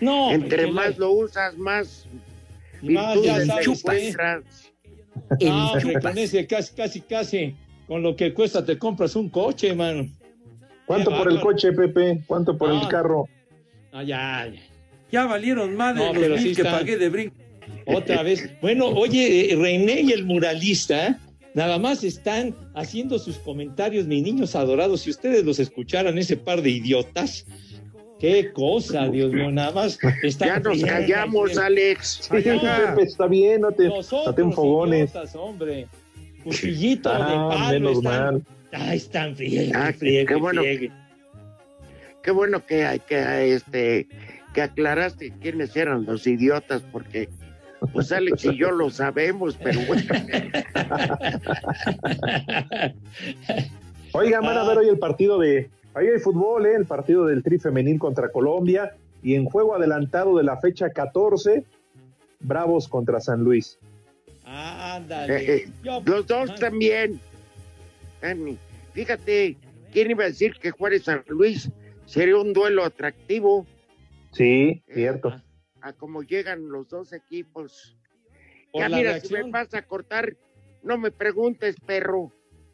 No, 0.00 0.32
Entre 0.32 0.66
más 0.66 0.98
lo 0.98 1.12
usas, 1.12 1.56
más 1.56 2.06
y 2.82 2.90
más 2.90 3.14
ya 3.22 3.38
virtudes 3.38 3.46
sabes 3.46 3.78
encuentras. 3.78 4.71
Ah, 5.48 5.72
hombre, 5.74 6.00
con 6.00 6.18
ese 6.18 6.46
casi, 6.46 6.74
casi, 6.74 7.00
casi, 7.00 7.54
con 7.86 8.02
lo 8.02 8.14
que 8.16 8.32
cuesta 8.34 8.64
te 8.64 8.78
compras 8.78 9.16
un 9.16 9.28
coche, 9.28 9.74
mano. 9.74 10.08
¿Cuánto 10.86 11.10
por 11.16 11.30
el 11.30 11.40
coche, 11.40 11.72
Pepe? 11.72 12.22
¿Cuánto 12.26 12.56
por 12.58 12.70
Ah. 12.70 12.80
el 12.82 12.88
carro? 12.88 13.28
Ah, 13.92 14.02
ya, 14.02 14.48
ya. 14.52 14.60
Ya 15.10 15.26
valieron 15.26 15.76
más 15.76 15.94
de 15.94 16.00
No, 16.00 16.12
los 16.12 16.22
pero 16.22 16.34
mil 16.36 16.42
sí 16.42 16.54
que 16.54 16.64
pagué 16.64 16.96
de 16.96 17.08
brinco. 17.08 17.36
Otra 17.86 18.22
vez. 18.22 18.50
Bueno, 18.60 18.86
oye, 18.86 19.52
eh, 19.52 19.56
René 19.56 20.00
y 20.02 20.12
el 20.12 20.24
muralista, 20.24 21.18
nada 21.54 21.78
más 21.78 22.02
están 22.02 22.54
haciendo 22.74 23.18
sus 23.18 23.36
comentarios, 23.38 24.06
mis 24.06 24.22
niños 24.22 24.56
adorados. 24.56 25.02
Si 25.02 25.10
ustedes 25.10 25.44
los 25.44 25.58
escucharan, 25.58 26.16
ese 26.18 26.36
par 26.36 26.62
de 26.62 26.70
idiotas, 26.70 27.46
qué 28.22 28.52
cosa, 28.52 29.08
Dios 29.08 29.30
mío, 29.32 29.50
nada 29.50 29.72
más. 29.72 29.98
Ya 30.38 30.58
nos 30.60 30.76
bien, 30.78 30.86
callamos, 30.88 31.50
bien. 31.50 31.60
Alex. 31.60 32.20
Sí, 32.22 32.28
Pepe, 32.30 33.02
está 33.02 33.26
bien, 33.26 33.60
no 33.60 33.72
te, 33.72 33.84
no 33.84 33.90
te 33.90 33.96
Nosotros, 33.96 34.38
enfogones. 34.38 35.10
idiotas, 35.10 35.34
hombre. 35.36 35.86
Cuchillito 36.44 37.10
de 37.10 37.16
Ah, 37.18 37.48
palo. 37.50 37.70
menos 37.72 37.98
están, 37.98 38.24
mal. 38.24 38.42
Ay, 38.72 38.96
están 38.96 39.36
friegue, 39.36 39.72
Ah, 39.74 39.92
friegue, 39.92 40.24
qué 40.26 40.34
bueno. 40.36 40.62
friegue. 40.62 40.90
Qué 42.22 42.30
bueno 42.30 42.64
que, 42.64 43.00
que, 43.08 43.54
este, 43.54 44.06
que 44.54 44.62
aclaraste 44.62 45.32
quiénes 45.40 45.74
eran 45.76 46.04
los 46.06 46.26
idiotas, 46.26 46.82
porque 46.92 47.28
pues 47.92 48.12
Alex 48.12 48.44
y 48.44 48.56
yo 48.56 48.70
lo 48.70 48.90
sabemos, 48.90 49.58
pero 49.62 49.80
bueno. 49.88 50.02
Oigan, 54.12 54.42
van 54.42 54.58
a 54.58 54.64
ver 54.64 54.78
hoy 54.78 54.88
el 54.88 54.98
partido 54.98 55.38
de. 55.38 55.70
Ahí 55.94 56.08
hay 56.08 56.18
fútbol, 56.18 56.66
¿eh? 56.66 56.74
El 56.76 56.86
partido 56.86 57.26
del 57.26 57.42
Tri 57.42 57.58
Femenil 57.58 57.98
contra 57.98 58.30
Colombia. 58.30 58.96
Y 59.22 59.34
en 59.34 59.44
juego 59.44 59.74
adelantado 59.74 60.36
de 60.36 60.42
la 60.42 60.56
fecha 60.58 60.90
14, 60.90 61.64
Bravos 62.40 62.88
contra 62.88 63.20
San 63.20 63.44
Luis. 63.44 63.78
Ándale. 64.44 65.36
Eh, 65.36 65.56
eh, 65.56 65.72
los 65.82 66.26
dos 66.26 66.54
también. 66.56 67.20
Dani, 68.20 68.58
Fíjate, 68.92 69.56
¿quién 69.92 70.10
iba 70.10 70.24
a 70.24 70.28
decir 70.28 70.54
que 70.60 70.70
Juárez 70.70 71.04
San 71.04 71.24
Luis 71.28 71.70
sería 72.06 72.36
un 72.36 72.52
duelo 72.52 72.84
atractivo 72.84 73.66
Sí, 74.32 74.82
cierto. 74.92 75.34
a 75.80 75.92
cómo 75.92 76.22
llegan 76.22 76.68
los 76.68 76.88
dos 76.88 77.12
equipos? 77.12 77.96
Por 78.70 78.82
ya 78.82 78.88
mira, 78.88 79.20
si 79.20 79.32
me 79.32 79.50
vas 79.50 79.72
a 79.74 79.82
cortar, 79.82 80.36
no 80.82 80.98
me 80.98 81.10
preguntes, 81.10 81.76
perro. 81.86 82.32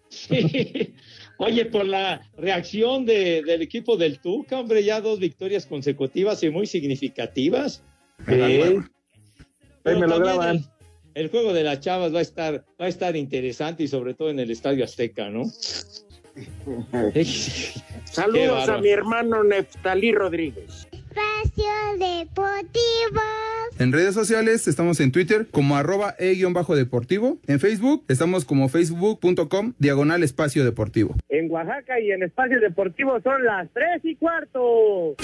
Sí. 0.08 0.94
Oye, 1.38 1.64
por 1.66 1.86
la 1.86 2.20
reacción 2.36 3.06
de- 3.06 3.42
del 3.42 3.62
equipo 3.62 3.96
del 3.96 4.18
Tuca, 4.18 4.58
hombre, 4.58 4.82
ya 4.84 5.00
dos 5.00 5.20
victorias 5.20 5.66
consecutivas 5.66 6.42
y 6.42 6.50
muy 6.50 6.66
significativas. 6.66 7.82
Sí. 8.18 8.24
Pero 8.24 8.84
Ahí 9.96 10.00
me 10.00 10.06
lo 10.08 10.18
graban. 10.18 10.56
El, 10.56 10.64
el 11.14 11.28
juego 11.30 11.52
de 11.52 11.62
las 11.62 11.78
Chavas 11.80 12.12
va 12.12 12.18
a 12.18 12.22
estar 12.22 12.64
va 12.80 12.86
a 12.86 12.88
estar 12.88 13.14
interesante 13.16 13.84
y 13.84 13.88
sobre 13.88 14.14
todo 14.14 14.30
en 14.30 14.40
el 14.40 14.50
Estadio 14.50 14.82
Azteca, 14.84 15.30
¿no? 15.30 15.44
Saludos 18.04 18.68
a 18.68 18.78
mi 18.78 18.88
hermano 18.88 19.44
Neftalí 19.44 20.12
Rodríguez. 20.12 20.87
Espacio 21.18 21.72
Deportivo. 21.98 23.20
En 23.78 23.92
redes 23.92 24.14
sociales 24.14 24.68
estamos 24.68 25.00
en 25.00 25.12
Twitter 25.12 25.46
como 25.50 25.76
arroba 25.76 26.14
e-deportivo. 26.18 27.38
En 27.46 27.60
Facebook 27.60 28.04
estamos 28.08 28.44
como 28.44 28.68
facebook.com 28.68 29.74
diagonal 29.78 30.22
espacio 30.22 30.64
deportivo. 30.64 31.14
En 31.28 31.50
Oaxaca 31.50 32.00
y 32.00 32.10
en 32.10 32.22
espacio 32.22 32.60
deportivo 32.60 33.20
son 33.22 33.44
las 33.44 33.68
tres 33.72 34.00
y 34.04 34.16
cuarto. 34.16 35.16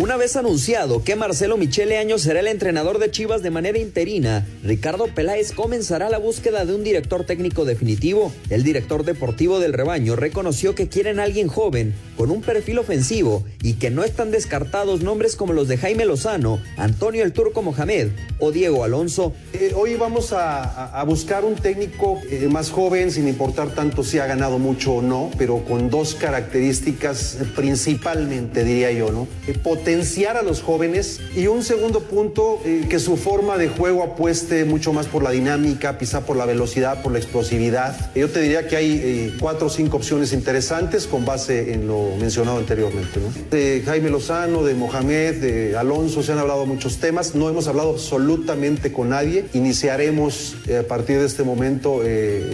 Una 0.00 0.16
vez 0.16 0.36
anunciado 0.36 1.02
que 1.02 1.16
Marcelo 1.16 1.56
Michele 1.56 1.98
Año 1.98 2.18
será 2.18 2.38
el 2.38 2.46
entrenador 2.46 3.00
de 3.00 3.10
Chivas 3.10 3.42
de 3.42 3.50
manera 3.50 3.80
interina, 3.80 4.46
Ricardo 4.62 5.08
Peláez 5.12 5.50
comenzará 5.50 6.08
la 6.08 6.18
búsqueda 6.18 6.64
de 6.64 6.72
un 6.72 6.84
director 6.84 7.24
técnico 7.24 7.64
definitivo. 7.64 8.32
El 8.48 8.62
director 8.62 9.04
deportivo 9.04 9.58
del 9.58 9.72
rebaño 9.72 10.14
reconoció 10.14 10.76
que 10.76 10.86
quieren 10.86 11.18
a 11.18 11.24
alguien 11.24 11.48
joven, 11.48 11.96
con 12.16 12.30
un 12.30 12.42
perfil 12.42 12.78
ofensivo 12.78 13.44
y 13.60 13.74
que 13.74 13.90
no 13.90 14.04
están 14.04 14.30
descartados 14.30 15.02
nombres 15.02 15.34
como 15.34 15.52
los 15.52 15.66
de 15.66 15.78
Jaime 15.78 16.06
Lozano, 16.06 16.60
Antonio 16.76 17.24
el 17.24 17.32
Turco 17.32 17.62
Mohamed 17.62 18.10
o 18.38 18.52
Diego 18.52 18.84
Alonso. 18.84 19.32
Eh, 19.52 19.72
hoy 19.74 19.96
vamos 19.96 20.32
a, 20.32 21.02
buscar 21.08 21.44
un 21.44 21.56
técnico 21.56 22.20
eh, 22.30 22.46
más 22.48 22.70
joven, 22.70 23.10
sin 23.10 23.26
importar 23.26 23.74
tanto 23.74 24.04
si 24.04 24.20
ha 24.20 24.26
ganado 24.26 24.60
mucho 24.60 24.94
o 24.94 25.02
no, 25.02 25.30
pero 25.36 25.64
con 25.64 25.90
dos 25.90 26.14
características 26.14 27.38
principalmente, 27.56 28.62
diría 28.62 28.92
yo, 28.92 29.10
¿no? 29.10 29.26
Eh, 29.48 29.54
potenciar 29.88 30.36
a 30.36 30.42
los 30.42 30.60
jóvenes 30.60 31.18
y 31.34 31.46
un 31.46 31.62
segundo 31.62 32.00
punto, 32.00 32.60
eh, 32.66 32.84
que 32.90 32.98
su 32.98 33.16
forma 33.16 33.56
de 33.56 33.68
juego 33.68 34.02
apueste 34.02 34.66
mucho 34.66 34.92
más 34.92 35.06
por 35.06 35.22
la 35.22 35.30
dinámica, 35.30 35.96
quizá 35.96 36.26
por 36.26 36.36
la 36.36 36.44
velocidad, 36.44 37.02
por 37.02 37.12
la 37.12 37.18
explosividad. 37.18 38.14
Yo 38.14 38.28
te 38.28 38.42
diría 38.42 38.68
que 38.68 38.76
hay 38.76 39.00
eh, 39.02 39.36
cuatro 39.40 39.68
o 39.68 39.70
cinco 39.70 39.96
opciones 39.96 40.34
interesantes 40.34 41.06
con 41.06 41.24
base 41.24 41.72
en 41.72 41.86
lo 41.86 42.10
mencionado 42.20 42.58
anteriormente. 42.58 43.18
De 43.50 43.82
Jaime 43.82 44.10
Lozano, 44.10 44.62
de 44.62 44.74
Mohamed, 44.74 45.36
de 45.36 45.74
Alonso, 45.74 46.22
se 46.22 46.32
han 46.32 46.38
hablado 46.38 46.66
muchos 46.66 46.98
temas, 46.98 47.34
no 47.34 47.48
hemos 47.48 47.66
hablado 47.66 47.92
absolutamente 47.92 48.92
con 48.92 49.08
nadie. 49.08 49.46
Iniciaremos 49.54 50.56
eh, 50.66 50.76
a 50.76 50.82
partir 50.86 51.18
de 51.18 51.24
este 51.24 51.44
momento 51.44 52.02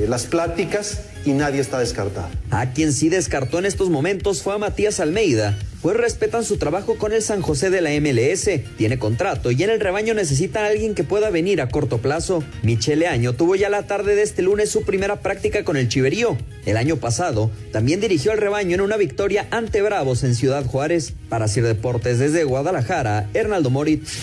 las 0.07 0.27
pláticas 0.27 1.01
y 1.25 1.33
nadie 1.33 1.61
está 1.61 1.79
descartado. 1.79 2.29
A 2.51 2.73
quien 2.73 2.93
sí 2.93 3.09
descartó 3.09 3.59
en 3.59 3.67
estos 3.67 3.91
momentos 3.91 4.43
fue 4.43 4.55
a 4.55 4.59
Matías 4.59 5.01
Almeida, 5.01 5.59
pues 5.83 5.97
respetan 5.97 6.45
su 6.45 6.57
trabajo 6.57 6.97
con 6.97 7.13
el 7.13 7.21
San 7.21 7.43
José 7.43 7.69
de 7.69 7.83
la 7.83 7.91
MLS, 8.01 8.49
tiene 8.79 8.99
contrato 8.99 9.51
y 9.51 9.63
en 9.63 9.71
el 9.71 9.81
rebaño 9.81 10.15
necesita 10.15 10.65
a 10.65 10.69
alguien 10.69 10.95
que 10.95 11.05
pueda 11.05 11.29
venir 11.29 11.61
a 11.61 11.69
corto 11.69 11.99
plazo. 11.99 12.43
Michele 12.63 13.07
Año 13.07 13.35
tuvo 13.35 13.55
ya 13.55 13.69
la 13.69 13.87
tarde 13.87 14.15
de 14.15 14.23
este 14.23 14.41
lunes 14.41 14.71
su 14.71 14.83
primera 14.85 15.21
práctica 15.21 15.63
con 15.63 15.77
el 15.77 15.89
Chiverío. 15.89 16.39
El 16.65 16.79
año 16.79 16.97
pasado 16.97 17.51
también 17.71 18.01
dirigió 18.01 18.33
al 18.33 18.39
rebaño 18.39 18.75
en 18.75 18.81
una 18.81 18.97
victoria 18.97 19.47
ante 19.51 19.83
Bravos 19.83 20.25
en 20.25 20.35
Ciudad 20.35 20.65
Juárez. 20.65 21.13
Para 21.29 21.49
Sir 21.49 21.65
Deportes 21.65 22.19
desde 22.19 22.45
Guadalajara, 22.45 23.29
Hernaldo 23.35 23.69
Moritz 23.69 24.21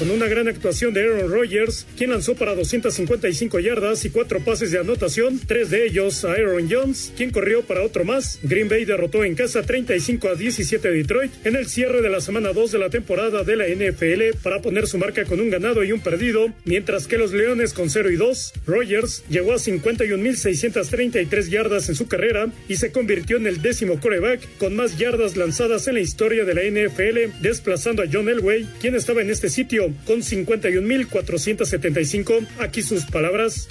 con 0.00 0.10
una 0.10 0.26
gran 0.28 0.48
actuación 0.48 0.94
de 0.94 1.02
Aaron 1.02 1.30
Rodgers, 1.30 1.86
quien 1.94 2.08
lanzó 2.08 2.34
para 2.34 2.54
255 2.54 3.60
yardas 3.60 4.02
y 4.06 4.10
cuatro 4.10 4.40
pases 4.40 4.70
de 4.70 4.78
anotación, 4.78 5.38
tres 5.46 5.68
de 5.68 5.84
ellos 5.84 6.24
a 6.24 6.32
Aaron 6.32 6.70
Jones, 6.70 7.12
quien 7.18 7.30
corrió 7.30 7.60
para 7.60 7.82
otro 7.82 8.06
más. 8.06 8.38
Green 8.42 8.70
Bay 8.70 8.86
derrotó 8.86 9.24
en 9.24 9.34
casa 9.34 9.60
35 9.60 10.28
a 10.28 10.36
17 10.36 10.88
a 10.88 10.90
Detroit 10.90 11.32
en 11.44 11.54
el 11.54 11.66
cierre 11.66 12.00
de 12.00 12.08
la 12.08 12.22
semana 12.22 12.54
2 12.54 12.72
de 12.72 12.78
la 12.78 12.88
temporada 12.88 13.44
de 13.44 13.56
la 13.56 13.66
NFL 13.68 14.38
para 14.42 14.62
poner 14.62 14.86
su 14.86 14.96
marca 14.96 15.26
con 15.26 15.38
un 15.38 15.50
ganado 15.50 15.84
y 15.84 15.92
un 15.92 16.00
perdido, 16.00 16.50
mientras 16.64 17.06
que 17.06 17.18
los 17.18 17.32
Leones 17.32 17.74
con 17.74 17.90
0 17.90 18.10
y 18.10 18.16
2. 18.16 18.54
Rodgers 18.66 19.22
llegó 19.28 19.52
a 19.52 19.56
51.633 19.56 21.50
yardas 21.50 21.90
en 21.90 21.94
su 21.94 22.08
carrera 22.08 22.50
y 22.68 22.76
se 22.76 22.90
convirtió 22.90 23.36
en 23.36 23.46
el 23.46 23.60
décimo 23.60 24.00
coreback 24.00 24.40
con 24.56 24.74
más 24.74 24.96
yardas 24.96 25.36
lanzadas 25.36 25.86
en 25.88 25.94
la 25.96 26.00
historia 26.00 26.46
de 26.46 26.54
la 26.54 26.62
NFL, 26.62 27.42
desplazando 27.42 28.02
a 28.02 28.06
John 28.10 28.30
Elway, 28.30 28.66
quien 28.80 28.94
estaba 28.94 29.20
en 29.20 29.28
este 29.28 29.50
sitio 29.50 29.89
con 30.06 30.20
51.475. 30.20 32.46
Aquí 32.58 32.82
sus 32.82 33.06
palabras. 33.06 33.68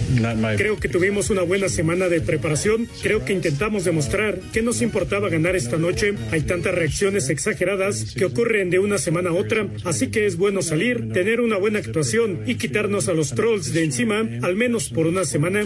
Creo 0.58 0.80
que 0.80 0.90
tuvimos 0.90 1.30
una 1.30 1.44
buena 1.44 1.70
semana 1.70 2.10
de 2.10 2.22
preparación. 2.22 2.88
Creo 3.02 3.24
que 3.26 3.34
intentamos 3.34 3.86
demostrar 3.86 4.40
que 4.54 4.62
nos 4.62 4.82
importaba 4.82 5.30
ganar 5.30 5.56
esta 5.56 5.78
noche. 5.78 6.14
Hay 6.32 6.42
tantas 6.42 6.76
reacciones 6.76 7.30
exageradas 7.30 8.14
que 8.16 8.26
ocurren 8.26 8.70
de 8.70 8.80
una 8.80 8.98
semana 8.98 9.30
a 9.30 9.34
otra. 9.34 9.68
Así 9.84 10.08
que 10.08 10.26
es 10.26 10.38
bueno 10.38 10.62
salir, 10.62 11.12
tener 11.14 11.42
una 11.42 11.58
buena 11.58 11.80
actuación 11.80 12.42
y 12.46 12.56
quitarnos 12.56 13.08
a 13.08 13.14
los 13.14 13.34
trolls 13.36 13.74
de 13.74 13.84
encima, 13.84 14.28
al 14.42 14.56
menos 14.56 14.90
por 14.90 15.08
una 15.08 15.26
semana. 15.26 15.64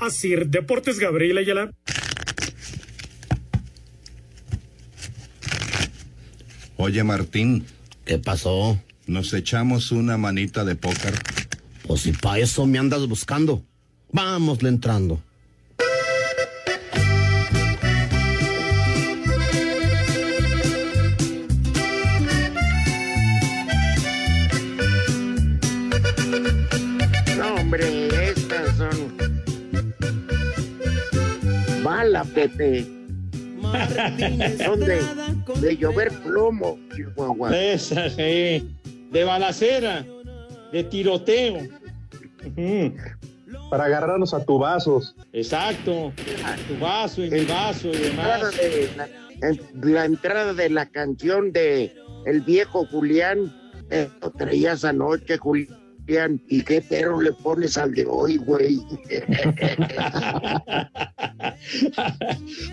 Así, 0.00 0.34
Deportes 0.46 0.98
Gabriel 0.98 1.38
Ayala. 1.38 1.70
Oye, 6.76 7.04
Martín. 7.04 7.64
¿Qué 8.04 8.18
pasó? 8.18 8.78
Nos 9.06 9.32
echamos 9.34 9.90
una 9.90 10.16
manita 10.16 10.64
de 10.64 10.76
póker. 10.76 11.14
Pues 11.86 12.02
si 12.02 12.12
para 12.12 12.38
eso 12.38 12.66
me 12.66 12.78
andas 12.78 13.06
buscando. 13.08 13.62
Vámosle 14.12 14.68
entrando. 14.68 15.20
No, 27.36 27.54
hombre, 27.56 28.30
estas 28.30 28.76
son. 28.76 29.16
Mala, 31.82 32.22
Pepe. 32.22 32.86
son 34.64 34.80
de, 34.80 35.02
de 35.60 35.76
llover 35.76 36.12
plomo, 36.22 36.78
Chihuahua. 36.94 37.56
Esa, 37.56 38.08
sí 38.10 38.64
de 39.12 39.24
balacera, 39.24 40.04
de 40.72 40.84
tiroteo. 40.84 41.58
Para 43.70 43.84
agarrarnos 43.84 44.34
a 44.34 44.44
tu 44.44 44.58
vasos. 44.58 45.14
Exacto, 45.32 46.12
a 46.44 46.56
tu 46.68 46.78
vaso 46.78 47.24
y 47.24 47.30
mi 47.30 47.44
vaso 47.44 47.88
y 47.88 47.96
demás. 47.96 48.42
la, 48.96 49.08
la, 49.82 50.04
entrada 50.04 50.54
de 50.54 50.70
la 50.70 50.86
canción 50.86 51.52
de 51.52 51.94
El 52.26 52.40
viejo 52.40 52.86
Julián, 52.86 53.52
eh, 53.90 54.08
lo 54.20 54.30
traías 54.30 54.84
anoche, 54.84 55.38
Julián. 55.38 55.81
¿Y 56.48 56.62
qué 56.62 56.82
perro 56.82 57.22
le 57.22 57.32
pones 57.32 57.78
al 57.78 57.94
de 57.94 58.04
hoy, 58.04 58.36
güey? 58.36 58.76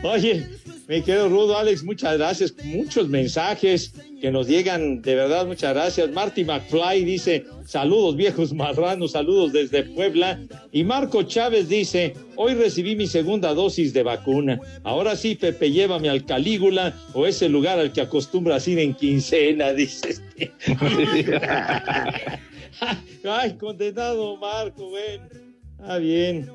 Oye, 0.04 0.46
me 0.90 1.02
quedo 1.04 1.30
rudo, 1.30 1.58
Alex. 1.58 1.84
Muchas 1.84 2.18
gracias. 2.18 2.54
Muchos 2.66 3.08
mensajes 3.08 3.94
que 4.20 4.30
nos 4.30 4.48
llegan. 4.48 5.02
De 5.02 5.16
verdad, 5.16 5.48
muchas 5.48 5.74
gracias. 5.74 6.12
Marty 6.12 6.44
McFly 6.44 7.06
dice: 7.06 7.46
Saludos, 7.66 8.18
viejos 8.18 8.52
marranos. 8.52 9.14
Saludos 9.14 9.54
desde 9.54 9.84
Puebla. 9.84 10.42
Y 10.74 10.84
Marco 10.84 11.24
Chávez 11.24 11.70
dice: 11.70 12.16
Hoy 12.36 12.56
recibí 12.56 12.98
mi 12.98 13.08
segunda 13.08 13.54
dosis 13.54 13.94
de 13.94 14.04
vacuna. 14.04 14.60
Ahora 14.84 15.16
sí, 15.16 15.36
Pepe, 15.36 15.72
llévame 15.72 16.10
al 16.10 16.26
Calígula 16.26 16.94
o 17.14 17.26
ese 17.26 17.48
lugar 17.48 17.80
al 17.80 17.94
que 17.94 18.02
acostumbras 18.02 18.68
ir 18.68 18.80
en 18.80 18.96
quincena, 18.96 19.72
dice. 19.74 20.10
Este. 20.10 20.52
Ay, 23.24 23.58
condenado 23.58 24.38
Marco, 24.38 24.92
ven. 24.92 25.56
Ah, 25.80 25.98
bien. 25.98 26.50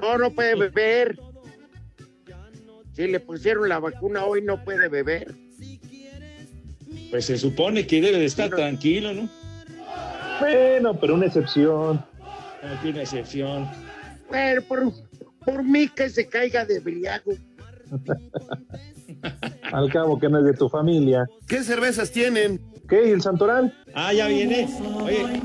No, 0.00 0.18
no 0.18 0.30
puede 0.30 0.54
beber. 0.54 1.18
Si 2.92 3.06
le 3.06 3.20
pusieron 3.20 3.68
la 3.68 3.78
vacuna 3.78 4.24
hoy, 4.24 4.42
no 4.42 4.62
puede 4.64 4.88
beber. 4.88 5.34
Pues 7.10 7.26
se 7.26 7.36
supone 7.36 7.86
que 7.86 8.00
debe 8.00 8.18
de 8.18 8.24
estar 8.24 8.50
tranquilo, 8.50 9.12
¿no? 9.12 9.28
Bueno, 10.40 10.98
pero 10.98 11.14
una 11.14 11.26
excepción. 11.26 12.04
Aquí 12.62 12.88
una 12.88 13.02
excepción. 13.02 13.68
Bueno, 14.28 14.62
por, 14.62 14.92
por 15.44 15.62
mí 15.62 15.88
que 15.88 16.08
se 16.08 16.26
caiga 16.26 16.64
de 16.64 16.80
briago. 16.80 17.32
Al 19.72 19.90
cabo 19.92 20.18
que 20.18 20.28
no 20.28 20.38
es 20.38 20.44
de 20.44 20.54
tu 20.54 20.68
familia. 20.68 21.26
¿Qué 21.46 21.62
cervezas 21.62 22.10
tienen? 22.10 22.60
¿Qué? 22.88 23.08
¿Y 23.08 23.10
el 23.10 23.22
Santoral? 23.22 23.74
Ah, 23.94 24.12
ya 24.12 24.26
viene. 24.26 24.68
Oye, 25.02 25.42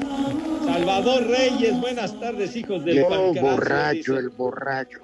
Salvador 0.72 1.28
Reyes, 1.28 1.78
buenas 1.82 2.18
tardes, 2.18 2.56
hijos 2.56 2.86
del 2.86 2.96
Yo, 2.96 3.34
borracho, 3.34 4.18
el 4.18 4.30
borracho. 4.30 5.00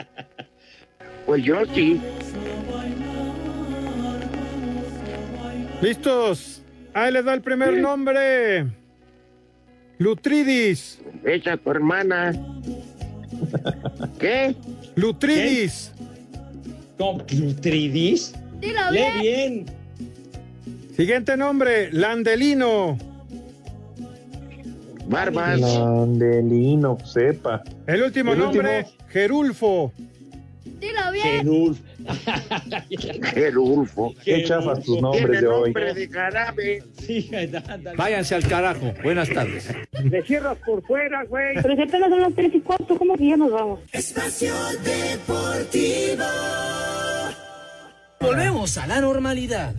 pues 1.26 1.44
yo 1.44 1.66
sí. 1.74 2.00
¿Listos? 5.82 6.62
Ahí 6.94 7.12
les 7.12 7.22
da 7.22 7.34
el 7.34 7.42
primer 7.42 7.74
nombre. 7.74 8.66
Lutridis. 9.98 10.98
Esa 11.22 11.58
tu 11.58 11.70
hermana. 11.70 12.32
¿Qué? 14.18 14.54
Lutridis. 14.94 15.92
¿Qué? 16.96 17.36
¿Lutridis? 17.36 18.32
Dilo 18.58 18.90
Lee 18.90 19.00
bien. 19.20 19.64
bien. 19.64 19.66
Siguiente 20.96 21.36
nombre, 21.36 21.92
Landelino. 21.92 23.11
Barbas. 25.12 25.60
Landelino, 25.60 26.98
sepa. 27.04 27.62
El 27.86 28.02
último 28.02 28.32
El 28.32 28.38
nombre, 28.38 28.78
último. 28.78 29.08
Gerulfo. 29.08 29.92
Dilo 30.80 31.12
bien. 31.12 31.38
Gerulfo. 31.38 31.82
Gerulfo. 33.34 34.14
Qué 34.24 34.42
chafas 34.44 34.82
tus 34.82 35.00
nombres 35.00 35.40
de 35.40 35.46
hoy. 35.46 35.64
nombre 35.72 35.94
de 35.94 36.08
jarabe. 36.08 36.82
Váyanse 37.96 38.34
al 38.34 38.48
carajo. 38.48 38.92
Buenas 39.04 39.28
tardes. 39.28 39.68
Le 40.02 40.22
cierras 40.22 40.56
por 40.64 40.82
fuera, 40.82 41.24
güey. 41.24 41.54
Pero 41.62 41.76
si 41.76 41.82
apenas 41.82 42.08
son 42.10 42.20
las 42.20 42.34
tres 42.34 42.54
y 42.54 42.60
cuarto, 42.60 42.96
¿cómo 42.96 43.14
que 43.16 43.28
ya 43.28 43.36
nos 43.36 43.52
vamos? 43.52 43.80
Espacio 43.92 44.54
Deportivo. 44.82 46.24
Volvemos 48.20 48.78
a 48.78 48.86
la 48.86 49.00
normalidad. 49.00 49.74